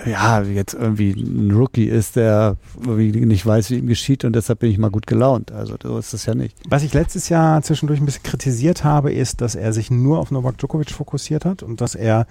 ja 0.05 0.41
jetzt 0.41 0.73
irgendwie 0.73 1.11
ein 1.11 1.51
Rookie 1.51 1.85
ist, 1.85 2.15
der 2.15 2.57
nicht 2.85 3.45
weiß, 3.45 3.71
wie 3.71 3.77
ihm 3.77 3.87
geschieht 3.87 4.25
und 4.25 4.33
deshalb 4.35 4.59
bin 4.59 4.71
ich 4.71 4.77
mal 4.77 4.91
gut 4.91 5.07
gelaunt. 5.07 5.51
Also 5.51 5.75
so 5.81 5.97
ist 5.97 6.13
es 6.13 6.25
ja 6.25 6.35
nicht. 6.35 6.55
Was 6.69 6.83
ich 6.83 6.93
letztes 6.93 7.29
Jahr 7.29 7.61
zwischendurch 7.61 7.99
ein 7.99 8.05
bisschen 8.05 8.23
kritisiert 8.23 8.83
habe, 8.83 9.11
ist, 9.11 9.41
dass 9.41 9.55
er 9.55 9.73
sich 9.73 9.89
nur 9.89 10.19
auf 10.19 10.31
Novak 10.31 10.57
Djokovic 10.57 10.91
fokussiert 10.91 11.45
hat 11.45 11.63
und 11.63 11.81
dass 11.81 11.95
er 11.95 12.27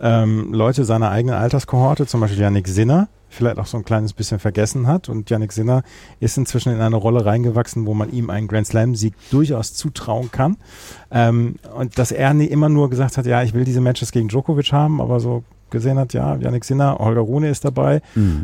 ähm, 0.00 0.52
Leute 0.52 0.84
seiner 0.84 1.10
eigenen 1.10 1.36
Alterskohorte, 1.36 2.06
zum 2.06 2.20
Beispiel 2.20 2.40
Yannick 2.40 2.68
Sinner, 2.68 3.08
vielleicht 3.30 3.58
auch 3.58 3.66
so 3.66 3.78
ein 3.78 3.84
kleines 3.84 4.12
bisschen 4.12 4.38
vergessen 4.38 4.86
hat. 4.86 5.08
Und 5.08 5.30
Yannick 5.30 5.52
Sinner 5.52 5.82
ist 6.18 6.36
inzwischen 6.36 6.72
in 6.72 6.80
eine 6.80 6.96
Rolle 6.96 7.24
reingewachsen, 7.24 7.86
wo 7.86 7.94
man 7.94 8.12
ihm 8.12 8.28
einen 8.28 8.48
Grand 8.48 8.66
Slam-Sieg 8.66 9.14
durchaus 9.30 9.74
zutrauen 9.74 10.30
kann. 10.30 10.56
Ähm, 11.10 11.56
und 11.74 11.98
dass 11.98 12.12
er 12.12 12.34
nie 12.34 12.46
immer 12.46 12.68
nur 12.68 12.90
gesagt 12.90 13.16
hat, 13.16 13.26
ja, 13.26 13.42
ich 13.42 13.54
will 13.54 13.64
diese 13.64 13.80
Matches 13.80 14.12
gegen 14.12 14.28
Djokovic 14.28 14.72
haben, 14.72 15.00
aber 15.00 15.20
so 15.20 15.44
gesehen 15.70 15.98
hat, 15.98 16.12
ja, 16.12 16.36
Yannick 16.36 16.64
Sinner, 16.64 16.96
Holger 16.98 17.20
Rune 17.22 17.48
ist 17.48 17.64
dabei. 17.64 18.00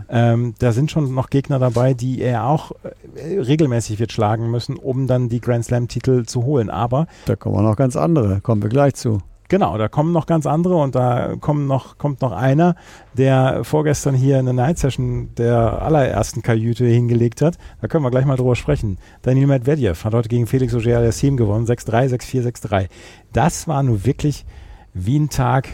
Ähm, 0.09 0.55
da 0.59 0.73
sind 0.73 0.91
schon 0.91 1.13
noch 1.15 1.31
Gegner 1.31 1.59
dabei, 1.59 1.95
die 1.95 2.21
er 2.21 2.47
auch 2.47 2.73
äh, 3.17 3.41
regelmäßig 3.41 3.99
wird 3.99 4.13
schlagen 4.13 4.51
müssen, 4.51 4.77
um 4.77 5.07
dann 5.07 5.29
die 5.29 5.41
Grand 5.41 5.65
Slam-Titel 5.65 6.25
zu 6.25 6.45
holen. 6.45 6.71
Aber 6.71 7.07
Da 7.27 7.37
kommen 7.37 7.57
auch 7.57 7.63
noch 7.63 7.77
ganz 7.77 7.97
andere, 7.97 8.41
kommen 8.41 8.63
wir 8.63 8.69
gleich 8.69 8.95
zu. 8.95 9.19
genau, 9.49 9.79
da 9.79 9.87
kommen 9.89 10.11
noch 10.13 10.27
ganz 10.27 10.45
andere 10.47 10.75
und 10.77 10.95
da 10.97 11.37
kommen 11.41 11.67
noch, 11.69 11.99
kommt 11.99 12.21
noch 12.21 12.33
einer, 12.33 12.75
der 13.17 13.63
vorgestern 13.63 14.15
hier 14.15 14.39
eine 14.39 14.53
Night 14.53 14.79
Session 14.79 15.29
der 15.37 15.83
allerersten 15.83 16.43
Kajüte 16.43 16.85
hingelegt 16.85 17.43
hat. 17.43 17.57
Da 17.81 17.87
können 17.87 18.03
wir 18.05 18.11
gleich 18.11 18.25
mal 18.25 18.37
drüber 18.37 18.57
sprechen. 18.57 18.99
Daniel 19.23 19.47
Medvedev 19.47 20.05
hat 20.05 20.15
heute 20.15 20.29
gegen 20.29 20.47
Felix 20.49 20.75
Auger-Aliassime 20.75 21.37
gewonnen, 21.37 21.65
6-3, 21.67 22.09
6-4, 22.17 22.43
6-3. 22.67 22.87
Das 23.33 23.69
war 23.69 23.83
nun 23.85 24.05
wirklich 24.05 24.45
wie 24.95 25.19
ein 25.19 25.29
Tag 25.29 25.69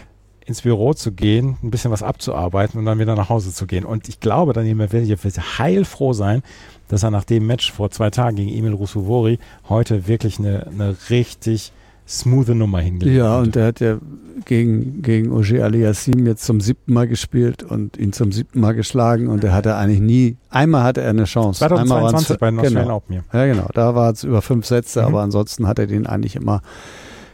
ins 0.53 0.63
Büro 0.63 0.93
zu 0.95 1.13
gehen, 1.13 1.57
ein 1.63 1.71
bisschen 1.71 1.91
was 1.91 2.03
abzuarbeiten 2.03 2.79
und 2.79 2.85
dann 2.87 2.99
wieder 2.99 3.15
nach 3.17 3.29
Hause 3.29 3.53
zu 3.53 3.67
gehen. 3.67 3.85
Und 3.85 4.09
ich 4.09 4.21
glaube, 4.21 4.53
Daniel 4.53 4.75
Medvedev 4.77 5.25
wird 5.25 5.59
heilfroh 5.59 6.13
sein, 6.13 6.43
dass 6.89 7.03
er 7.03 7.11
nach 7.11 7.25
dem 7.25 7.47
Match 7.47 7.73
vor 7.73 7.91
zwei 7.91 8.11
Tagen 8.11 8.37
gegen 8.37 8.51
Emil 8.51 8.75
Rusuvori 8.75 9.39
heute 9.69 10.07
wirklich 10.07 10.39
eine, 10.39 10.67
eine 10.67 10.95
richtig 11.11 11.73
smoothe 12.07 12.55
Nummer 12.55 12.81
hingelegt 12.81 13.17
Ja, 13.17 13.39
und 13.39 13.55
der 13.55 13.67
hat 13.67 13.81
ja 13.81 13.97
gegen, 14.45 15.03
gegen 15.03 15.33
Ogier 15.33 15.65
Aliassim 15.65 16.27
jetzt 16.27 16.45
zum 16.45 16.61
siebten 16.61 16.93
Mal 16.93 17.07
gespielt 17.09 17.63
und 17.63 17.97
ihn 17.97 18.13
zum 18.13 18.33
siebten 18.33 18.61
Mal 18.61 18.73
geschlagen 18.75 19.29
und 19.29 19.43
er 19.45 19.53
hatte 19.55 19.77
eigentlich 19.77 20.01
nie, 20.01 20.37
einmal 20.51 20.83
hatte 20.83 21.01
er 21.01 21.11
eine 21.11 21.25
Chance. 21.25 21.65
Einmal 21.65 21.87
2022 21.87 22.29
waren's- 22.29 22.39
bei 22.39 22.51
den 22.51 22.75
genau. 22.83 22.97
Open. 22.97 23.21
Ja, 23.33 23.47
genau. 23.47 23.69
Da 23.73 23.95
war 23.95 24.11
es 24.13 24.25
über 24.25 24.43
fünf 24.43 24.67
Sätze, 24.67 25.01
Mhm. 25.01 25.07
aber 25.07 25.23
ansonsten 25.23 25.67
hat 25.67 25.79
er 25.79 25.87
den 25.87 26.07
eigentlich 26.07 26.37
immer 26.37 26.61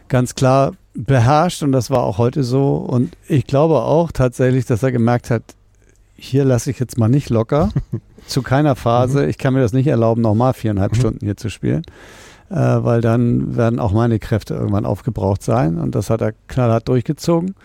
ganz 0.07 0.35
klar 0.35 0.73
beherrscht 1.05 1.63
und 1.63 1.71
das 1.71 1.89
war 1.89 2.03
auch 2.03 2.17
heute 2.17 2.43
so. 2.43 2.75
Und 2.75 3.15
ich 3.27 3.45
glaube 3.47 3.81
auch 3.81 4.11
tatsächlich, 4.11 4.65
dass 4.65 4.83
er 4.83 4.91
gemerkt 4.91 5.29
hat, 5.29 5.43
hier 6.15 6.43
lasse 6.43 6.69
ich 6.71 6.79
jetzt 6.79 6.97
mal 6.97 7.07
nicht 7.09 7.29
locker. 7.29 7.69
zu 8.27 8.41
keiner 8.41 8.75
Phase. 8.75 9.25
Ich 9.25 9.37
kann 9.37 9.53
mir 9.53 9.61
das 9.61 9.73
nicht 9.73 9.87
erlauben, 9.87 10.21
nochmal 10.21 10.53
viereinhalb 10.53 10.91
Mhm. 10.93 10.97
Stunden 10.97 11.25
hier 11.25 11.37
zu 11.37 11.49
spielen. 11.49 11.83
Äh, 12.49 12.55
weil 12.55 13.01
dann 13.01 13.55
werden 13.55 13.79
auch 13.79 13.91
meine 13.93 14.19
Kräfte 14.19 14.55
irgendwann 14.55 14.85
aufgebraucht 14.85 15.41
sein. 15.43 15.77
Und 15.77 15.95
das 15.95 16.09
hat 16.09 16.21
er 16.21 16.33
knallhart 16.47 16.87
durchgezogen. 16.87 17.55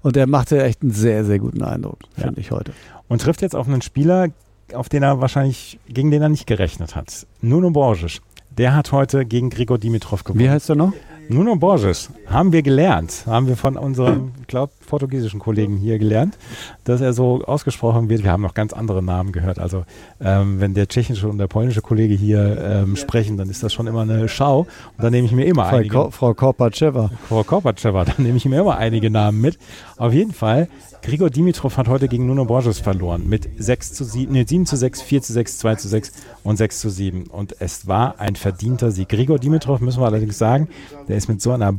Und 0.00 0.16
er 0.16 0.26
machte 0.26 0.62
echt 0.62 0.82
einen 0.82 0.92
sehr, 0.92 1.24
sehr 1.24 1.38
guten 1.40 1.62
Eindruck, 1.62 1.98
Ja. 2.16 2.24
finde 2.24 2.40
ich 2.40 2.50
heute. 2.52 2.72
Und 3.08 3.20
trifft 3.20 3.42
jetzt 3.42 3.54
auf 3.56 3.66
einen 3.68 3.82
Spieler, 3.82 4.28
auf 4.74 4.88
den 4.88 5.02
er 5.02 5.20
wahrscheinlich, 5.20 5.78
gegen 5.88 6.10
den 6.10 6.22
er 6.22 6.28
nicht 6.28 6.46
gerechnet 6.46 6.94
hat. 6.96 7.26
Nuno 7.42 7.70
Borges. 7.70 8.20
Der 8.56 8.74
hat 8.74 8.92
heute 8.92 9.24
gegen 9.26 9.50
Grigor 9.50 9.78
Dimitrov 9.78 10.24
gewonnen. 10.24 10.40
Wie 10.40 10.50
heißt 10.50 10.68
er 10.70 10.76
noch? 10.76 10.92
Nuno 11.28 11.56
Borges, 11.56 12.10
haben 12.30 12.52
wir 12.52 12.62
gelernt, 12.62 13.24
haben 13.26 13.46
wir 13.46 13.56
von 13.56 13.76
unserem, 13.76 14.32
ich 14.40 14.46
glaube, 14.46 14.72
portugiesischen 14.86 15.40
Kollegen 15.40 15.76
hier 15.76 15.98
gelernt, 15.98 16.36
dass 16.84 17.00
er 17.00 17.12
so 17.12 17.44
ausgesprochen 17.44 18.08
wird. 18.08 18.24
Wir 18.24 18.32
haben 18.32 18.42
noch 18.42 18.54
ganz 18.54 18.72
andere 18.72 19.02
Namen 19.02 19.32
gehört. 19.32 19.58
Also 19.58 19.84
ähm, 20.20 20.60
wenn 20.60 20.74
der 20.74 20.88
tschechische 20.88 21.28
und 21.28 21.38
der 21.38 21.46
polnische 21.46 21.82
Kollege 21.82 22.14
hier 22.14 22.58
ähm, 22.60 22.96
sprechen, 22.96 23.36
dann 23.36 23.48
ist 23.48 23.62
das 23.62 23.72
schon 23.72 23.86
immer 23.86 24.02
eine 24.02 24.28
Schau. 24.28 24.60
Und 24.60 25.04
dann 25.04 25.12
nehme 25.12 25.26
ich 25.26 25.32
mir 25.32 25.46
immer 25.46 25.66
Frau, 25.66 25.76
einige. 25.76 25.94
Ko 25.94 26.10
Frau 26.10 26.34
Korpatscheva. 26.34 27.10
Frau 27.28 27.42
Korpatschewa, 27.44 28.04
dann 28.04 28.16
nehme 28.18 28.36
ich 28.36 28.44
mir 28.44 28.60
immer 28.60 28.76
einige 28.76 29.10
Namen 29.10 29.40
mit. 29.40 29.58
Auf 29.96 30.12
jeden 30.12 30.32
Fall, 30.32 30.68
Grigor 31.02 31.30
Dimitrov 31.30 31.76
hat 31.76 31.88
heute 31.88 32.08
gegen 32.08 32.26
Nuno 32.26 32.44
Borges 32.44 32.80
verloren 32.80 33.28
mit 33.28 33.48
6 33.56 33.94
zu 33.94 34.04
7, 34.04 34.32
nee, 34.32 34.44
7 34.46 34.66
zu 34.66 34.76
6, 34.76 35.00
4 35.02 35.22
zu 35.22 35.32
6, 35.32 35.58
2 35.58 35.74
zu 35.76 35.88
6 35.88 36.12
und 36.42 36.56
6 36.56 36.80
zu 36.80 36.90
7. 36.90 37.26
Und 37.28 37.60
es 37.60 37.86
war 37.86 38.18
ein 38.20 38.36
verdienter 38.36 38.90
Sieg. 38.90 39.08
Grigor 39.08 39.38
Dimitrov, 39.38 39.80
müssen 39.80 40.00
wir 40.02 40.06
allerdings 40.06 40.38
sagen, 40.38 40.68
der 41.08 41.16
ist 41.16 41.28
mit 41.28 41.40
so 41.40 41.52
einer 41.52 41.72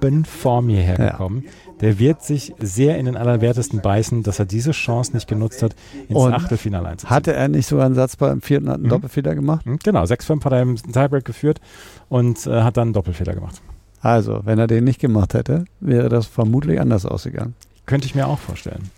Bombenform 0.00 0.68
hierher 0.68 0.98
Ja. 0.98 1.10
gekommen. 1.10 1.44
Der 1.80 1.98
wird 1.98 2.22
sich 2.22 2.54
sehr 2.60 2.96
in 2.98 3.06
den 3.06 3.16
Allerwertesten 3.16 3.80
beißen, 3.80 4.22
dass 4.22 4.38
er 4.38 4.44
diese 4.44 4.70
Chance 4.70 5.12
nicht 5.14 5.26
genutzt 5.28 5.62
hat, 5.62 5.74
ins 6.08 6.16
Und 6.18 6.32
Achtelfinale 6.32 6.88
einzuziehen. 6.88 7.10
Hatte 7.10 7.32
er 7.34 7.48
nicht 7.48 7.66
sogar 7.66 7.86
einen 7.86 7.94
Satz 7.96 8.16
beim 8.16 8.40
vierten, 8.40 8.68
hat 8.68 8.76
einen 8.76 8.84
Mhm. 8.84 8.88
Doppelfehler 8.90 9.34
gemacht? 9.34 9.64
Hm, 9.66 9.78
Genau, 9.82 10.04
6-5 10.04 10.44
hat 10.44 10.52
er 10.52 10.62
im 10.62 10.76
Tiebreak 10.76 11.24
geführt 11.24 11.60
und 12.08 12.46
äh, 12.46 12.62
hat 12.62 12.76
dann 12.76 12.88
einen 12.88 12.92
Doppelfehler 12.92 13.34
gemacht. 13.34 13.60
Also, 14.00 14.40
wenn 14.44 14.58
er 14.58 14.66
den 14.66 14.84
nicht 14.84 15.00
gemacht 15.00 15.34
hätte, 15.34 15.64
wäre 15.80 16.08
das 16.08 16.26
vermutlich 16.26 16.80
anders 16.80 17.04
ausgegangen. 17.06 17.54
Könnte 17.86 18.06
ich 18.06 18.14
mir 18.14 18.26
auch 18.28 18.38
vorstellen. 18.38 18.90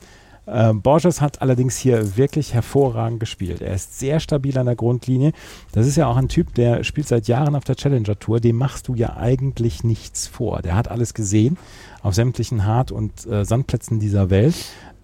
Ähm, 0.47 0.83
Borges 0.83 1.21
hat 1.21 1.41
allerdings 1.41 1.77
hier 1.77 2.17
wirklich 2.17 2.53
hervorragend 2.53 3.21
gespielt. 3.21 3.63
Er 3.63 3.75
ist 3.75 3.99
sehr 3.99 4.21
stabil 4.21 4.57
an 4.59 4.67
der 4.67 4.77
Grundlinie. 4.77 5.33
Das 5.73 5.87
ist 5.87 5.97
ja 5.97 6.07
auch 6.07 6.17
ein 6.17 6.29
Typ, 6.29 6.55
der 6.55 6.85
spielt 6.85 7.09
seit 7.09 7.29
Jahren 7.29 7.55
auf 7.55 7.65
der 7.65 7.77
Challenger 7.77 8.19
Tour. 8.19 8.41
Dem 8.41 8.57
machst 8.57 8.89
du 8.89 8.95
ja 8.95 9.17
eigentlich 9.17 9.85
nichts 9.85 10.27
vor. 10.27 10.61
Der 10.63 10.77
hat 10.77 10.89
alles 10.89 11.15
gesehen 11.15 11.57
auf 12.03 12.15
sämtlichen 12.15 12.67
Hart- 12.67 12.93
und 12.93 13.27
äh, 13.27 13.45
Sandplätzen 13.45 13.99
dieser 13.99 14.29
Welt. 14.31 14.55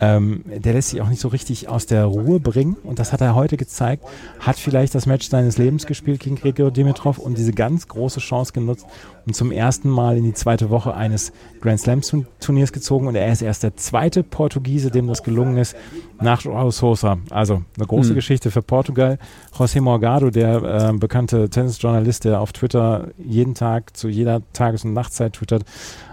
Ähm, 0.02 0.44
der 0.46 0.72
lässt 0.72 0.90
sich 0.90 1.02
auch 1.02 1.08
nicht 1.08 1.20
so 1.20 1.28
richtig 1.28 1.68
aus 1.68 1.84
der 1.84 2.06
Ruhe 2.06 2.40
bringen 2.40 2.76
und 2.84 2.98
das 2.98 3.12
hat 3.12 3.20
er 3.20 3.34
heute 3.34 3.56
gezeigt. 3.58 4.04
Hat 4.38 4.56
vielleicht 4.56 4.94
das 4.94 5.04
Match 5.04 5.28
seines 5.28 5.58
Lebens 5.58 5.86
gespielt 5.86 6.20
gegen 6.20 6.36
Grigor 6.36 6.70
Dimitrov 6.70 7.18
und 7.18 7.36
diese 7.36 7.52
ganz 7.52 7.86
große 7.86 8.20
Chance 8.20 8.52
genutzt 8.54 8.86
und 9.26 9.36
zum 9.36 9.52
ersten 9.52 9.90
Mal 9.90 10.16
in 10.16 10.24
die 10.24 10.32
zweite 10.32 10.70
Woche 10.70 10.94
eines 10.94 11.32
Grand 11.60 11.80
Slam 11.80 12.00
Turniers 12.40 12.72
gezogen 12.72 13.08
und 13.08 13.14
er 13.14 13.30
ist 13.30 13.42
erst 13.42 13.62
der 13.62 13.76
zweite 13.76 14.22
Portugiese, 14.22 14.90
dem 14.90 15.06
das 15.06 15.22
gelungen 15.22 15.58
ist, 15.58 15.76
nach 16.18 16.40
Joao 16.40 16.70
Sousa. 16.70 17.18
Also 17.28 17.62
eine 17.76 17.86
große 17.86 18.12
Mhm. 18.12 18.14
Geschichte 18.14 18.50
für 18.50 18.62
Portugal. 18.62 19.18
José 19.54 19.82
Morgado, 19.82 20.30
der 20.30 20.62
äh, 20.90 20.92
bekannte 20.94 21.50
Tennisjournalist, 21.50 22.24
der 22.24 22.40
auf 22.40 22.52
Twitter 22.52 23.08
jeden 23.18 23.54
Tag 23.54 23.96
zu 23.96 24.08
jeder 24.08 24.40
Tages- 24.54 24.84
und 24.84 24.94
Nachtzeit 24.94 25.34
twittert, 25.34 25.64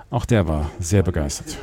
auch 0.10 0.26
der 0.26 0.48
war 0.48 0.70
sehr 0.80 1.04
begeistert. 1.04 1.58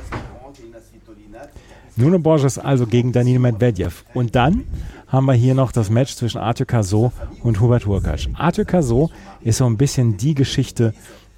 Nuno 1.96 2.18
Borges 2.18 2.59
also 2.59 2.87
gegen 2.87 3.12
Daniil 3.12 3.38
Medvedev. 3.38 4.04
Und 4.14 4.35
dann 4.35 4.64
haben 5.07 5.26
wir 5.26 5.35
hier 5.35 5.54
noch 5.54 5.70
das 5.70 5.90
Match 5.90 6.16
zwischen 6.16 6.38
Arthur 6.38 6.66
Cazot 6.66 7.12
und 7.42 7.61
Hubert 7.61 7.87
Hurkacz. 7.87 8.28
Arthur 8.35 8.64
Cazot 8.64 9.11
ist 9.42 9.59
so 9.59 9.66
ein 9.66 9.76
bisschen 9.76 10.16
die 10.16 10.35
Geschichte 10.35 10.92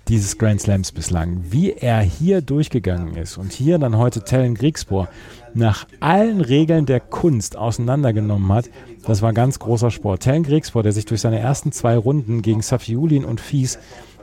dieses 0.08 0.38
Grand 0.38 0.60
Slams 0.60 0.92
bislang. 0.92 1.42
Wie 1.50 1.72
er 1.72 2.00
hier 2.00 2.40
durchgegangen 2.40 3.16
ist 3.16 3.36
und 3.36 3.52
hier 3.52 3.78
dann 3.78 3.98
heute 3.98 4.22
Tellen 4.22 4.54
Griegspor 4.54 5.08
nach 5.52 5.86
allen 6.00 6.40
Regeln 6.40 6.86
der 6.86 7.00
Kunst 7.00 7.56
auseinandergenommen 7.56 8.52
hat, 8.52 8.70
das 9.04 9.20
war 9.20 9.32
ganz 9.32 9.58
großer 9.58 9.90
Sport. 9.90 10.22
Tellen 10.22 10.44
Griegspor, 10.44 10.82
der 10.82 10.92
sich 10.92 11.06
durch 11.06 11.20
seine 11.20 11.40
ersten 11.40 11.72
zwei 11.72 11.96
Runden 11.96 12.40
gegen 12.40 12.62
Safiulin 12.62 13.24
und 13.24 13.40
Fies 13.40 13.78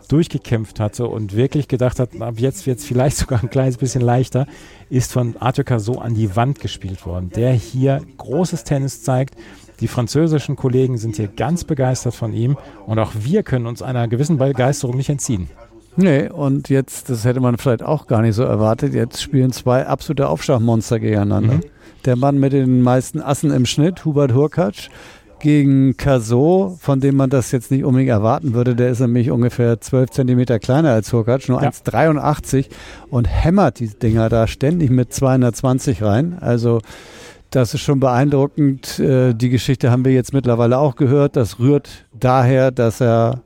durchgekämpft 0.08 0.80
hatte 0.80 1.08
und 1.08 1.36
wirklich 1.36 1.68
gedacht 1.68 2.00
hat, 2.00 2.20
ab 2.22 2.36
jetzt 2.38 2.66
wird 2.66 2.80
es 2.80 2.86
vielleicht 2.86 3.18
sogar 3.24 3.42
ein 3.42 3.50
kleines 3.50 3.78
bisschen 3.78 4.02
leichter, 4.02 4.48
ist 4.90 5.12
von 5.12 5.36
Arthur 5.38 5.80
so 5.80 6.00
an 6.00 6.14
die 6.14 6.36
Wand 6.36 6.60
gespielt 6.60 7.06
worden, 7.06 7.30
der 7.36 7.54
hier 7.54 8.02
großes 8.18 8.64
Tennis 8.64 9.04
zeigt. 9.04 9.36
Die 9.80 9.88
französischen 9.88 10.56
Kollegen 10.56 10.98
sind 10.98 11.16
hier 11.16 11.28
ganz 11.28 11.64
begeistert 11.64 12.14
von 12.14 12.34
ihm 12.34 12.58
und 12.86 13.00
auch 13.00 13.12
wir 13.20 13.44
können 13.44 13.66
uns 13.66 13.82
einer 13.82 14.08
gewissen 14.08 14.38
Begeisterung 14.38 14.98
nicht 14.98 15.10
entziehen. 15.10 15.50
Nee, 15.96 16.30
und 16.30 16.70
jetzt, 16.70 17.10
das 17.10 17.24
hätte 17.24 17.40
man 17.40 17.58
vielleicht 17.58 17.84
auch 17.84 18.08
gar 18.08 18.22
nicht 18.22 18.36
so 18.36 18.44
erwartet, 18.44 18.94
jetzt 18.94 19.22
spielen 19.22 19.52
zwei 19.52 19.86
absolute 19.86 20.28
Aufschlagmonster 20.28 21.00
gegeneinander. 21.00 21.56
Mhm. 21.56 21.64
Der 22.06 22.16
Mann 22.16 22.40
mit 22.40 22.54
den 22.54 22.82
meisten 22.82 23.22
Assen 23.22 23.52
im 23.52 23.66
Schnitt, 23.66 24.04
Hubert 24.04 24.34
Hurkacz, 24.34 24.90
gegen 25.44 25.98
Caso, 25.98 26.78
von 26.80 27.02
dem 27.02 27.18
man 27.18 27.30
das 27.30 27.52
jetzt 27.52 27.70
nicht 27.70 27.84
unbedingt 27.84 28.10
erwarten 28.10 28.54
würde. 28.54 28.78
Der 28.78 28.90
ist 28.90 29.02
nämlich 29.02 29.30
ungefähr 29.30 29.82
12 29.82 30.12
Zentimeter 30.12 30.58
kleiner 30.58 30.92
als 30.92 31.12
Hurkacz, 31.12 31.50
nur 31.50 31.62
ja. 31.62 31.70
1,83 31.70 32.68
und 33.10 33.26
hämmert 33.26 33.80
die 33.80 33.90
Dinger 33.90 34.30
da 34.30 34.48
ständig 34.48 34.90
mit 34.90 35.14
220 35.14 36.02
rein. 36.02 36.38
Also 36.40 36.80
das 37.50 37.74
ist 37.74 37.82
schon 37.82 38.00
beeindruckend. 38.00 39.00
Äh, 39.00 39.34
die 39.34 39.50
Geschichte 39.50 39.92
haben 39.92 40.06
wir 40.06 40.14
jetzt 40.14 40.32
mittlerweile 40.32 40.78
auch 40.78 40.96
gehört. 40.96 41.36
Das 41.36 41.60
rührt 41.60 42.06
daher, 42.18 42.72
dass 42.72 43.02
er 43.02 43.42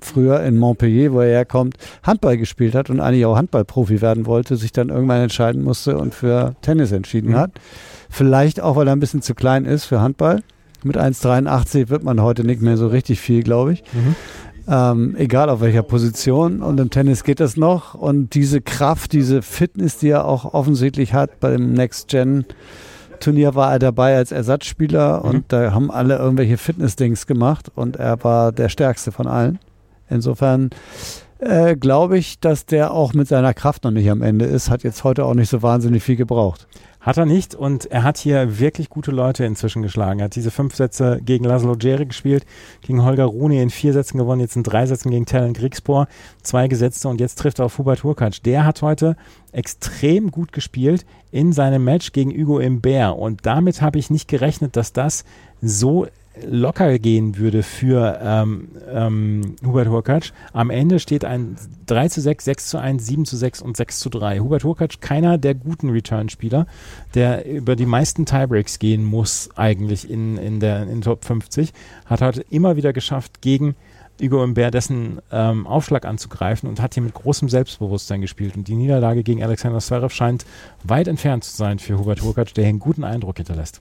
früher 0.00 0.40
in 0.44 0.56
Montpellier, 0.56 1.12
wo 1.12 1.20
er 1.20 1.28
herkommt, 1.28 1.76
Handball 2.02 2.38
gespielt 2.38 2.74
hat 2.74 2.88
und 2.88 3.00
eigentlich 3.00 3.26
auch 3.26 3.36
Handballprofi 3.36 4.00
werden 4.00 4.24
wollte, 4.24 4.56
sich 4.56 4.72
dann 4.72 4.88
irgendwann 4.88 5.20
entscheiden 5.20 5.62
musste 5.62 5.98
und 5.98 6.14
für 6.14 6.56
Tennis 6.62 6.90
entschieden 6.90 7.32
mhm. 7.32 7.36
hat. 7.36 7.50
Vielleicht 8.08 8.62
auch, 8.62 8.76
weil 8.76 8.88
er 8.88 8.96
ein 8.96 9.00
bisschen 9.00 9.20
zu 9.20 9.34
klein 9.34 9.66
ist 9.66 9.84
für 9.84 10.00
Handball. 10.00 10.40
Mit 10.84 10.96
1,83 10.96 11.88
wird 11.88 12.04
man 12.04 12.22
heute 12.22 12.44
nicht 12.44 12.62
mehr 12.62 12.76
so 12.76 12.88
richtig 12.88 13.20
viel, 13.20 13.42
glaube 13.42 13.72
ich. 13.72 13.84
Mhm. 13.92 14.14
Ähm, 14.66 15.16
egal 15.18 15.50
auf 15.50 15.60
welcher 15.60 15.82
Position. 15.82 16.62
Und 16.62 16.78
im 16.80 16.90
Tennis 16.90 17.24
geht 17.24 17.40
das 17.40 17.56
noch. 17.56 17.94
Und 17.94 18.34
diese 18.34 18.60
Kraft, 18.60 19.12
diese 19.12 19.42
Fitness, 19.42 19.98
die 19.98 20.08
er 20.08 20.24
auch 20.24 20.54
offensichtlich 20.54 21.12
hat 21.12 21.40
beim 21.40 21.72
Next 21.72 22.08
Gen 22.08 22.46
Turnier 23.20 23.54
war 23.54 23.72
er 23.72 23.78
dabei 23.78 24.16
als 24.16 24.32
Ersatzspieler 24.32 25.20
mhm. 25.22 25.30
und 25.30 25.44
da 25.48 25.72
haben 25.72 25.90
alle 25.90 26.18
irgendwelche 26.18 26.58
Fitness-Dings 26.58 27.26
gemacht 27.26 27.70
und 27.74 27.96
er 27.96 28.22
war 28.22 28.52
der 28.52 28.68
stärkste 28.68 29.12
von 29.12 29.26
allen. 29.26 29.58
Insofern 30.10 30.70
äh, 31.44 31.76
glaube 31.76 32.18
ich, 32.18 32.40
dass 32.40 32.66
der 32.66 32.92
auch 32.92 33.14
mit 33.14 33.28
seiner 33.28 33.54
Kraft 33.54 33.84
noch 33.84 33.90
nicht 33.90 34.10
am 34.10 34.22
Ende 34.22 34.44
ist. 34.44 34.70
Hat 34.70 34.82
jetzt 34.82 35.04
heute 35.04 35.24
auch 35.24 35.34
nicht 35.34 35.50
so 35.50 35.62
wahnsinnig 35.62 36.02
viel 36.02 36.16
gebraucht. 36.16 36.66
Hat 37.00 37.18
er 37.18 37.26
nicht 37.26 37.54
und 37.54 37.84
er 37.86 38.02
hat 38.02 38.16
hier 38.16 38.58
wirklich 38.58 38.88
gute 38.88 39.10
Leute 39.10 39.44
inzwischen 39.44 39.82
geschlagen. 39.82 40.20
Er 40.20 40.24
hat 40.26 40.36
diese 40.36 40.50
fünf 40.50 40.74
Sätze 40.74 41.20
gegen 41.22 41.44
Laszlo 41.44 41.74
Djere 41.74 42.06
gespielt, 42.06 42.46
gegen 42.80 43.04
Holger 43.04 43.26
Rune 43.26 43.60
in 43.60 43.68
vier 43.68 43.92
Sätzen 43.92 44.16
gewonnen, 44.16 44.40
jetzt 44.40 44.56
in 44.56 44.62
drei 44.62 44.86
Sätzen 44.86 45.10
gegen 45.10 45.26
Talon 45.26 45.52
Kriegspor, 45.52 46.08
zwei 46.42 46.66
Gesetzte 46.66 47.08
und 47.08 47.20
jetzt 47.20 47.38
trifft 47.38 47.58
er 47.58 47.66
auf 47.66 47.76
Hubert 47.76 48.04
Hurkacz. 48.04 48.40
Der 48.40 48.64
hat 48.64 48.80
heute 48.80 49.16
extrem 49.52 50.30
gut 50.30 50.52
gespielt 50.52 51.04
in 51.30 51.52
seinem 51.52 51.84
Match 51.84 52.12
gegen 52.12 52.30
Hugo 52.30 52.58
Imbert 52.58 53.18
und 53.18 53.44
damit 53.44 53.82
habe 53.82 53.98
ich 53.98 54.08
nicht 54.08 54.26
gerechnet, 54.26 54.74
dass 54.76 54.94
das 54.94 55.24
so 55.60 56.06
locker 56.42 56.98
gehen 56.98 57.36
würde 57.36 57.62
für 57.62 58.18
ähm, 58.22 58.68
ähm, 58.92 59.56
Hubert 59.64 59.88
Hurkacz. 59.88 60.32
Am 60.52 60.70
Ende 60.70 60.98
steht 60.98 61.24
ein 61.24 61.56
3 61.86 62.08
zu 62.08 62.20
6, 62.20 62.44
6 62.44 62.68
zu 62.68 62.78
1, 62.78 63.06
7 63.06 63.24
zu 63.24 63.36
6 63.36 63.62
und 63.62 63.76
6 63.76 63.98
zu 64.00 64.10
3. 64.10 64.40
Hubert 64.40 64.64
Hurkacz, 64.64 65.00
keiner 65.00 65.38
der 65.38 65.54
guten 65.54 65.90
Return-Spieler, 65.90 66.66
der 67.14 67.46
über 67.46 67.76
die 67.76 67.86
meisten 67.86 68.26
Tiebreaks 68.26 68.78
gehen 68.78 69.04
muss 69.04 69.50
eigentlich 69.56 70.10
in, 70.10 70.36
in 70.36 70.60
der 70.60 70.88
in 70.88 71.02
Top 71.02 71.24
50, 71.24 71.72
hat 72.06 72.20
heute 72.20 72.44
immer 72.50 72.76
wieder 72.76 72.92
geschafft, 72.92 73.40
gegen 73.40 73.76
Hugo 74.20 74.44
Imbert 74.44 74.74
dessen 74.74 75.20
ähm, 75.32 75.66
Aufschlag 75.66 76.04
anzugreifen 76.04 76.68
und 76.68 76.80
hat 76.80 76.94
hier 76.94 77.02
mit 77.02 77.14
großem 77.14 77.48
Selbstbewusstsein 77.48 78.20
gespielt. 78.20 78.56
Und 78.56 78.68
die 78.68 78.76
Niederlage 78.76 79.22
gegen 79.22 79.42
Alexander 79.42 79.80
Zverev 79.80 80.14
scheint 80.14 80.46
weit 80.84 81.08
entfernt 81.08 81.44
zu 81.44 81.56
sein 81.56 81.78
für 81.78 81.98
Hubert 81.98 82.22
Hurkacz, 82.22 82.52
der 82.52 82.64
hier 82.64 82.70
einen 82.70 82.78
guten 82.78 83.04
Eindruck 83.04 83.36
hinterlässt. 83.38 83.80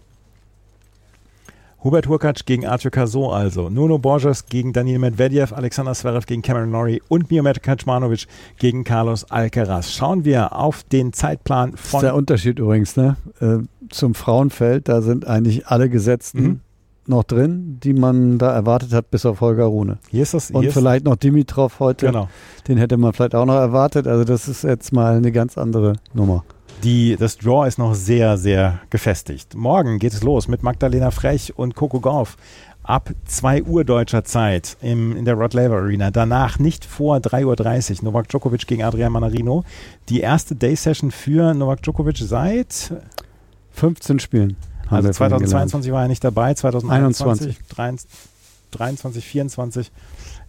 Hubert 1.83 2.07
Hurkacz 2.07 2.45
gegen 2.45 2.65
Arthur 2.65 2.91
Cazot 2.91 3.33
also. 3.33 3.69
Nuno 3.69 3.97
Borges 3.97 4.45
gegen 4.45 4.71
Daniel 4.71 4.99
Medvedev, 4.99 5.51
Alexander 5.53 5.93
Zverev 5.93 6.25
gegen 6.25 6.41
Cameron 6.41 6.71
Norrie 6.71 7.01
und 7.09 7.29
Miomet 7.29 7.61
Kaczmanowicz 7.61 8.25
gegen 8.57 8.85
Carlos 8.85 9.29
Alcaraz. 9.29 9.91
Schauen 9.91 10.23
wir 10.23 10.55
auf 10.55 10.83
den 10.83 11.11
Zeitplan 11.11 11.71
von... 11.71 11.77
Das 11.77 11.93
ist 11.93 12.01
der 12.03 12.15
Unterschied 12.15 12.59
übrigens, 12.59 12.95
ne? 12.95 13.17
Äh, 13.41 13.57
zum 13.89 14.15
Frauenfeld, 14.15 14.87
da 14.87 15.01
sind 15.01 15.27
eigentlich 15.27 15.67
alle 15.67 15.89
Gesetzten 15.89 16.41
mhm. 16.41 16.59
noch 17.05 17.23
drin, 17.23 17.79
die 17.83 17.93
man 17.93 18.37
da 18.37 18.53
erwartet 18.53 18.93
hat, 18.93 19.11
bis 19.11 19.25
auf 19.25 19.41
Holger 19.41 19.65
Rune. 19.65 19.97
Hier 20.09 20.23
ist 20.23 20.33
das, 20.33 20.51
und 20.51 20.71
vielleicht 20.71 21.03
noch 21.03 21.17
Dimitrov 21.17 21.81
heute. 21.81 22.05
Genau. 22.05 22.29
Den 22.65 22.77
hätte 22.77 22.95
man 22.95 23.11
vielleicht 23.11 23.35
auch 23.35 23.45
noch 23.45 23.55
erwartet. 23.55 24.07
Also 24.07 24.23
das 24.23 24.47
ist 24.47 24.63
jetzt 24.63 24.93
mal 24.93 25.17
eine 25.17 25.33
ganz 25.33 25.57
andere 25.57 25.97
Nummer. 26.13 26.45
Die, 26.83 27.15
das 27.15 27.37
Draw 27.37 27.65
ist 27.65 27.77
noch 27.77 27.93
sehr, 27.93 28.37
sehr 28.37 28.79
gefestigt. 28.89 29.55
Morgen 29.55 29.99
geht 29.99 30.13
es 30.13 30.21
los 30.21 30.49
mit 30.49 30.63
Magdalena 30.63 31.11
Frech 31.11 31.53
und 31.55 31.75
Coco 31.75 32.01
Gauff 32.01 32.35
ab 32.83 33.11
2 33.25 33.63
Uhr 33.63 33.85
deutscher 33.85 34.25
Zeit 34.25 34.75
im, 34.81 35.15
in 35.15 35.23
der 35.23 35.35
Rod 35.35 35.53
Laver 35.53 35.77
Arena. 35.77 36.11
Danach 36.11 36.59
nicht 36.59 36.83
vor 36.83 37.17
3.30 37.17 37.99
Uhr 37.99 38.03
Novak 38.03 38.27
Djokovic 38.27 38.67
gegen 38.67 38.83
Adrian 38.83 39.13
Manarino. 39.13 39.63
Die 40.09 40.19
erste 40.19 40.55
Day-Session 40.55 41.11
für 41.11 41.53
Novak 41.53 41.81
Djokovic 41.83 42.17
seit 42.17 42.93
15 43.71 44.19
Spielen. 44.19 44.57
Also 44.89 45.09
2022 45.09 45.91
war 45.93 46.01
er 46.01 46.07
nicht 46.09 46.23
dabei, 46.23 46.53
2021, 46.53 47.57
23, 47.69 48.09
23, 48.71 49.25
24. 49.25 49.91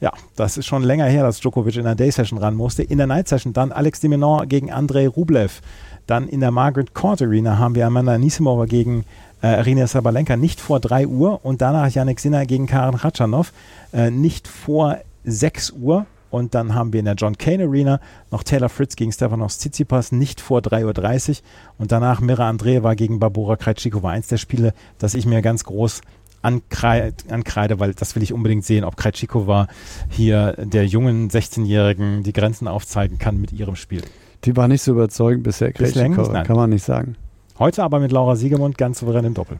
Ja, 0.00 0.12
das 0.34 0.56
ist 0.56 0.66
schon 0.66 0.82
länger 0.82 1.06
her, 1.06 1.22
dass 1.22 1.40
Djokovic 1.40 1.76
in 1.76 1.84
der 1.84 1.94
Day-Session 1.94 2.38
ran 2.38 2.56
musste. 2.56 2.82
In 2.82 2.98
der 2.98 3.06
Night-Session 3.06 3.52
dann 3.52 3.70
Alex 3.70 4.00
de 4.00 4.10
Minaur 4.10 4.46
gegen 4.46 4.72
Andrei 4.72 5.06
Rublev. 5.06 5.60
Dann 6.06 6.28
in 6.28 6.40
der 6.40 6.50
Margaret 6.50 6.94
Court 6.94 7.22
Arena 7.22 7.58
haben 7.58 7.74
wir 7.74 7.86
Amanda 7.86 8.18
Nisimova 8.18 8.66
gegen 8.66 9.04
äh, 9.42 9.46
Arina 9.46 9.86
Sabalenka 9.86 10.36
nicht 10.36 10.60
vor 10.60 10.80
3 10.80 11.06
Uhr 11.06 11.44
und 11.44 11.62
danach 11.62 11.90
Yannick 11.90 12.20
Sinner 12.20 12.46
gegen 12.46 12.66
Karen 12.66 12.94
Ratschanow 12.94 13.52
äh, 13.92 14.10
nicht 14.10 14.48
vor 14.48 14.98
6 15.24 15.72
Uhr. 15.72 16.06
Und 16.30 16.54
dann 16.54 16.74
haben 16.74 16.92
wir 16.92 16.98
in 16.98 17.04
der 17.04 17.14
John 17.14 17.38
Kane 17.38 17.64
Arena 17.64 18.00
noch 18.32 18.42
Taylor 18.42 18.68
Fritz 18.68 18.96
gegen 18.96 19.12
Stefanos 19.12 19.58
Tsitsipas 19.58 20.10
nicht 20.10 20.40
vor 20.40 20.60
3.30 20.60 21.30
Uhr. 21.30 21.36
Und 21.78 21.92
danach 21.92 22.20
Mira 22.20 22.48
Andreeva 22.48 22.94
gegen 22.94 23.20
Barbora 23.20 23.56
Krejcikova. 23.56 24.10
Eins 24.10 24.26
der 24.26 24.38
Spiele, 24.38 24.74
das 24.98 25.14
ich 25.14 25.26
mir 25.26 25.42
ganz 25.42 25.62
groß 25.62 26.00
ankreide, 26.42 27.14
ankreide, 27.30 27.78
weil 27.78 27.94
das 27.94 28.16
will 28.16 28.22
ich 28.22 28.32
unbedingt 28.32 28.64
sehen, 28.64 28.84
ob 28.84 28.96
Krejcikova 28.96 29.68
hier 30.10 30.54
der 30.58 30.86
jungen 30.86 31.30
16-Jährigen 31.30 32.22
die 32.22 32.32
Grenzen 32.32 32.66
aufzeigen 32.66 33.18
kann 33.18 33.40
mit 33.40 33.52
ihrem 33.52 33.76
Spiel. 33.76 34.02
Die 34.44 34.56
war 34.56 34.68
nicht 34.68 34.82
so 34.82 34.92
überzeugend 34.92 35.42
bisher, 35.42 35.72
Krejcikova, 35.72 36.42
kann 36.42 36.56
man 36.56 36.70
nicht 36.70 36.84
sagen. 36.84 37.16
Heute 37.58 37.82
aber 37.82 38.00
mit 38.00 38.12
Laura 38.12 38.36
Siegemund 38.36 38.76
ganz 38.76 38.98
souverän 38.98 39.24
im 39.24 39.34
Doppel. 39.34 39.58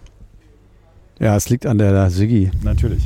Ja, 1.21 1.37
es 1.37 1.49
liegt 1.49 1.65
an 1.65 1.79
der 1.79 2.11
Sigi. 2.11 2.51
Natürlich. 2.63 3.05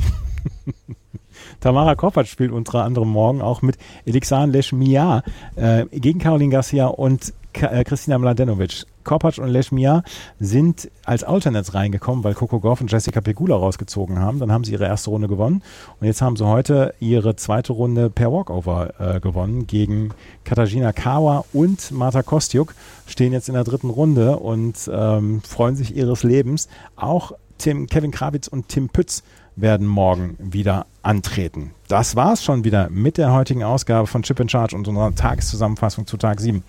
Tamara 1.59 1.95
Koppert 1.95 2.27
spielt 2.27 2.51
unter 2.51 2.83
anderem 2.83 3.09
morgen 3.09 3.41
auch 3.41 3.61
mit 3.61 3.77
Elixan 4.05 4.51
Leschmia 4.51 5.23
äh, 5.55 5.85
gegen 5.91 6.19
Caroline 6.19 6.51
Garcia 6.51 6.87
und 6.87 7.33
Äh, 7.53 7.83
Christina 7.83 8.17
Mladenovic. 8.17 8.85
Korpatsch 9.03 9.39
und 9.39 9.47
Leschmia 9.47 10.03
sind 10.39 10.91
als 11.03 11.23
Alternates 11.23 11.73
reingekommen, 11.73 12.23
weil 12.23 12.35
Coco 12.35 12.59
Goff 12.59 12.79
und 12.79 12.91
Jessica 12.91 13.21
Pegula 13.21 13.55
rausgezogen 13.55 14.19
haben. 14.19 14.39
Dann 14.39 14.51
haben 14.51 14.63
sie 14.63 14.73
ihre 14.73 14.85
erste 14.85 15.09
Runde 15.09 15.27
gewonnen 15.27 15.63
und 15.99 16.05
jetzt 16.05 16.21
haben 16.21 16.35
sie 16.35 16.45
heute 16.45 16.93
ihre 16.99 17.35
zweite 17.35 17.73
Runde 17.73 18.11
per 18.11 18.31
Walkover 18.31 18.93
äh, 18.99 19.19
gewonnen 19.19 19.65
gegen 19.65 20.11
Katarzyna 20.43 20.93
Kawa 20.93 21.43
und 21.53 21.91
Marta 21.91 22.21
Kostiuk. 22.21 22.75
Stehen 23.07 23.33
jetzt 23.33 23.49
in 23.49 23.55
der 23.55 23.63
dritten 23.63 23.89
Runde 23.89 24.37
und 24.37 24.89
ähm, 24.93 25.41
freuen 25.41 25.75
sich 25.75 25.95
ihres 25.95 26.23
Lebens. 26.23 26.69
Auch 26.95 27.31
Tim, 27.57 27.87
Kevin 27.87 28.11
Krawitz 28.11 28.47
und 28.47 28.67
Tim 28.67 28.89
Pütz 28.89 29.23
werden 29.55 29.87
morgen 29.87 30.37
wieder 30.39 30.85
antreten. 31.01 31.71
Das 31.87 32.15
war's 32.15 32.43
schon 32.43 32.63
wieder 32.63 32.89
mit 32.89 33.17
der 33.17 33.33
heutigen 33.33 33.63
Ausgabe 33.63 34.07
von 34.07 34.23
Chip 34.23 34.39
in 34.39 34.49
Charge 34.49 34.75
und 34.75 34.87
unserer 34.87 35.13
Tageszusammenfassung 35.15 36.07
zu 36.07 36.17
Tag 36.17 36.39
7. 36.39 36.63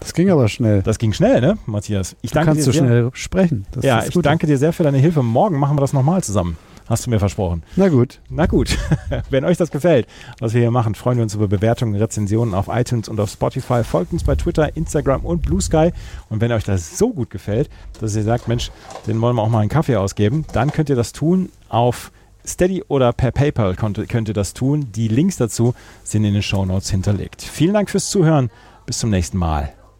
Das 0.00 0.14
ging 0.14 0.30
aber 0.30 0.48
schnell. 0.48 0.82
Das 0.82 0.98
ging 0.98 1.12
schnell, 1.12 1.40
ne, 1.40 1.58
Matthias? 1.66 2.16
Ich 2.22 2.30
danke 2.32 2.50
du 2.50 2.54
kannst 2.54 2.64
so 2.64 2.72
sehr. 2.72 2.82
schnell 2.82 3.10
sprechen. 3.12 3.66
Das 3.72 3.84
ja, 3.84 4.04
ich 4.04 4.14
danke 4.14 4.46
dir 4.46 4.58
sehr 4.58 4.72
für 4.72 4.82
deine 4.82 4.98
Hilfe. 4.98 5.22
Morgen 5.22 5.58
machen 5.58 5.76
wir 5.76 5.80
das 5.80 5.92
nochmal 5.92 6.22
zusammen. 6.24 6.56
Hast 6.90 7.06
du 7.06 7.10
mir 7.10 7.20
versprochen. 7.20 7.62
Na 7.76 7.88
gut. 7.88 8.20
Na 8.28 8.46
gut. 8.46 8.76
Wenn 9.30 9.44
euch 9.44 9.56
das 9.56 9.70
gefällt, 9.70 10.08
was 10.40 10.54
wir 10.54 10.60
hier 10.60 10.72
machen, 10.72 10.96
freuen 10.96 11.18
wir 11.18 11.22
uns 11.22 11.36
über 11.36 11.46
Bewertungen, 11.46 11.94
Rezensionen 11.94 12.52
auf 12.52 12.66
iTunes 12.68 13.08
und 13.08 13.20
auf 13.20 13.30
Spotify. 13.30 13.84
Folgt 13.84 14.12
uns 14.12 14.24
bei 14.24 14.34
Twitter, 14.34 14.76
Instagram 14.76 15.24
und 15.24 15.42
Blue 15.42 15.60
Sky. 15.60 15.92
Und 16.30 16.40
wenn 16.40 16.50
euch 16.50 16.64
das 16.64 16.98
so 16.98 17.12
gut 17.12 17.30
gefällt, 17.30 17.70
dass 18.00 18.16
ihr 18.16 18.24
sagt, 18.24 18.48
Mensch, 18.48 18.72
den 19.06 19.20
wollen 19.20 19.36
wir 19.36 19.42
auch 19.42 19.48
mal 19.48 19.60
einen 19.60 19.68
Kaffee 19.68 19.94
ausgeben, 19.94 20.44
dann 20.52 20.72
könnt 20.72 20.90
ihr 20.90 20.96
das 20.96 21.12
tun 21.12 21.50
auf 21.68 22.10
Steady 22.44 22.82
oder 22.88 23.12
per 23.12 23.30
PayPal 23.30 23.76
könnt, 23.76 24.08
könnt 24.08 24.26
ihr 24.26 24.34
das 24.34 24.52
tun. 24.52 24.88
Die 24.92 25.06
Links 25.06 25.36
dazu 25.36 25.74
sind 26.02 26.24
in 26.24 26.34
den 26.34 26.42
Show 26.42 26.64
Notes 26.64 26.90
hinterlegt. 26.90 27.42
Vielen 27.42 27.74
Dank 27.74 27.88
fürs 27.88 28.10
Zuhören. 28.10 28.50
Bis 28.84 28.98
zum 28.98 29.10
nächsten 29.10 29.38
Mal. 29.38 29.72